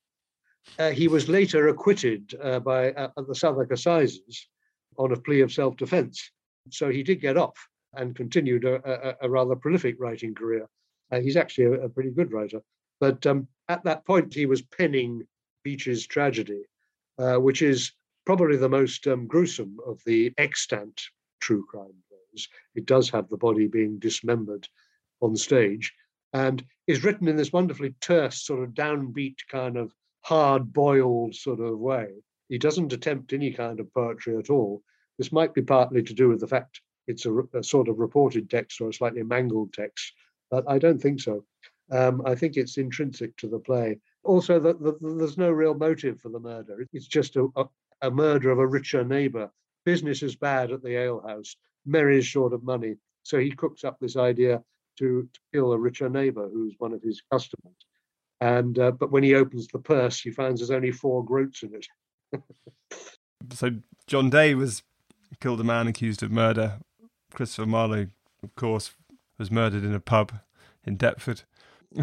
Uh, 0.79 0.91
he 0.91 1.09
was 1.09 1.29
later 1.29 1.69
acquitted 1.69 2.35
uh, 2.43 2.61
by 2.61 2.93
uh, 2.93 3.09
the 3.29 3.35
Southwark 3.35 3.71
Assizes 3.73 4.49
on 4.99 5.13
a 5.13 5.17
plea 5.17 5.41
of 5.41 5.53
self-defense. 5.53 6.31
So 6.71 6.91
he 6.91 7.03
did 7.03 7.21
get 7.21 7.37
off 7.37 7.57
and 7.95 8.15
continued 8.15 8.65
a, 8.65 8.75
a, 8.85 9.27
a 9.27 9.31
rather 9.31 9.57
prolific 9.57 9.97
writing 9.99 10.35
career. 10.35 10.67
he's 11.13 11.37
actually 11.37 11.65
a, 11.65 11.85
a, 11.85 11.89
pretty 11.89 12.11
good 12.11 12.33
writer. 12.33 12.61
But 13.01 13.27
um, 13.27 13.49
at 13.69 13.85
that 13.85 14.05
point, 14.05 14.35
he 14.35 14.47
was 14.47 14.63
penning 14.63 15.27
Beech's 15.65 16.07
tragedy, 16.07 16.65
which 17.19 17.63
is 17.63 17.93
probably 18.27 18.57
the 18.57 18.69
most 18.69 19.07
um, 19.07 19.27
gruesome 19.27 19.77
of 19.87 20.01
the 20.05 20.33
extant 20.37 21.01
true 21.41 21.65
crime 21.71 21.95
plays. 22.09 22.49
It 22.75 22.85
does 22.85 23.09
have 23.11 23.29
the 23.29 23.37
body 23.37 23.69
being 23.69 23.99
dismembered 23.99 24.69
on 25.21 25.37
stage 25.37 25.95
and 26.33 26.63
is 26.87 27.05
written 27.05 27.29
in 27.29 27.37
this 27.37 27.53
wonderfully 27.53 27.95
terse, 28.01 28.45
sort 28.45 28.63
of 28.63 28.75
downbeat 28.75 29.39
kind 29.49 29.77
of 29.77 29.93
hard 30.27 30.73
boiled 30.73 31.33
sort 31.37 31.61
of 31.61 31.79
way. 31.79 32.09
He 32.49 32.59
doesn't 32.59 32.93
attempt 32.93 33.33
any 33.33 33.53
kind 33.53 33.79
of 33.79 33.95
poetry 33.95 34.37
at 34.37 34.51
all. 34.51 34.83
This 35.19 35.31
might 35.31 35.55
be 35.55 35.63
partly 35.63 36.03
to 36.03 36.15
do 36.15 36.29
with 36.29 36.41
the 36.41 36.49
fact 36.49 36.81
it's 37.07 37.27
a, 37.27 37.33
a 37.55 37.63
sort 37.63 37.89
of 37.89 38.01
reported 38.01 38.51
text 38.51 38.81
or 38.81 38.89
a 38.89 38.93
slightly 38.93 39.23
mangled 39.23 39.73
text, 39.73 40.13
but 40.51 40.65
I 40.69 40.81
don't 40.81 41.01
think 41.01 41.21
so. 41.21 41.45
Um, 41.93 42.23
I 42.27 42.35
think 42.35 42.57
it's 42.57 42.77
intrinsic 42.77 43.37
to 43.37 43.47
the 43.47 43.61
play. 43.61 44.01
Also, 44.25 44.59
the, 44.59 44.75
the, 44.75 44.99
there's 45.01 45.39
no 45.39 45.53
real 45.53 45.75
motive 45.75 46.21
for 46.21 46.31
the 46.31 46.41
murder. 46.41 46.85
It's 46.93 47.07
just 47.07 47.37
a, 47.37 47.47
a, 47.55 47.67
a 48.03 48.11
murder 48.11 48.51
of 48.51 48.59
a 48.59 48.67
richer 48.67 49.05
neighbour. 49.05 49.49
Business 49.85 50.25
is 50.25 50.35
bad 50.35 50.73
at 50.73 50.83
the 50.83 50.97
alehouse. 50.97 51.55
Merry's 51.85 52.27
short 52.27 52.53
of 52.53 52.65
money, 52.65 52.97
so 53.23 53.39
he 53.39 53.53
cooks 53.53 53.85
up 53.85 54.01
this 54.01 54.17
idea 54.17 54.61
to, 54.99 55.29
to 55.33 55.41
kill 55.55 55.73
a 55.73 55.79
richer 55.79 56.09
neighbor 56.09 56.49
who's 56.53 56.75
one 56.79 56.93
of 56.93 57.01
his 57.01 57.23
customers. 57.31 57.86
And 58.41 58.79
uh, 58.79 58.91
but 58.91 59.11
when 59.11 59.23
he 59.23 59.35
opens 59.35 59.67
the 59.69 59.79
purse, 59.79 60.21
he 60.21 60.31
finds 60.31 60.61
there's 60.61 60.71
only 60.71 60.93
four 60.93 61.25
groats 61.25 61.63
in 61.63 61.75
it. 61.75 61.87
so 63.53 63.71
John 64.07 64.31
Day 64.31 64.55
was 64.55 64.83
killed 65.41 65.61
a 65.61 65.65
man 65.65 65.87
accused 65.87 66.23
of 66.23 66.31
murder. 66.31 66.81
Christopher 67.33 67.67
Marlowe, 67.67 68.09
of 68.43 68.55
course, 68.55 68.95
was 69.39 69.51
murdered 69.51 69.85
in 69.85 69.95
a 69.95 70.01
pub 70.01 70.33
in 70.85 70.97
Deptford. 70.97 71.43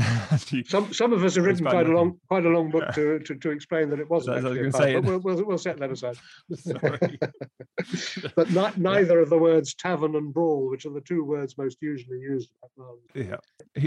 some 0.65 0.91
some 0.93 1.13
of 1.13 1.24
us 1.24 1.36
have 1.36 1.46
written 1.46 1.65
quite 1.65 1.88
a 1.88 1.91
long 1.91 2.17
quite 2.28 2.46
a 2.46 2.50
long 2.50 2.72
book 2.72 2.93
to, 2.96 3.19
to, 3.19 3.36
to 3.36 3.52
explain 3.52 3.89
that 3.89 4.00
it 4.00 4.10
wasn't 4.10 4.38
actually 4.38 4.67
a 4.67 4.72
pub, 4.72 4.93
but 4.93 5.04
we'll, 5.04 5.19
we'll, 5.19 5.46
we'll 5.46 5.58
set 5.58 5.78
that 5.78 5.91
aside. 5.91 6.17
but 8.36 8.50
not, 8.52 8.78
neither 8.78 9.15
yeah. 9.15 9.22
of 9.22 9.30
the 9.30 9.38
words 9.38 9.74
tavern 9.76 10.15
and 10.15 10.34
brawl, 10.34 10.69
which 10.69 10.86
are 10.86 10.89
the 10.89 11.02
two 11.02 11.24
words 11.24 11.58
most 11.58 11.78
usually 11.82 12.19
used. 12.19 12.50
Yeah, 13.13 13.36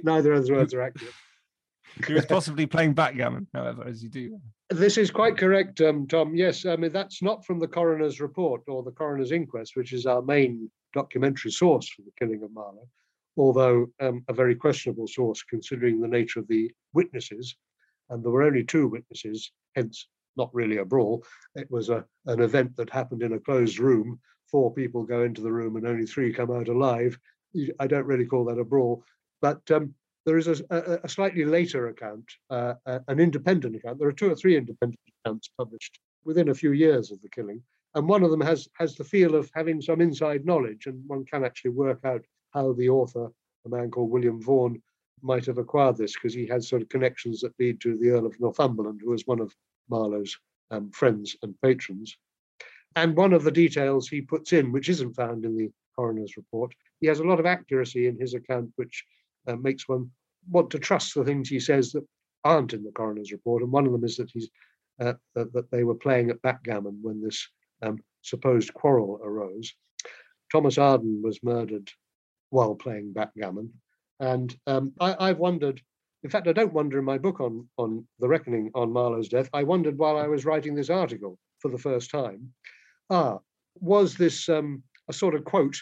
neither 0.05 0.33
of 0.33 0.43
those 0.43 0.51
words 0.51 0.75
are 0.75 0.83
accurate. 0.83 1.15
He 2.07 2.13
was 2.13 2.27
possibly 2.27 2.67
playing 2.67 2.95
backgammon, 2.95 3.47
however, 3.55 3.85
as 3.87 4.03
you 4.03 4.09
do. 4.09 4.39
This 4.71 4.99
is 4.99 5.11
quite 5.11 5.37
correct, 5.37 5.81
um, 5.81 6.07
Tom. 6.07 6.35
Yes, 6.35 6.67
I 6.67 6.77
mean 6.77 6.93
that's 6.93 7.23
not 7.23 7.45
from 7.45 7.59
the 7.59 7.69
coroner's 7.69 8.21
report 8.21 8.63
or 8.69 8.83
the 8.83 8.91
coroner's 8.91 9.33
inquest, 9.33 9.77
which 9.77 9.93
is 9.93 10.07
our 10.07 10.23
main 10.23 10.71
documentary 10.95 11.51
source 11.51 11.89
for 11.89 12.03
the 12.03 12.13
killing 12.19 12.43
of 12.43 12.53
Marlowe 12.53 12.89
although 13.37 13.87
um, 14.01 14.25
a 14.29 14.33
very 14.33 14.55
questionable 14.55 15.07
source 15.07 15.43
considering 15.43 16.01
the 16.01 16.09
nature 16.09 16.41
of 16.41 16.49
the 16.49 16.71
witnesses. 16.95 17.57
And 18.09 18.25
there 18.25 18.31
were 18.31 18.43
only 18.43 18.65
two 18.65 18.89
witnesses, 18.89 19.51
hence 19.75 20.09
not 20.37 20.55
really 20.55 20.79
a 20.79 20.85
brawl. 20.85 21.25
It 21.55 21.71
was 21.71 21.89
a, 21.89 22.05
an 22.27 22.41
event 22.41 22.77
that 22.77 22.91
happened 22.91 23.23
in 23.23 23.35
a 23.35 23.41
closed 23.41 23.79
room. 23.79 24.19
Four 24.51 24.73
people 24.73 25.03
go 25.03 25.25
into 25.25 25.43
the 25.43 25.53
room 25.53 25.77
and 25.77 25.87
only 25.87 26.07
three 26.07 26.33
come 26.33 26.51
out 26.51 26.69
alive. 26.69 27.19
I 27.81 27.87
don't 27.87 28.07
really 28.07 28.27
call 28.27 28.45
that 28.47 28.59
a 28.59 28.65
brawl. 28.65 29.03
But 29.43 29.71
um, 29.71 29.95
there 30.27 30.37
is 30.37 30.49
a, 30.49 30.57
a, 30.71 30.99
a, 31.05 31.09
slightly 31.09 31.45
later 31.45 31.89
account, 31.89 32.25
uh, 32.51 32.75
an 33.07 33.21
independent 33.21 33.77
account. 33.77 33.99
There 33.99 34.09
are 34.09 34.13
two 34.13 34.31
or 34.31 34.35
three 34.35 34.57
independent 34.57 35.01
accounts 35.25 35.49
published 35.57 36.01
within 36.25 36.49
a 36.49 36.55
few 36.55 36.73
years 36.73 37.13
of 37.13 37.23
the 37.23 37.29
killing. 37.29 37.63
And 37.95 38.09
one 38.09 38.25
of 38.25 38.33
them 38.33 38.41
has, 38.41 38.69
has 38.79 38.97
the 38.97 39.05
feel 39.05 39.37
of 39.37 39.51
having 39.55 39.81
some 39.81 40.01
inside 40.01 40.45
knowledge, 40.45 40.87
and 40.87 41.01
one 41.07 41.25
can 41.25 41.45
actually 41.45 41.71
work 41.71 42.01
out 42.05 42.25
how 42.53 42.73
the 42.73 42.91
author, 42.91 43.31
a 43.65 43.69
man 43.69 43.91
called 43.91 44.11
William 44.11 44.43
Vaughan, 44.43 44.83
might 45.23 45.47
have 45.47 45.59
acquired 45.59 45.97
this 45.97 46.15
because 46.15 46.35
he 46.35 46.47
had 46.47 46.63
sort 46.63 46.83
of 46.83 46.89
connections 46.89 47.41
that 47.41 47.59
lead 47.59 47.81
to 47.81 47.97
the 47.97 48.11
Earl 48.11 48.27
of 48.27 48.39
Northumberland, 48.41 49.01
who 49.03 49.11
was 49.11 49.27
one 49.27 49.41
of 49.41 49.55
Marlowe's 49.89 50.37
um, 50.73 50.91
friends 50.91 51.37
and 51.43 51.55
patrons. 51.63 52.17
And 52.97 53.17
one 53.17 53.33
of 53.33 53.45
the 53.45 53.53
details 53.53 54.09
he 54.09 54.21
puts 54.21 54.53
in, 54.53 54.73
which 54.73 54.89
isn't 54.89 55.15
found 55.15 55.45
in 55.45 55.57
the 55.57 55.71
coroner's 55.95 56.37
report, 56.37 56.75
he 57.01 57.07
has 57.07 57.21
a 57.21 57.25
lot 57.25 57.41
of 57.41 57.47
accuracy 57.47 58.09
in 58.09 58.19
his 58.19 58.35
account, 58.35 58.73
which 58.77 59.05
uh, 59.47 59.57
makes 59.57 59.89
one 59.89 60.11
want 60.49 60.71
to 60.71 60.79
trust 60.79 61.15
the 61.15 61.25
things 61.25 61.49
he 61.49 61.61
says 61.61 61.93
that 61.93 62.07
aren't 62.45 62.73
in 62.73 62.85
the 62.85 62.93
coroner's 62.93 63.33
report. 63.33 63.63
And 63.63 63.73
one 63.73 63.87
of 63.87 63.93
them 63.93 64.05
is 64.05 64.17
that 64.17 64.31
he's 64.31 64.49
uh, 65.01 65.15
that, 65.35 65.53
that, 65.53 65.71
they 65.71 65.85
were 65.85 65.95
playing 65.95 66.31
at 66.31 66.41
backgammon 66.41 66.99
when 67.03 67.21
this 67.21 67.47
um, 67.83 67.99
supposed 68.23 68.73
quarrel 68.73 69.21
arose. 69.23 69.75
Thomas 70.51 70.79
Arden 70.79 71.21
was 71.23 71.43
murdered 71.43 71.91
while 72.51 72.75
playing 72.75 73.13
backgammon, 73.13 73.73
and 74.21 74.57
um, 74.67 74.93
I, 75.01 75.29
have 75.29 75.39
wondered. 75.39 75.83
In 76.23 76.31
fact, 76.31 76.49
I 76.49 76.53
don't 76.53 76.73
wonder 76.73 76.99
in 76.99 77.05
my 77.05 77.19
book 77.19 77.41
on 77.41 77.69
on 77.77 78.07
the 78.21 78.29
reckoning 78.29 78.71
on 78.75 78.93
Marlowe's 78.93 79.29
death. 79.29 79.51
I 79.53 79.65
wondered 79.65 79.99
while 79.99 80.17
I 80.17 80.29
was 80.29 80.47
writing 80.47 80.75
this 80.75 80.89
article 80.91 81.39
for 81.59 81.71
the 81.71 81.79
first 81.79 82.11
time. 82.11 82.53
Ah, 83.11 83.39
was 83.81 84.15
this 84.15 84.49
um, 84.49 84.83
a 85.09 85.13
sort 85.13 85.35
of 85.35 85.45
quote 85.45 85.77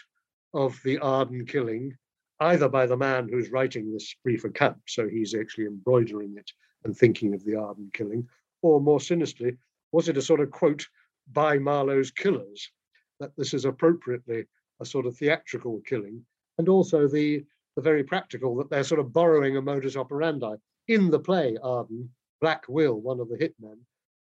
of 0.53 0.77
the 0.83 0.97
Arden 0.99 1.45
killing, 1.45 1.95
either 2.39 2.67
by 2.67 2.85
the 2.85 2.97
man 2.97 3.29
who's 3.29 3.51
writing 3.51 3.91
this 3.91 4.15
brief 4.23 4.43
account, 4.43 4.77
so 4.87 5.07
he's 5.07 5.33
actually 5.33 5.65
embroidering 5.65 6.35
it 6.37 6.51
and 6.83 6.95
thinking 6.95 7.33
of 7.33 7.43
the 7.45 7.55
Arden 7.55 7.89
killing, 7.93 8.27
or 8.61 8.81
more 8.81 8.99
sinisterly, 8.99 9.57
was 9.91 10.09
it 10.09 10.17
a 10.17 10.21
sort 10.21 10.39
of 10.39 10.51
quote 10.51 10.87
by 11.31 11.57
Marlowe's 11.57 12.11
killers 12.11 12.69
that 13.19 13.31
this 13.37 13.53
is 13.53 13.65
appropriately 13.65 14.45
a 14.81 14.85
sort 14.85 15.05
of 15.05 15.17
theatrical 15.17 15.81
killing, 15.85 16.25
and 16.57 16.69
also 16.69 17.07
the 17.07 17.43
the 17.75 17.81
very 17.81 18.03
practical 18.03 18.55
that 18.55 18.69
they're 18.69 18.85
sort 18.85 19.01
of 19.01 19.11
borrowing 19.11 19.57
a 19.57 19.61
modus 19.61 19.97
operandi 19.97 20.55
in 20.87 21.09
the 21.09 21.19
play 21.19 21.57
Arden. 21.61 22.09
Black 22.41 22.65
Will, 22.67 22.99
one 22.99 23.19
of 23.19 23.29
the 23.29 23.37
hitmen, 23.37 23.77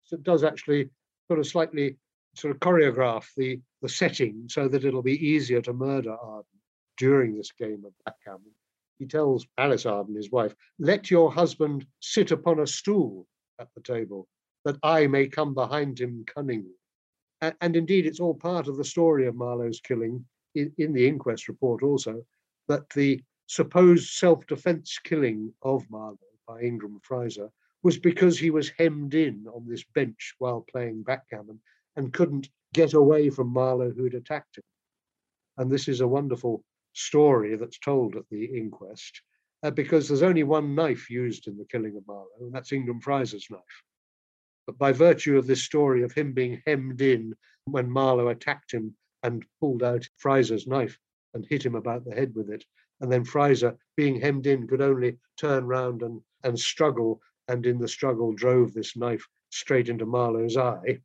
so 0.02 0.16
it 0.16 0.22
does 0.22 0.44
actually 0.44 0.90
sort 1.28 1.38
of 1.38 1.46
slightly 1.46 1.96
sort 2.34 2.54
of 2.54 2.60
choreograph 2.60 3.26
the 3.36 3.60
the 3.80 3.88
setting 3.88 4.48
so 4.48 4.68
that 4.68 4.84
it'll 4.84 5.02
be 5.02 5.26
easier 5.26 5.62
to 5.62 5.72
murder 5.72 6.12
Arden 6.12 6.44
during 6.96 7.36
this 7.36 7.52
game 7.52 7.84
of 7.84 7.92
backgammon. 8.04 8.52
He 8.98 9.06
tells 9.06 9.46
Alice 9.58 9.86
Arden, 9.86 10.14
his 10.14 10.30
wife, 10.30 10.54
"Let 10.78 11.10
your 11.10 11.32
husband 11.32 11.86
sit 12.00 12.30
upon 12.30 12.60
a 12.60 12.66
stool 12.66 13.26
at 13.58 13.68
the 13.74 13.80
table, 13.80 14.28
that 14.64 14.78
I 14.82 15.06
may 15.06 15.26
come 15.26 15.54
behind 15.54 16.00
him 16.00 16.24
cunningly." 16.26 16.76
And, 17.40 17.54
and 17.60 17.76
indeed, 17.76 18.06
it's 18.06 18.20
all 18.20 18.34
part 18.34 18.68
of 18.68 18.76
the 18.76 18.84
story 18.84 19.26
of 19.26 19.34
Marlowe's 19.34 19.80
killing 19.80 20.24
in, 20.54 20.72
in 20.78 20.92
the 20.92 21.06
inquest 21.08 21.48
report 21.48 21.82
also, 21.82 22.24
that 22.68 22.88
the 22.90 23.20
supposed 23.46 24.10
self-defense 24.10 24.98
killing 25.02 25.52
of 25.62 25.88
Marlowe 25.90 26.18
by 26.46 26.60
Ingram 26.60 27.00
Frizer 27.00 27.50
was 27.82 27.98
because 27.98 28.38
he 28.38 28.50
was 28.50 28.70
hemmed 28.78 29.14
in 29.14 29.46
on 29.48 29.66
this 29.66 29.84
bench 29.94 30.34
while 30.38 30.64
playing 30.70 31.02
backgammon 31.02 31.60
and 31.96 32.12
couldn't 32.12 32.48
get 32.72 32.94
away 32.94 33.28
from 33.28 33.48
Marlowe 33.48 33.90
who'd 33.90 34.14
attacked 34.14 34.58
him. 34.58 34.64
And 35.58 35.70
this 35.70 35.88
is 35.88 36.00
a 36.00 36.06
wonderful 36.06 36.64
story 36.92 37.56
that's 37.56 37.78
told 37.78 38.16
at 38.16 38.24
the 38.30 38.44
inquest 38.44 39.22
uh, 39.62 39.70
because 39.70 40.08
there's 40.08 40.22
only 40.22 40.42
one 40.42 40.74
knife 40.74 41.08
used 41.08 41.46
in 41.46 41.56
the 41.56 41.64
killing 41.64 41.96
of 41.96 42.06
Marlowe, 42.06 42.26
and 42.40 42.52
that's 42.52 42.72
Ingram 42.72 43.00
Frizer's 43.00 43.46
knife. 43.50 43.82
But 44.66 44.78
by 44.78 44.92
virtue 44.92 45.38
of 45.38 45.46
this 45.46 45.62
story 45.62 46.02
of 46.02 46.12
him 46.12 46.32
being 46.32 46.62
hemmed 46.66 47.00
in 47.00 47.34
when 47.66 47.90
Marlowe 47.90 48.28
attacked 48.28 48.72
him 48.72 48.96
and 49.22 49.44
pulled 49.60 49.82
out 49.82 50.08
Frizer's 50.18 50.66
knife 50.66 50.98
and 51.34 51.46
hit 51.48 51.64
him 51.64 51.74
about 51.74 52.04
the 52.04 52.14
head 52.14 52.34
with 52.34 52.50
it, 52.50 52.64
and 53.00 53.10
then 53.10 53.24
Frizer, 53.24 53.76
being 53.96 54.20
hemmed 54.20 54.46
in, 54.46 54.66
could 54.66 54.82
only 54.82 55.18
turn 55.36 55.66
round 55.66 56.02
and, 56.02 56.20
and 56.44 56.58
struggle, 56.58 57.20
and 57.48 57.66
in 57.66 57.78
the 57.78 57.88
struggle 57.88 58.32
drove 58.32 58.72
this 58.72 58.96
knife 58.96 59.26
straight 59.50 59.88
into 59.88 60.06
Marlowe's 60.06 60.56
eye, 60.56 61.00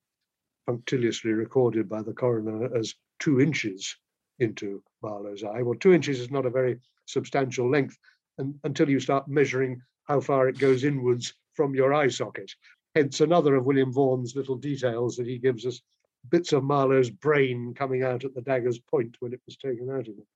punctiliously 0.66 1.32
recorded 1.32 1.88
by 1.88 2.02
the 2.02 2.14
coroner 2.14 2.76
as 2.76 2.94
two 3.20 3.40
inches 3.40 3.96
into 4.40 4.84
Marlowe's 5.02 5.44
eye. 5.44 5.62
Well, 5.62 5.78
two 5.80 5.94
inches 5.94 6.20
is 6.20 6.32
not 6.32 6.46
a 6.46 6.52
very 6.52 6.80
substantial 7.06 7.70
length 7.70 7.98
and, 8.38 8.56
until 8.64 8.90
you 8.90 9.00
start 9.00 9.28
measuring 9.28 9.82
how 10.04 10.20
far 10.20 10.48
it 10.48 10.60
goes 10.60 10.84
inwards 10.84 11.34
from 11.54 11.76
your 11.76 11.94
eye 11.94 12.08
socket. 12.08 12.52
Hence, 12.96 13.22
another 13.22 13.56
of 13.56 13.66
William 13.66 13.92
Vaughan's 13.92 14.36
little 14.36 14.56
details 14.56 15.16
that 15.16 15.28
he 15.28 15.38
gives 15.38 15.66
us 15.66 15.82
bits 16.30 16.54
of 16.54 16.64
Marlowe's 16.64 17.10
brain 17.10 17.74
coming 17.74 18.04
out 18.04 18.26
at 18.26 18.34
the 18.34 18.42
dagger's 18.42 18.80
point 18.80 19.16
when 19.20 19.34
it 19.34 19.42
was 19.46 19.58
taken 19.58 19.90
out 19.90 20.08
of 20.08 20.16
him. 20.16 20.28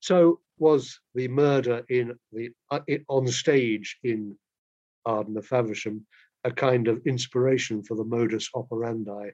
So 0.00 0.40
was 0.58 0.98
the 1.14 1.28
murder 1.28 1.84
in 1.88 2.14
the 2.32 2.50
uh, 2.70 2.80
on 3.08 3.26
stage 3.28 3.98
in 4.02 4.36
Arden 5.04 5.36
of 5.36 5.46
Faversham 5.46 6.06
a 6.44 6.50
kind 6.50 6.88
of 6.88 7.06
inspiration 7.06 7.82
for 7.82 7.96
the 7.96 8.04
modus 8.04 8.50
operandi 8.54 9.30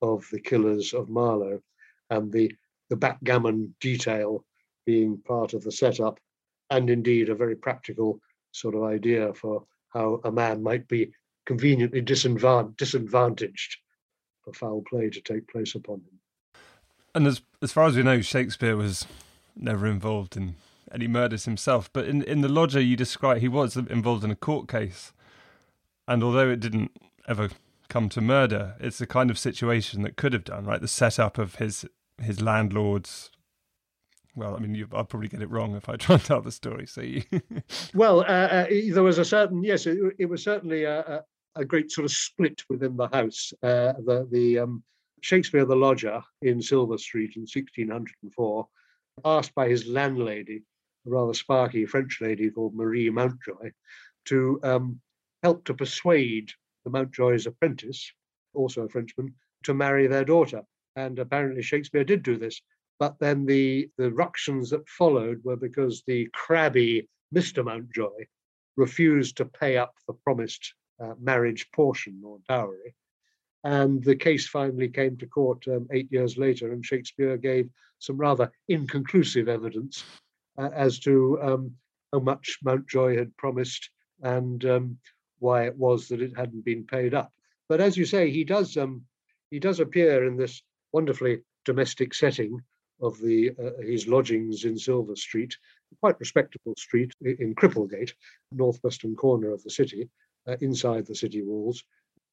of 0.00 0.26
the 0.30 0.40
killers 0.40 0.94
of 0.94 1.08
Marlowe, 1.08 1.60
and 2.10 2.32
the 2.32 2.54
the 2.92 2.96
backgammon 2.96 3.74
detail 3.80 4.44
being 4.84 5.16
part 5.26 5.54
of 5.54 5.64
the 5.64 5.72
setup, 5.72 6.20
and 6.68 6.90
indeed 6.90 7.30
a 7.30 7.34
very 7.34 7.56
practical 7.56 8.20
sort 8.50 8.74
of 8.74 8.82
idea 8.82 9.32
for 9.32 9.64
how 9.88 10.20
a 10.24 10.30
man 10.30 10.62
might 10.62 10.86
be 10.88 11.10
conveniently 11.46 12.02
disadvantaged 12.02 13.78
for 14.42 14.52
foul 14.52 14.82
play 14.82 15.08
to 15.08 15.22
take 15.22 15.48
place 15.48 15.74
upon 15.74 16.00
him. 16.00 16.20
And 17.14 17.26
as 17.26 17.40
as 17.62 17.72
far 17.72 17.86
as 17.86 17.96
we 17.96 18.02
know, 18.02 18.20
Shakespeare 18.20 18.76
was 18.76 19.06
never 19.56 19.86
involved 19.86 20.36
in 20.36 20.56
any 20.92 21.08
murders 21.08 21.46
himself. 21.46 21.90
But 21.94 22.04
in 22.04 22.22
in 22.24 22.42
the 22.42 22.48
lodger 22.48 22.80
you 22.82 22.94
describe, 22.94 23.38
he 23.38 23.48
was 23.48 23.74
involved 23.74 24.22
in 24.22 24.30
a 24.30 24.36
court 24.36 24.68
case, 24.68 25.14
and 26.06 26.22
although 26.22 26.50
it 26.50 26.60
didn't 26.60 26.92
ever 27.26 27.48
come 27.88 28.10
to 28.10 28.20
murder, 28.20 28.74
it's 28.80 28.98
the 28.98 29.06
kind 29.06 29.30
of 29.30 29.38
situation 29.38 30.02
that 30.02 30.16
could 30.16 30.34
have 30.34 30.44
done. 30.44 30.66
Right, 30.66 30.82
the 30.82 30.88
setup 30.88 31.38
of 31.38 31.54
his 31.54 31.86
his 32.22 32.40
landlord's. 32.40 33.30
Well, 34.34 34.56
I 34.56 34.60
mean, 34.60 34.74
you, 34.74 34.88
I'll 34.94 35.04
probably 35.04 35.28
get 35.28 35.42
it 35.42 35.50
wrong 35.50 35.76
if 35.76 35.88
I 35.88 35.96
try 35.96 36.14
and 36.14 36.24
tell 36.24 36.40
the 36.40 36.52
story. 36.52 36.86
So 36.86 37.02
you. 37.02 37.22
well, 37.94 38.20
uh, 38.20 38.24
uh, 38.24 38.66
there 38.70 39.02
was 39.02 39.18
a 39.18 39.24
certain 39.24 39.62
yes, 39.62 39.86
it, 39.86 39.98
it 40.18 40.26
was 40.26 40.42
certainly 40.42 40.84
a, 40.84 41.22
a, 41.54 41.64
great 41.64 41.90
sort 41.90 42.06
of 42.06 42.12
split 42.12 42.62
within 42.70 42.96
the 42.96 43.08
house. 43.08 43.52
Uh, 43.62 43.92
the 44.04 44.26
the 44.30 44.60
um, 44.60 44.82
Shakespeare 45.20 45.64
the 45.64 45.76
lodger 45.76 46.22
in 46.40 46.60
Silver 46.62 46.98
Street 46.98 47.36
in 47.36 47.42
1604 47.42 48.66
asked 49.24 49.54
by 49.54 49.68
his 49.68 49.86
landlady, 49.86 50.62
a 51.06 51.10
rather 51.10 51.34
sparky 51.34 51.86
French 51.86 52.20
lady 52.20 52.50
called 52.50 52.74
Marie 52.74 53.10
Mountjoy, 53.10 53.70
to 54.26 54.60
um, 54.62 55.00
help 55.42 55.64
to 55.64 55.74
persuade 55.74 56.50
the 56.84 56.90
Mountjoy's 56.90 57.46
apprentice, 57.46 58.12
also 58.54 58.82
a 58.82 58.88
Frenchman, 58.88 59.34
to 59.64 59.74
marry 59.74 60.06
their 60.06 60.24
daughter. 60.24 60.62
And 60.96 61.18
apparently 61.18 61.62
Shakespeare 61.62 62.04
did 62.04 62.22
do 62.22 62.36
this. 62.36 62.60
But 62.98 63.18
then 63.18 63.46
the, 63.46 63.88
the 63.98 64.12
ructions 64.12 64.70
that 64.70 64.88
followed 64.88 65.42
were 65.44 65.56
because 65.56 66.02
the 66.06 66.28
crabby 66.32 67.08
Mr. 67.34 67.64
Mountjoy 67.64 68.26
refused 68.76 69.36
to 69.38 69.44
pay 69.44 69.76
up 69.76 69.94
the 70.06 70.12
promised 70.12 70.74
uh, 71.00 71.14
marriage 71.20 71.70
portion 71.72 72.22
or 72.24 72.38
dowry. 72.48 72.94
And 73.64 74.02
the 74.02 74.16
case 74.16 74.48
finally 74.48 74.88
came 74.88 75.16
to 75.18 75.26
court 75.26 75.66
um, 75.68 75.86
eight 75.92 76.10
years 76.10 76.36
later, 76.36 76.72
and 76.72 76.84
Shakespeare 76.84 77.36
gave 77.36 77.70
some 77.98 78.16
rather 78.16 78.50
inconclusive 78.68 79.48
evidence 79.48 80.04
uh, 80.58 80.70
as 80.74 80.98
to 81.00 81.38
um, 81.40 81.72
how 82.12 82.18
much 82.18 82.58
Mountjoy 82.62 83.16
had 83.16 83.36
promised 83.36 83.90
and 84.22 84.64
um, 84.64 84.98
why 85.38 85.64
it 85.66 85.76
was 85.76 86.08
that 86.08 86.20
it 86.20 86.36
hadn't 86.36 86.64
been 86.64 86.84
paid 86.84 87.14
up. 87.14 87.32
But 87.68 87.80
as 87.80 87.96
you 87.96 88.04
say, 88.04 88.30
he 88.30 88.44
does 88.44 88.76
um, 88.76 89.02
he 89.50 89.58
does 89.58 89.80
appear 89.80 90.26
in 90.26 90.36
this 90.36 90.62
wonderfully 90.92 91.42
domestic 91.64 92.14
setting 92.14 92.60
of 93.00 93.18
the 93.18 93.50
uh, 93.58 93.82
his 93.82 94.06
lodgings 94.06 94.64
in 94.64 94.78
Silver 94.78 95.16
Street, 95.16 95.56
quite 96.00 96.20
respectable 96.20 96.74
street 96.76 97.12
in 97.20 97.54
Cripplegate, 97.54 98.12
northwestern 98.52 99.16
corner 99.16 99.50
of 99.50 99.62
the 99.62 99.70
city, 99.70 100.08
uh, 100.46 100.56
inside 100.60 101.06
the 101.06 101.14
city 101.14 101.42
walls 101.42 101.82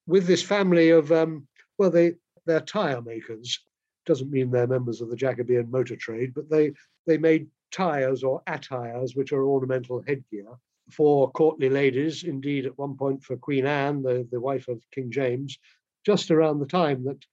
with 0.09 0.25
this 0.25 0.41
family 0.41 0.89
of, 0.89 1.11
um, 1.11 1.47
well, 1.77 1.91
they, 1.91 2.13
they're 2.47 2.59
tyre 2.59 3.01
makers. 3.01 3.59
Doesn't 4.07 4.31
mean 4.31 4.49
they're 4.49 4.65
members 4.65 5.01
of 5.01 5.09
the 5.09 5.15
Jacobean 5.15 5.69
motor 5.69 5.95
trade, 5.95 6.33
but 6.33 6.49
they, 6.49 6.73
they 7.05 7.19
made 7.19 7.47
tyres 7.71 8.23
or 8.23 8.41
attires, 8.47 9.15
which 9.15 9.31
are 9.31 9.43
ornamental 9.43 10.03
headgear 10.07 10.47
for 10.89 11.29
courtly 11.31 11.69
ladies, 11.69 12.23
indeed, 12.23 12.65
at 12.65 12.77
one 12.79 12.97
point 12.97 13.23
for 13.23 13.37
Queen 13.37 13.67
Anne, 13.67 14.01
the, 14.01 14.27
the 14.31 14.41
wife 14.41 14.67
of 14.67 14.81
King 14.91 15.11
James, 15.11 15.59
just 16.03 16.31
around 16.31 16.57
the 16.57 16.65
time 16.65 17.03
that 17.03 17.23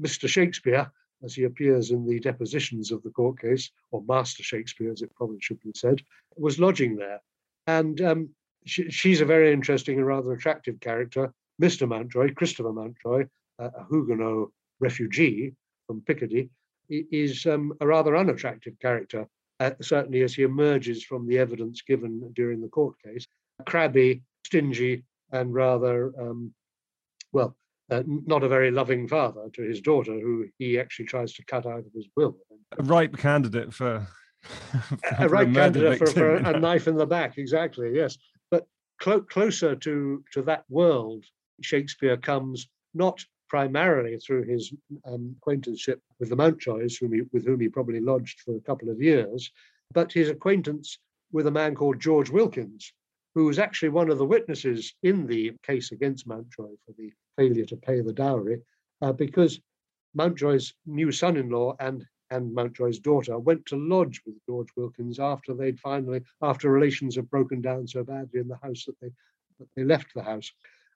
Mr. 0.00 0.28
Shakespeare, 0.28 0.90
as 1.22 1.34
he 1.34 1.44
appears 1.44 1.90
in 1.90 2.06
the 2.06 2.18
depositions 2.18 2.90
of 2.90 3.02
the 3.02 3.10
court 3.10 3.40
case, 3.40 3.70
or 3.90 4.02
Master 4.06 4.42
Shakespeare, 4.42 4.90
as 4.90 5.02
it 5.02 5.14
probably 5.14 5.38
should 5.40 5.60
be 5.60 5.72
said, 5.74 6.00
was 6.36 6.58
lodging 6.58 6.96
there. 6.96 7.20
And 7.66 8.00
um, 8.00 8.30
she, 8.64 8.90
she's 8.90 9.20
a 9.20 9.26
very 9.26 9.52
interesting 9.52 9.98
and 9.98 10.06
rather 10.06 10.32
attractive 10.32 10.80
character. 10.80 11.32
Mr. 11.60 11.86
Mountjoy, 11.86 12.32
Christopher 12.34 12.72
Mountjoy, 12.72 13.26
a 13.58 13.84
Huguenot 13.90 14.48
refugee 14.80 15.52
from 15.86 16.00
Picardy, 16.00 16.48
is 16.88 17.46
um, 17.46 17.72
a 17.80 17.86
rather 17.86 18.16
unattractive 18.16 18.78
character, 18.80 19.26
uh, 19.60 19.72
certainly 19.82 20.22
as 20.22 20.34
he 20.34 20.42
emerges 20.42 21.04
from 21.04 21.26
the 21.26 21.38
evidence 21.38 21.82
given 21.82 22.32
during 22.34 22.60
the 22.60 22.68
court 22.68 22.94
case. 23.04 23.26
Crabby, 23.66 24.22
stingy, 24.44 25.04
and 25.32 25.52
rather, 25.54 26.12
um, 26.18 26.52
well, 27.32 27.56
uh, 27.90 28.02
not 28.06 28.42
a 28.42 28.48
very 28.48 28.70
loving 28.70 29.08
father 29.08 29.48
to 29.52 29.62
his 29.62 29.80
daughter, 29.80 30.12
who 30.12 30.46
he 30.58 30.78
actually 30.78 31.06
tries 31.06 31.32
to 31.34 31.44
cut 31.44 31.66
out 31.66 31.80
of 31.80 31.92
his 31.94 32.08
will. 32.16 32.36
A 32.78 32.82
ripe 32.82 33.16
candidate 33.16 33.72
for. 33.72 34.06
for 35.18 35.26
a 35.26 35.28
ripe 35.28 35.52
candidate 35.52 35.98
for, 35.98 36.06
for 36.06 36.34
a, 36.36 36.54
a, 36.54 36.60
knife 36.60 36.88
in 36.88 36.96
the 36.96 37.06
back, 37.06 37.36
exactly, 37.36 37.92
yes. 37.94 38.16
But 38.50 38.66
clo- 38.98 39.20
closer 39.20 39.76
to, 39.76 40.24
to 40.32 40.42
that 40.42 40.64
world, 40.70 41.24
Shakespeare 41.60 42.16
comes 42.16 42.68
not 42.94 43.22
primarily 43.50 44.16
through 44.18 44.44
his 44.44 44.72
um, 45.04 45.34
acquaintanceship 45.38 46.00
with 46.18 46.30
the 46.30 46.36
Mountjoys, 46.36 46.96
whom 46.96 47.12
he, 47.12 47.22
with 47.32 47.44
whom 47.44 47.60
he 47.60 47.68
probably 47.68 48.00
lodged 48.00 48.40
for 48.40 48.56
a 48.56 48.60
couple 48.60 48.88
of 48.88 49.02
years, 49.02 49.50
but 49.92 50.12
his 50.12 50.30
acquaintance 50.30 50.98
with 51.32 51.46
a 51.46 51.50
man 51.50 51.74
called 51.74 52.00
George 52.00 52.30
Wilkins, 52.30 52.92
who 53.34 53.46
was 53.46 53.58
actually 53.58 53.90
one 53.90 54.10
of 54.10 54.18
the 54.18 54.24
witnesses 54.24 54.94
in 55.02 55.26
the 55.26 55.52
case 55.62 55.92
against 55.92 56.26
Mountjoy 56.26 56.70
for 56.84 56.92
the 56.98 57.12
failure 57.36 57.64
to 57.66 57.76
pay 57.76 58.00
the 58.00 58.12
dowry, 58.12 58.60
uh, 59.02 59.12
because 59.12 59.60
Mountjoy's 60.14 60.74
new 60.86 61.12
son-in-law 61.12 61.76
and 61.80 62.04
and 62.32 62.54
Mountjoy's 62.54 63.00
daughter 63.00 63.38
went 63.38 63.66
to 63.66 63.76
lodge 63.76 64.20
with 64.24 64.36
George 64.46 64.68
Wilkins 64.76 65.18
after 65.18 65.52
they'd 65.52 65.80
finally, 65.80 66.22
after 66.42 66.70
relations 66.70 67.16
had 67.16 67.28
broken 67.28 67.60
down 67.60 67.88
so 67.88 68.04
badly 68.04 68.38
in 68.38 68.46
the 68.46 68.58
house 68.62 68.84
that 68.84 68.94
they 69.00 69.10
that 69.58 69.68
they 69.74 69.84
left 69.84 70.14
the 70.14 70.22
house. 70.22 70.50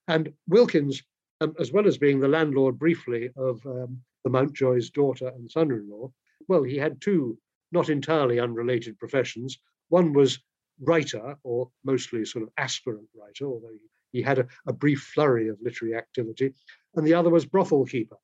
And 0.06 0.32
Wilkins, 0.48 1.02
um, 1.40 1.54
as 1.58 1.72
well 1.72 1.86
as 1.86 1.98
being 1.98 2.20
the 2.20 2.28
landlord 2.28 2.78
briefly 2.78 3.30
of 3.36 3.64
um, 3.66 4.00
the 4.22 4.30
Mountjoy's 4.30 4.90
daughter 4.90 5.28
and 5.28 5.50
son-in-law, 5.50 6.10
well, 6.48 6.62
he 6.62 6.76
had 6.76 7.00
two 7.00 7.36
not 7.72 7.88
entirely 7.88 8.38
unrelated 8.38 8.98
professions. 8.98 9.58
One 9.88 10.12
was 10.12 10.38
writer, 10.80 11.36
or 11.42 11.70
mostly 11.84 12.24
sort 12.24 12.42
of 12.42 12.50
aspirant 12.58 13.08
writer, 13.14 13.46
although 13.46 13.72
he, 14.12 14.18
he 14.18 14.22
had 14.22 14.38
a, 14.38 14.46
a 14.66 14.72
brief 14.72 15.00
flurry 15.14 15.48
of 15.48 15.58
literary 15.62 15.96
activity, 15.96 16.52
and 16.94 17.06
the 17.06 17.14
other 17.14 17.30
was 17.30 17.44
brothel 17.44 17.84
keeper. 17.84 18.16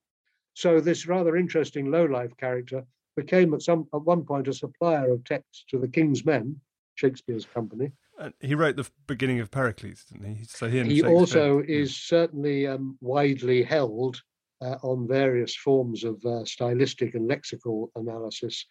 So 0.54 0.80
this 0.80 1.06
rather 1.06 1.36
interesting 1.36 1.90
low-life 1.90 2.36
character 2.36 2.84
became 3.16 3.54
at 3.54 3.62
some 3.62 3.86
at 3.94 4.02
one 4.02 4.24
point 4.24 4.48
a 4.48 4.52
supplier 4.52 5.12
of 5.12 5.24
texts 5.24 5.64
to 5.70 5.78
the 5.78 5.88
King's 5.88 6.24
Men, 6.24 6.60
Shakespeare's 6.94 7.46
company. 7.46 7.92
He 8.40 8.54
wrote 8.54 8.76
the 8.76 8.88
beginning 9.06 9.40
of 9.40 9.50
Pericles, 9.50 10.04
didn't 10.04 10.36
he? 10.36 10.44
So 10.44 10.68
he, 10.68 10.82
he 10.82 11.02
also 11.02 11.62
is 11.66 11.96
certainly 11.96 12.66
um, 12.66 12.98
widely 13.00 13.62
held 13.62 14.20
uh, 14.60 14.76
on 14.82 15.08
various 15.08 15.56
forms 15.56 16.04
of 16.04 16.22
uh, 16.26 16.44
stylistic 16.44 17.14
and 17.14 17.30
lexical 17.30 17.88
analysis 17.94 18.66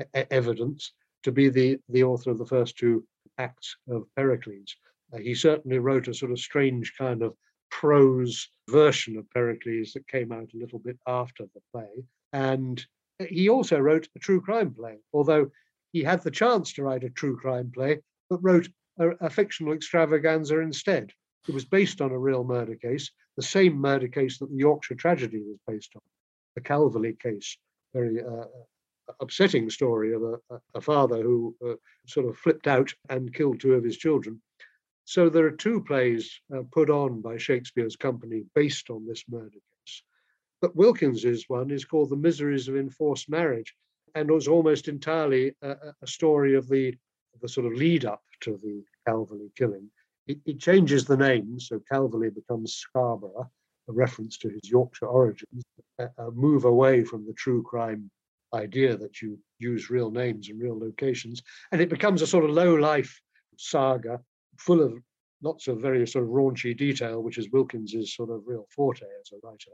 e- 0.00 0.22
evidence 0.30 0.92
to 1.24 1.32
be 1.32 1.50
the, 1.50 1.78
the 1.90 2.02
author 2.02 2.30
of 2.30 2.38
the 2.38 2.46
first 2.46 2.78
two 2.78 3.04
acts 3.38 3.76
of 3.88 4.06
Pericles. 4.16 4.76
Uh, 5.12 5.18
he 5.18 5.34
certainly 5.34 5.78
wrote 5.78 6.08
a 6.08 6.14
sort 6.14 6.32
of 6.32 6.38
strange 6.38 6.94
kind 6.96 7.22
of 7.22 7.34
prose 7.70 8.48
version 8.70 9.16
of 9.16 9.30
Pericles 9.30 9.92
that 9.92 10.06
came 10.08 10.32
out 10.32 10.48
a 10.54 10.58
little 10.58 10.78
bit 10.78 10.98
after 11.06 11.44
the 11.54 11.60
play. 11.72 12.04
And 12.32 12.84
he 13.28 13.48
also 13.48 13.78
wrote 13.78 14.08
a 14.16 14.18
true 14.18 14.40
crime 14.40 14.72
play, 14.72 14.98
although 15.12 15.50
he 15.92 16.02
had 16.02 16.22
the 16.22 16.30
chance 16.30 16.72
to 16.72 16.82
write 16.82 17.04
a 17.04 17.10
true 17.10 17.36
crime 17.36 17.70
play, 17.74 18.00
but 18.28 18.42
wrote 18.42 18.68
a, 18.98 19.10
a 19.20 19.30
fictional 19.30 19.72
extravaganza 19.72 20.58
instead. 20.58 21.12
It 21.48 21.54
was 21.54 21.64
based 21.64 22.00
on 22.00 22.10
a 22.10 22.18
real 22.18 22.44
murder 22.44 22.74
case, 22.74 23.10
the 23.36 23.42
same 23.42 23.76
murder 23.76 24.08
case 24.08 24.38
that 24.38 24.50
the 24.50 24.56
Yorkshire 24.56 24.94
tragedy 24.94 25.42
was 25.46 25.58
based 25.66 25.92
on, 25.94 26.02
the 26.54 26.60
Calverley 26.60 27.18
case, 27.20 27.56
very 27.92 28.22
uh, 28.22 28.44
upsetting 29.20 29.70
story 29.70 30.14
of 30.14 30.22
a, 30.22 30.38
a 30.74 30.80
father 30.80 31.22
who 31.22 31.54
uh, 31.66 31.74
sort 32.06 32.26
of 32.26 32.36
flipped 32.36 32.66
out 32.66 32.92
and 33.08 33.34
killed 33.34 33.60
two 33.60 33.74
of 33.74 33.84
his 33.84 33.96
children. 33.96 34.40
So 35.04 35.28
there 35.28 35.46
are 35.46 35.50
two 35.50 35.82
plays 35.82 36.40
uh, 36.54 36.62
put 36.72 36.88
on 36.88 37.20
by 37.20 37.36
Shakespeare's 37.36 37.96
company 37.96 38.44
based 38.54 38.88
on 38.90 39.06
this 39.06 39.24
murder 39.28 39.50
case. 39.50 40.02
But 40.62 40.76
Wilkins's 40.76 41.44
one 41.48 41.70
is 41.70 41.84
called 41.84 42.10
The 42.10 42.16
Miseries 42.16 42.68
of 42.68 42.76
Enforced 42.76 43.28
Marriage 43.28 43.74
and 44.14 44.30
was 44.30 44.48
almost 44.48 44.88
entirely 44.88 45.54
a, 45.62 45.76
a 46.02 46.06
story 46.06 46.54
of 46.54 46.68
the, 46.68 46.94
the 47.42 47.48
sort 47.48 47.66
of 47.66 47.74
lead 47.74 48.04
up 48.06 48.22
to 48.40 48.58
the 48.62 48.82
Calverley 49.06 49.50
killing. 49.56 49.90
It, 50.26 50.38
it 50.46 50.58
changes 50.58 51.04
the 51.04 51.16
name, 51.18 51.60
so 51.60 51.80
Calverley 51.92 52.30
becomes 52.30 52.74
Scarborough, 52.74 53.50
a 53.88 53.92
reference 53.92 54.38
to 54.38 54.48
his 54.48 54.70
Yorkshire 54.70 55.06
origins, 55.06 55.64
a, 55.98 56.08
a 56.16 56.30
move 56.30 56.64
away 56.64 57.04
from 57.04 57.26
the 57.26 57.34
true 57.34 57.62
crime 57.62 58.10
idea 58.54 58.96
that 58.96 59.20
you 59.20 59.38
use 59.58 59.90
real 59.90 60.10
names 60.10 60.48
and 60.48 60.60
real 60.60 60.78
locations. 60.78 61.42
And 61.72 61.80
it 61.80 61.88
becomes 61.88 62.22
a 62.22 62.26
sort 62.26 62.44
of 62.44 62.50
low 62.50 62.74
life 62.74 63.20
saga 63.56 64.20
full 64.58 64.82
of 64.82 64.94
lots 65.42 65.68
of 65.68 65.80
very 65.80 66.06
sort 66.06 66.24
of 66.24 66.30
raunchy 66.30 66.76
detail, 66.76 67.22
which 67.22 67.38
is 67.38 67.50
Wilkins's 67.50 68.14
sort 68.14 68.30
of 68.30 68.42
real 68.46 68.66
forte 68.74 69.04
as 69.20 69.30
a 69.32 69.46
writer. 69.46 69.72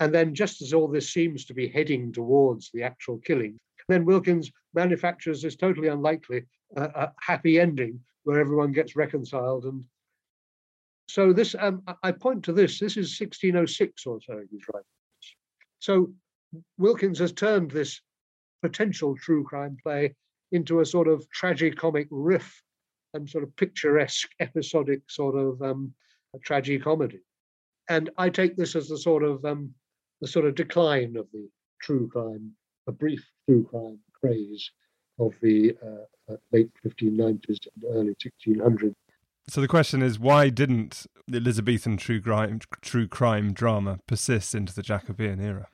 And 0.00 0.14
then, 0.14 0.34
just 0.34 0.62
as 0.62 0.72
all 0.72 0.88
this 0.88 1.12
seems 1.12 1.44
to 1.46 1.54
be 1.54 1.68
heading 1.68 2.12
towards 2.12 2.70
the 2.72 2.82
actual 2.82 3.18
killing, 3.18 3.58
then 3.88 4.04
Wilkins 4.04 4.50
manufactures 4.74 5.42
this 5.42 5.56
totally 5.56 5.88
unlikely 5.88 6.44
uh, 6.76 7.08
happy 7.20 7.60
ending 7.60 8.00
where 8.24 8.40
everyone 8.40 8.72
gets 8.72 8.96
reconciled. 8.96 9.64
And 9.64 9.84
so, 11.08 11.32
this 11.32 11.54
um, 11.58 11.82
I 12.02 12.12
point 12.12 12.42
to 12.44 12.52
this. 12.52 12.78
This 12.78 12.96
is 12.96 13.18
1606 13.18 14.06
or 14.06 14.18
so. 14.20 14.40
He's 14.50 14.64
writing. 14.72 14.86
So 15.78 16.10
Wilkins 16.78 17.18
has 17.18 17.32
turned 17.32 17.70
this 17.70 18.00
potential 18.62 19.16
true 19.16 19.44
crime 19.44 19.76
play 19.82 20.14
into 20.52 20.80
a 20.80 20.86
sort 20.86 21.08
of 21.08 21.26
tragicomic 21.30 22.06
riff 22.10 22.62
and 23.14 23.28
sort 23.28 23.44
of 23.44 23.54
picturesque, 23.56 24.28
episodic 24.40 25.02
sort 25.08 25.36
of 25.36 25.60
um, 25.62 25.92
tragic 26.44 26.82
comedy. 26.82 27.20
And 27.88 28.10
I 28.18 28.30
take 28.30 28.56
this 28.56 28.76
as 28.76 28.88
the 28.88 28.98
sort 28.98 29.22
of 29.22 29.44
um, 29.44 29.72
the 30.20 30.26
sort 30.26 30.46
of 30.46 30.54
decline 30.54 31.16
of 31.16 31.26
the 31.32 31.48
true 31.80 32.08
crime, 32.08 32.52
a 32.86 32.92
brief 32.92 33.24
true 33.48 33.64
crime 33.70 33.98
craze 34.20 34.70
of 35.18 35.32
the 35.40 35.76
uh, 35.82 36.32
uh 36.32 36.36
late 36.52 36.70
1590s 36.84 37.58
and 37.74 37.84
early 37.90 38.14
1600s. 38.14 38.94
So 39.48 39.60
the 39.60 39.68
question 39.68 40.02
is, 40.02 40.18
why 40.18 40.48
didn't 40.48 41.06
the 41.28 41.38
Elizabethan 41.38 41.98
true 41.98 42.20
crime, 42.20 42.58
true 42.82 43.06
crime 43.06 43.52
drama 43.52 44.00
persist 44.08 44.54
into 44.54 44.74
the 44.74 44.82
Jacobean 44.82 45.40
era? 45.40 45.68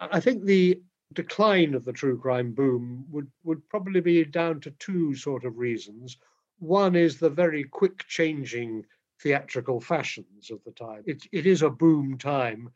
I 0.00 0.20
think 0.20 0.44
the 0.44 0.80
decline 1.12 1.74
of 1.74 1.84
the 1.84 1.92
true 1.92 2.18
crime 2.18 2.52
boom 2.52 3.06
would, 3.10 3.30
would 3.44 3.68
probably 3.68 4.00
be 4.00 4.24
down 4.24 4.60
to 4.60 4.70
two 4.72 5.14
sort 5.14 5.44
of 5.44 5.58
reasons. 5.58 6.16
One 6.58 6.94
is 6.94 7.18
the 7.18 7.30
very 7.30 7.64
quick 7.64 8.06
changing 8.06 8.84
theatrical 9.20 9.80
fashions 9.80 10.50
of 10.50 10.62
the 10.64 10.72
time. 10.72 11.02
It, 11.06 11.26
it 11.32 11.46
is 11.46 11.62
a 11.62 11.70
boom 11.70 12.18
time. 12.18 12.70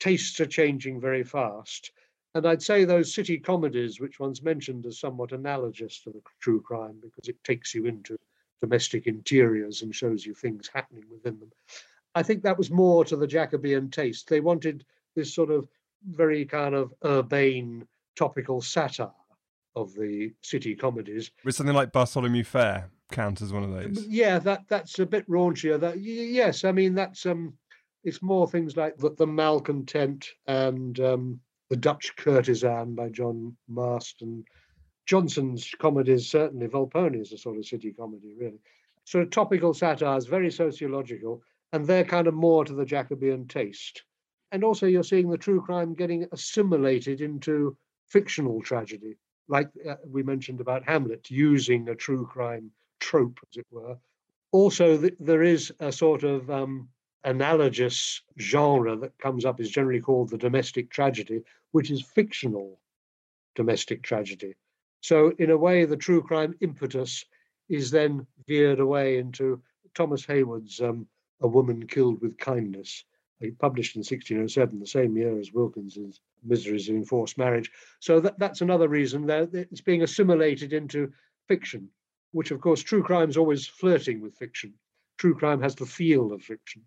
Tastes 0.00 0.40
are 0.40 0.46
changing 0.46 1.00
very 1.00 1.22
fast. 1.22 1.92
And 2.34 2.46
I'd 2.46 2.62
say 2.62 2.84
those 2.84 3.14
city 3.14 3.38
comedies, 3.38 4.00
which 4.00 4.20
one's 4.20 4.42
mentioned 4.42 4.84
as 4.86 4.98
somewhat 4.98 5.32
analogous 5.32 6.00
to 6.00 6.10
the 6.10 6.20
true 6.40 6.60
crime 6.60 6.98
because 7.00 7.28
it 7.28 7.42
takes 7.44 7.74
you 7.74 7.86
into 7.86 8.18
domestic 8.60 9.06
interiors 9.06 9.82
and 9.82 9.94
shows 9.94 10.26
you 10.26 10.34
things 10.34 10.68
happening 10.72 11.04
within 11.10 11.38
them. 11.38 11.50
I 12.14 12.22
think 12.22 12.42
that 12.42 12.58
was 12.58 12.70
more 12.70 13.04
to 13.04 13.16
the 13.16 13.26
Jacobean 13.26 13.90
taste. 13.90 14.28
They 14.28 14.40
wanted 14.40 14.84
this 15.14 15.34
sort 15.34 15.50
of 15.50 15.68
very 16.06 16.44
kind 16.44 16.74
of 16.74 16.92
urbane 17.04 17.86
topical 18.16 18.60
satire 18.60 19.10
of 19.74 19.92
the 19.94 20.32
city 20.42 20.74
comedies. 20.74 21.30
With 21.44 21.54
something 21.54 21.74
like 21.74 21.92
Bartholomew 21.92 22.44
Fair 22.44 22.90
count 23.12 23.42
as 23.42 23.52
one 23.52 23.62
of 23.62 23.72
those? 23.72 24.06
Yeah, 24.06 24.38
that 24.40 24.64
that's 24.68 24.98
a 24.98 25.06
bit 25.06 25.28
raunchier. 25.28 25.78
That 25.78 26.00
yes, 26.00 26.64
I 26.64 26.72
mean 26.72 26.94
that's 26.94 27.26
um, 27.26 27.54
it's 28.02 28.22
more 28.22 28.48
things 28.48 28.76
like 28.76 28.96
the, 28.96 29.10
the 29.10 29.26
Malcontent 29.26 30.28
and 30.46 30.98
um, 31.00 31.40
the 31.68 31.76
Dutch 31.76 32.14
Courtesan 32.16 32.94
by 32.94 33.08
John 33.10 33.56
Marston. 33.68 34.44
Jonson's 35.06 35.72
comedies 35.78 36.28
certainly 36.28 36.66
Volpone 36.66 37.20
is 37.20 37.32
a 37.32 37.38
sort 37.38 37.58
of 37.58 37.66
city 37.66 37.92
comedy, 37.92 38.34
really. 38.38 38.58
Sort 39.04 39.22
of 39.22 39.30
topical 39.30 39.72
satires, 39.72 40.26
very 40.26 40.50
sociological, 40.50 41.42
and 41.72 41.86
they're 41.86 42.04
kind 42.04 42.26
of 42.26 42.34
more 42.34 42.64
to 42.64 42.72
the 42.72 42.84
Jacobean 42.84 43.46
taste 43.46 44.02
and 44.52 44.64
also 44.64 44.86
you're 44.86 45.02
seeing 45.02 45.28
the 45.30 45.38
true 45.38 45.60
crime 45.60 45.94
getting 45.94 46.26
assimilated 46.32 47.20
into 47.20 47.76
fictional 48.06 48.62
tragedy, 48.62 49.16
like 49.48 49.68
uh, 49.88 49.96
we 50.06 50.22
mentioned 50.22 50.60
about 50.60 50.84
Hamlet, 50.84 51.30
using 51.30 51.88
a 51.88 51.94
true 51.94 52.26
crime 52.26 52.70
trope, 53.00 53.38
as 53.50 53.58
it 53.58 53.66
were. 53.70 53.96
Also, 54.52 54.96
th- 54.96 55.14
there 55.20 55.42
is 55.42 55.72
a 55.80 55.92
sort 55.92 56.22
of 56.22 56.50
um, 56.50 56.88
analogous 57.24 58.22
genre 58.38 58.96
that 58.96 59.18
comes 59.18 59.44
up, 59.44 59.60
is 59.60 59.70
generally 59.70 60.00
called 60.00 60.30
the 60.30 60.38
domestic 60.38 60.90
tragedy, 60.90 61.42
which 61.72 61.90
is 61.90 62.02
fictional 62.02 62.78
domestic 63.54 64.02
tragedy. 64.02 64.54
So, 65.00 65.32
in 65.38 65.50
a 65.50 65.56
way, 65.56 65.84
the 65.84 65.96
true 65.96 66.22
crime 66.22 66.54
impetus 66.60 67.24
is 67.68 67.90
then 67.90 68.26
veered 68.46 68.80
away 68.80 69.18
into 69.18 69.60
Thomas 69.94 70.24
Heywood's 70.24 70.80
um, 70.80 71.06
A 71.40 71.48
Woman 71.48 71.86
Killed 71.86 72.20
with 72.20 72.38
Kindness, 72.38 73.04
published 73.58 73.96
in 73.96 74.00
1607, 74.00 74.78
the 74.78 74.86
same 74.86 75.16
year 75.16 75.38
as 75.38 75.52
Wilkins's 75.52 76.20
Miseries 76.42 76.88
of 76.88 76.96
Enforced 76.96 77.36
Marriage. 77.36 77.70
So 78.00 78.18
that, 78.20 78.38
that's 78.38 78.62
another 78.62 78.88
reason 78.88 79.26
that 79.26 79.54
it's 79.54 79.80
being 79.80 80.02
assimilated 80.02 80.72
into 80.72 81.12
fiction, 81.46 81.88
which 82.32 82.50
of 82.50 82.60
course 82.60 82.82
true 82.82 83.02
crime 83.02 83.28
is 83.28 83.36
always 83.36 83.66
flirting 83.66 84.20
with 84.20 84.36
fiction. 84.36 84.72
True 85.18 85.34
crime 85.34 85.60
has 85.60 85.74
the 85.74 85.86
feel 85.86 86.32
of 86.32 86.42
fiction, 86.42 86.82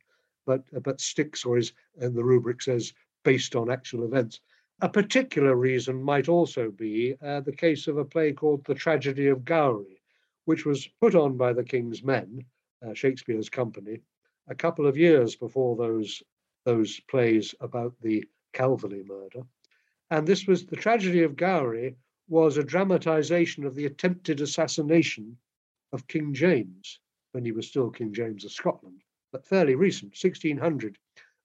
but 0.46 0.64
but 0.84 1.02
sticks 1.02 1.46
or 1.46 1.58
is, 1.58 1.74
and 2.00 2.16
the 2.16 2.24
rubric 2.24 2.62
says 2.62 2.94
based 3.24 3.56
on 3.56 3.72
actual 3.72 4.04
events. 4.04 4.40
A 4.82 4.90
particular 4.90 5.56
reason 5.56 6.02
might 6.02 6.30
also 6.30 6.72
be 6.72 7.16
uh, 7.22 7.42
the 7.42 7.52
case 7.52 7.88
of 7.88 7.98
a 7.98 8.06
play 8.06 8.32
called 8.32 8.64
The 8.66 8.76
Tragedy 8.76 9.28
of 9.28 9.44
Gowrie, 9.44 10.02
which 10.46 10.66
was 10.66 10.88
put 11.02 11.16
on 11.16 11.38
by 11.38 11.54
the 11.54 11.64
King's 11.64 12.02
Men, 12.02 12.46
uh, 12.86 12.94
Shakespeare's 12.94 13.50
company, 13.50 14.00
a 14.48 14.56
couple 14.56 14.88
of 14.88 14.98
years 14.98 15.36
before 15.36 15.76
those 15.76 16.24
those 16.66 17.00
plays 17.10 17.56
about 17.62 17.94
the 18.02 18.24
Calverley 18.54 19.04
murder. 19.04 19.42
And 20.12 20.28
this 20.28 20.48
was 20.48 20.66
the 20.66 20.76
tragedy 20.76 21.24
of 21.24 21.36
Gowrie 21.36 21.96
was 22.28 22.58
a 22.58 22.64
dramatization 22.64 23.64
of 23.66 23.76
the 23.76 23.86
attempted 23.86 24.42
assassination 24.42 25.38
of 25.92 26.08
King 26.08 26.34
James 26.34 27.00
when 27.32 27.46
he 27.46 27.52
was 27.52 27.68
still 27.68 27.90
King 27.90 28.14
James 28.14 28.46
of 28.46 28.52
Scotland, 28.52 29.02
but 29.32 29.46
fairly 29.46 29.76
recent, 29.76 30.12
1600. 30.12 30.98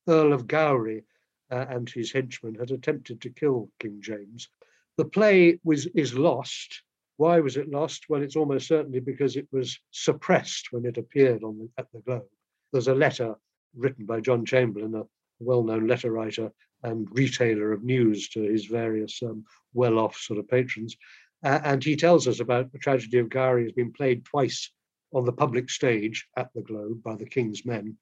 Earl 0.07 0.33
of 0.33 0.47
Gowrie 0.47 1.05
uh, 1.51 1.67
and 1.69 1.89
his 1.89 2.13
henchmen 2.13 2.55
had 2.55 2.71
attempted 2.71 3.21
to 3.23 3.31
kill 3.31 3.71
King 3.81 4.01
James. 4.01 4.49
The 4.97 5.05
play 5.05 5.59
was 5.65 5.87
is 5.87 6.17
lost. 6.17 6.83
Why 7.17 7.41
was 7.41 7.57
it 7.57 7.71
lost? 7.71 8.09
Well, 8.09 8.23
it's 8.23 8.37
almost 8.37 8.69
certainly 8.69 9.01
because 9.01 9.37
it 9.37 9.49
was 9.53 9.79
suppressed 9.91 10.73
when 10.73 10.85
it 10.85 10.99
appeared 10.99 11.43
on 11.43 11.59
the, 11.59 11.71
at 11.79 11.91
the 11.93 12.01
Globe. 12.01 12.29
There's 12.73 12.89
a 12.89 12.95
letter 12.95 13.37
written 13.77 14.07
by 14.07 14.21
John 14.21 14.45
Chamberlain, 14.45 14.95
a 14.95 15.05
well-known 15.41 15.87
letter 15.87 16.13
writer 16.13 16.51
and 16.83 17.09
retailer 17.13 17.73
of 17.73 17.83
news 17.83 18.29
to 18.31 18.43
his 18.43 18.67
various 18.67 19.23
um, 19.23 19.45
well-off 19.73 20.17
sort 20.17 20.39
of 20.39 20.49
patrons. 20.49 20.97
Uh, 21.43 21.61
and 21.65 21.83
he 21.83 21.97
tells 21.97 22.27
us 22.29 22.41
about 22.41 22.73
the 22.73 22.79
tragedy 22.79 23.19
of 23.19 23.29
Gowrie 23.29 23.65
has 23.65 23.73
been 23.73 23.93
played 23.93 24.25
twice 24.25 24.71
on 25.13 25.25
the 25.25 25.33
public 25.33 25.71
stage 25.71 26.27
at 26.37 26.49
the 26.55 26.63
Globe 26.63 27.03
by 27.03 27.15
the 27.17 27.27
King's 27.27 27.65
men. 27.65 27.97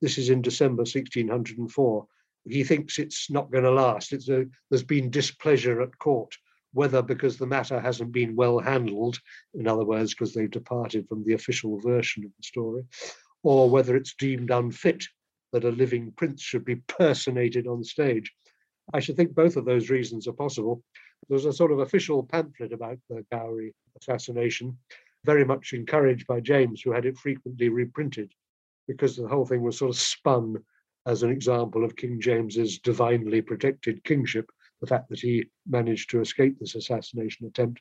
This 0.00 0.18
is 0.18 0.30
in 0.30 0.42
December 0.42 0.82
1604. 0.82 2.06
He 2.46 2.64
thinks 2.64 2.98
it's 2.98 3.30
not 3.30 3.50
going 3.50 3.64
to 3.64 3.70
last. 3.70 4.12
A, 4.12 4.46
there's 4.70 4.82
been 4.82 5.10
displeasure 5.10 5.80
at 5.80 5.98
court, 5.98 6.34
whether 6.72 7.02
because 7.02 7.36
the 7.38 7.46
matter 7.46 7.80
hasn't 7.80 8.12
been 8.12 8.36
well 8.36 8.58
handled, 8.58 9.18
in 9.54 9.66
other 9.66 9.84
words, 9.84 10.12
because 10.12 10.34
they've 10.34 10.50
departed 10.50 11.08
from 11.08 11.24
the 11.24 11.34
official 11.34 11.80
version 11.80 12.24
of 12.24 12.30
the 12.36 12.42
story, 12.42 12.84
or 13.44 13.70
whether 13.70 13.94
it's 13.94 14.14
deemed 14.14 14.50
unfit 14.50 15.04
that 15.52 15.64
a 15.64 15.70
living 15.70 16.12
prince 16.16 16.42
should 16.42 16.64
be 16.64 16.76
personated 16.88 17.68
on 17.68 17.84
stage. 17.84 18.32
I 18.92 19.00
should 19.00 19.16
think 19.16 19.34
both 19.34 19.56
of 19.56 19.64
those 19.64 19.90
reasons 19.90 20.26
are 20.26 20.32
possible. 20.32 20.82
There's 21.28 21.44
a 21.44 21.52
sort 21.52 21.70
of 21.70 21.78
official 21.78 22.24
pamphlet 22.24 22.72
about 22.72 22.98
the 23.08 23.24
Gowrie 23.32 23.72
assassination, 24.00 24.76
very 25.24 25.44
much 25.44 25.72
encouraged 25.72 26.26
by 26.26 26.40
James, 26.40 26.82
who 26.82 26.92
had 26.92 27.06
it 27.06 27.16
frequently 27.16 27.68
reprinted, 27.68 28.32
because 28.88 29.16
the 29.16 29.28
whole 29.28 29.46
thing 29.46 29.62
was 29.62 29.78
sort 29.78 29.90
of 29.90 29.96
spun 29.96 30.56
as 31.06 31.22
an 31.22 31.30
example 31.30 31.84
of 31.84 31.96
King 31.96 32.20
James's 32.20 32.78
divinely 32.78 33.40
protected 33.42 34.04
kingship, 34.04 34.50
the 34.80 34.86
fact 34.86 35.08
that 35.10 35.20
he 35.20 35.46
managed 35.66 36.10
to 36.10 36.20
escape 36.20 36.58
this 36.58 36.74
assassination 36.74 37.46
attempt. 37.46 37.80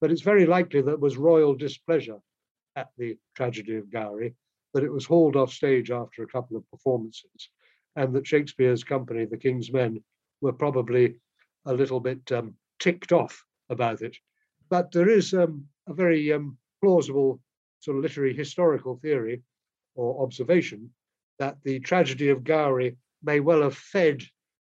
But 0.00 0.10
it's 0.10 0.22
very 0.22 0.46
likely 0.46 0.82
that 0.82 1.00
was 1.00 1.16
royal 1.16 1.54
displeasure 1.54 2.18
at 2.76 2.88
the 2.98 3.16
tragedy 3.34 3.76
of 3.76 3.90
Gowrie, 3.90 4.34
that 4.74 4.84
it 4.84 4.92
was 4.92 5.06
hauled 5.06 5.36
off 5.36 5.52
stage 5.52 5.90
after 5.90 6.22
a 6.22 6.26
couple 6.26 6.56
of 6.56 6.68
performances, 6.70 7.48
and 7.96 8.12
that 8.14 8.26
Shakespeare's 8.26 8.84
company, 8.84 9.24
the 9.24 9.38
King's 9.38 9.72
Men, 9.72 10.02
were 10.40 10.52
probably 10.52 11.14
a 11.64 11.72
little 11.72 12.00
bit 12.00 12.20
um, 12.32 12.54
ticked 12.80 13.12
off 13.12 13.42
about 13.70 14.02
it. 14.02 14.16
But 14.68 14.90
there 14.90 15.08
is 15.08 15.32
um, 15.32 15.64
a 15.88 15.94
very 15.94 16.32
um, 16.32 16.58
plausible 16.82 17.40
sort 17.80 17.96
of 17.96 18.02
literary 18.02 18.34
historical 18.34 18.96
theory 18.96 19.42
or 19.94 20.22
observation 20.22 20.90
that 21.38 21.56
the 21.62 21.78
tragedy 21.80 22.28
of 22.30 22.44
Gowrie 22.44 22.96
may 23.22 23.40
well 23.40 23.62
have 23.62 23.76
fed 23.76 24.22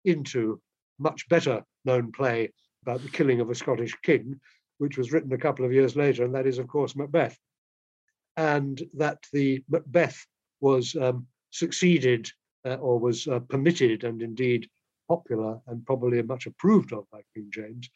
into 0.06 0.62
much 1.00 1.28
better 1.28 1.64
known 1.86 2.12
play 2.12 2.52
about 2.84 3.02
the 3.02 3.10
killing 3.10 3.40
of 3.40 3.50
a 3.50 3.56
Scottish 3.56 3.96
king, 4.04 4.40
which 4.78 4.98
was 4.98 5.12
written 5.12 5.34
a 5.34 5.38
couple 5.38 5.66
of 5.66 5.74
years 5.74 5.96
later, 5.96 6.24
and 6.24 6.36
that 6.36 6.48
is, 6.48 6.60
of 6.60 6.68
course, 6.68 6.96
Macbeth 6.96 7.38
and 8.38 8.84
that 8.94 9.18
the 9.34 9.64
Macbeth 9.68 10.26
was 10.62 10.96
um, 10.96 11.28
succeeded 11.52 12.32
uh, 12.66 12.76
or 12.76 13.00
was 13.00 13.28
uh, 13.28 13.40
permitted 13.40 14.04
and 14.04 14.22
indeed 14.22 14.70
popular 15.08 15.60
and 15.68 15.86
probably 15.86 16.22
much 16.22 16.46
approved 16.46 16.94
of 16.94 17.10
by 17.12 17.22
King 17.34 17.50
James 17.52 17.90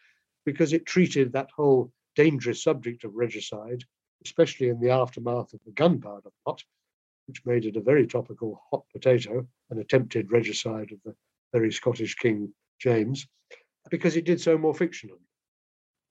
because 0.46 0.74
it 0.74 0.86
treated 0.86 1.32
that 1.32 1.50
whole 1.56 1.92
dangerous 2.16 2.64
subject 2.64 3.04
of 3.04 3.14
regicide, 3.14 3.84
especially 4.26 4.70
in 4.70 4.80
the 4.80 4.90
aftermath 4.90 5.54
of 5.54 5.60
the 5.66 5.72
gunpowder 5.72 6.30
plot, 6.44 6.64
which 7.28 7.46
made 7.46 7.66
it 7.66 7.76
a 7.76 7.82
very 7.82 8.08
topical 8.08 8.62
hot 8.72 8.84
potato, 8.92 9.46
an 9.70 9.80
attempted 9.80 10.32
regicide 10.32 10.92
of 10.92 11.00
the 11.06 11.16
very 11.54 11.72
Scottish 11.72 12.16
King 12.16 12.52
James, 12.80 13.28
because 13.90 14.16
it 14.16 14.26
did 14.26 14.42
so 14.42 14.58
more 14.58 14.74
fictionally. 14.74 15.22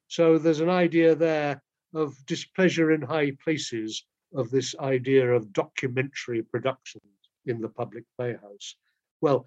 So 0.08 0.38
there's 0.38 0.60
an 0.60 0.70
idea 0.70 1.14
there 1.14 1.62
of 1.94 2.14
displeasure 2.26 2.92
in 2.92 3.02
high 3.02 3.32
places 3.42 4.04
of 4.34 4.50
this 4.50 4.74
idea 4.78 5.32
of 5.32 5.52
documentary 5.52 6.42
productions 6.42 7.02
in 7.46 7.60
the 7.60 7.68
public 7.68 8.04
playhouse. 8.16 8.76
Well, 9.20 9.46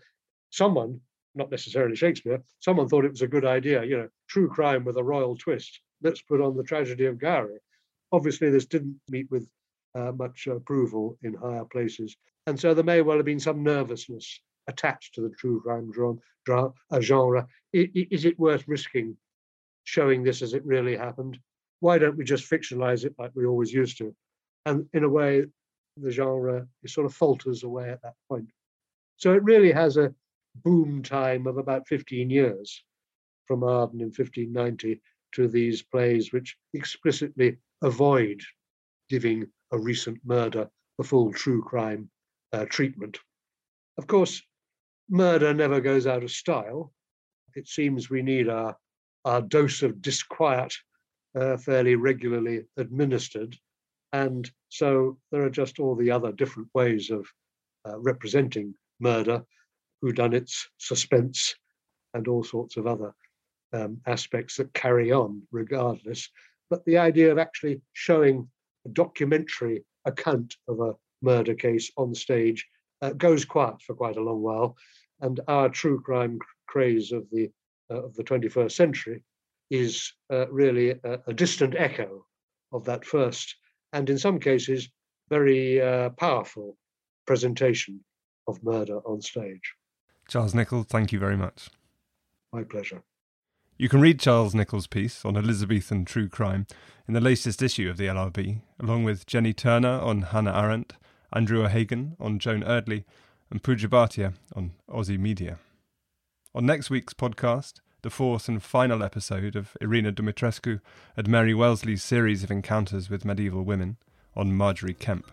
someone, 0.50 1.00
not 1.36 1.52
necessarily 1.52 1.96
Shakespeare, 1.96 2.42
someone 2.60 2.88
thought 2.88 3.06
it 3.06 3.12
was 3.12 3.22
a 3.22 3.28
good 3.28 3.46
idea, 3.46 3.84
you 3.84 3.98
know, 3.98 4.10
true 4.28 4.50
crime 4.50 4.84
with 4.84 4.98
a 4.98 5.04
royal 5.04 5.36
twist. 5.36 5.80
Let's 6.02 6.22
put 6.22 6.42
on 6.42 6.58
the 6.58 6.64
tragedy 6.64 7.06
of 7.06 7.18
Gowrie. 7.18 7.60
Obviously, 8.12 8.50
this 8.50 8.66
didn't 8.66 9.00
meet 9.10 9.30
with 9.32 9.50
uh, 9.96 10.12
much 10.12 10.48
approval 10.48 11.18
in 11.24 11.34
higher 11.34 11.66
places. 11.66 12.16
And 12.46 12.60
so 12.60 12.74
there 12.74 12.84
may 12.84 13.02
well 13.02 13.18
have 13.18 13.26
been 13.26 13.40
some 13.40 13.64
nervousness 13.64 14.42
attached 14.68 15.16
to 15.16 15.22
the 15.22 15.30
true 15.30 15.62
crime 15.62 15.92
genre. 15.94 16.72
genre. 17.02 17.48
Is 17.74 18.26
it 18.26 18.40
worth 18.40 18.68
risking 18.68 19.18
showing 19.86 20.24
this 20.24 20.42
as 20.42 20.54
it 20.54 20.66
really 20.66 20.96
happened? 20.96 21.40
Why 21.80 21.98
don't 21.98 22.18
we 22.18 22.24
just 22.24 22.50
fictionalize 22.50 23.06
it 23.06 23.16
like 23.18 23.32
we 23.36 23.46
always 23.46 23.74
used 23.74 23.98
to? 23.98 24.16
And 24.66 24.88
in 24.94 25.04
a 25.04 25.10
way, 25.10 25.46
the 25.98 26.12
genre 26.12 26.68
sort 26.88 27.06
of 27.06 27.14
falters 27.14 27.64
away 27.64 27.90
at 27.90 28.02
that 28.02 28.16
point. 28.30 28.50
So 29.18 29.34
it 29.34 29.44
really 29.44 29.72
has 29.72 29.98
a 29.98 30.14
boom 30.64 31.04
time 31.04 31.48
of 31.48 31.58
about 31.58 31.88
15 31.88 32.30
years 32.30 32.84
from 33.46 33.64
Arden 33.64 34.00
in 34.00 34.08
1590 34.08 35.02
to 35.34 35.48
these 35.48 35.82
plays 35.82 36.32
which 36.32 36.58
explicitly 36.74 37.58
avoid 37.82 38.42
giving 39.10 39.46
a 39.72 39.78
recent 39.78 40.20
murder 40.24 40.70
a 41.00 41.04
full 41.04 41.34
true 41.34 41.62
crime 41.62 42.10
uh, 42.54 42.66
treatment. 42.70 43.18
Of 43.98 44.08
course, 44.08 44.42
murder 45.10 45.54
never 45.54 45.82
goes 45.82 46.08
out 46.08 46.24
of 46.24 46.32
style. 46.32 46.94
It 47.56 47.68
seems 47.68 48.10
we 48.10 48.22
need 48.22 48.50
our, 48.50 48.78
our 49.26 49.42
dose 49.42 49.82
of 49.82 50.02
disquiet 50.02 50.74
uh, 51.36 51.58
fairly 51.58 51.96
regularly 51.96 52.66
administered 52.78 53.58
and 54.14 54.50
so 54.70 55.18
there 55.32 55.44
are 55.44 55.50
just 55.50 55.80
all 55.80 55.96
the 55.96 56.12
other 56.12 56.32
different 56.32 56.70
ways 56.76 57.10
of 57.10 57.28
uh, 57.88 58.00
representing 58.00 58.76
murder, 59.00 59.44
whodunits, 60.04 60.68
suspense, 60.78 61.56
and 62.14 62.28
all 62.28 62.44
sorts 62.44 62.78
of 62.78 62.86
other 62.86 63.14
um, 63.74 64.00
aspects 64.06 64.58
that 64.58 64.74
carry 64.74 65.12
on 65.12 65.42
regardless. 65.52 66.30
But 66.70 66.86
the 66.86 67.00
idea 67.00 67.32
of 67.32 67.40
actually 67.40 67.82
showing 67.94 68.48
a 68.86 68.90
documentary 68.90 69.84
account 70.06 70.56
of 70.68 70.80
a 70.80 70.94
murder 71.24 71.56
case 71.56 71.92
on 71.98 72.14
stage 72.14 72.68
uh, 73.02 73.12
goes 73.14 73.46
quiet 73.46 73.82
for 73.82 73.96
quite 73.96 74.18
a 74.18 74.24
long 74.24 74.42
while. 74.42 74.78
And 75.22 75.40
our 75.48 75.70
true 75.70 76.02
crime 76.02 76.38
craze 76.68 77.12
of 77.12 77.28
the 77.32 77.50
uh, 77.90 78.04
of 78.04 78.16
the 78.16 78.24
21st 78.24 78.72
century 78.72 79.24
is 79.70 80.14
uh, 80.32 80.48
really 80.50 80.92
a, 80.92 81.20
a 81.28 81.34
distant 81.34 81.76
echo 81.76 82.26
of 82.72 82.86
that 82.86 83.06
first 83.06 83.56
and 83.94 84.10
in 84.10 84.18
some 84.18 84.40
cases, 84.40 84.90
very 85.30 85.82
uh, 85.82 86.10
powerful 86.10 86.76
presentation 87.26 88.04
of 88.48 88.62
murder 88.64 88.98
on 89.06 89.22
stage. 89.22 89.76
Charles 90.28 90.54
Nicholl, 90.54 90.86
thank 90.86 91.12
you 91.12 91.20
very 91.20 91.38
much. 91.38 91.70
My 92.52 92.64
pleasure. 92.64 93.04
You 93.78 93.90
can 93.90 94.02
read 94.02 94.20
Charles 94.20 94.54
Nicholl's 94.54 94.88
piece 94.88 95.26
on 95.26 95.38
Elizabethan 95.38 96.06
true 96.06 96.30
crime 96.30 96.68
in 97.08 97.14
the 97.14 97.22
latest 97.22 97.62
issue 97.62 97.90
of 97.90 97.98
the 97.98 98.08
LRB, 98.08 98.62
along 98.80 99.04
with 99.04 99.26
Jenny 99.26 99.54
Turner 99.54 100.00
on 100.00 100.24
Hannah 100.24 100.54
Arendt, 100.54 100.94
Andrew 101.34 101.64
O'Hagan 101.64 102.16
on 102.20 102.40
Joan 102.40 102.64
Eardley, 102.64 103.06
and 103.50 103.64
Pooja 103.64 103.88
Bhatia 103.88 104.34
on 104.56 104.72
Aussie 104.90 105.20
Media. 105.20 105.58
On 106.54 106.66
next 106.66 106.90
week's 106.90 107.14
podcast, 107.14 107.80
the 108.04 108.10
fourth 108.10 108.50
and 108.50 108.62
final 108.62 109.02
episode 109.02 109.56
of 109.56 109.78
Irina 109.80 110.12
Dumitrescu 110.12 110.82
and 111.16 111.28
Mary 111.30 111.54
Wellesley's 111.54 112.04
series 112.04 112.44
of 112.44 112.52
encounters 112.52 113.10
with 113.10 113.24
medieval 113.24 113.64
women 113.64 113.96
on 114.36 114.58
Margery 114.58 114.94
Kempe. 114.94 115.32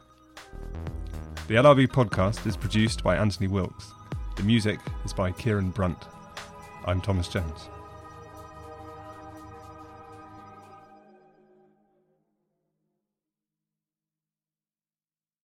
The 1.48 1.56
LRB 1.56 1.88
podcast 1.88 2.46
is 2.46 2.56
produced 2.56 3.02
by 3.02 3.16
Anthony 3.16 3.48
Wilks. 3.48 3.90
The 4.36 4.44
music 4.44 4.78
is 5.04 5.12
by 5.12 5.32
Kieran 5.32 5.70
Brunt. 5.70 5.98
I'm 6.86 7.00
Thomas 7.00 7.26
Jones. 7.26 7.68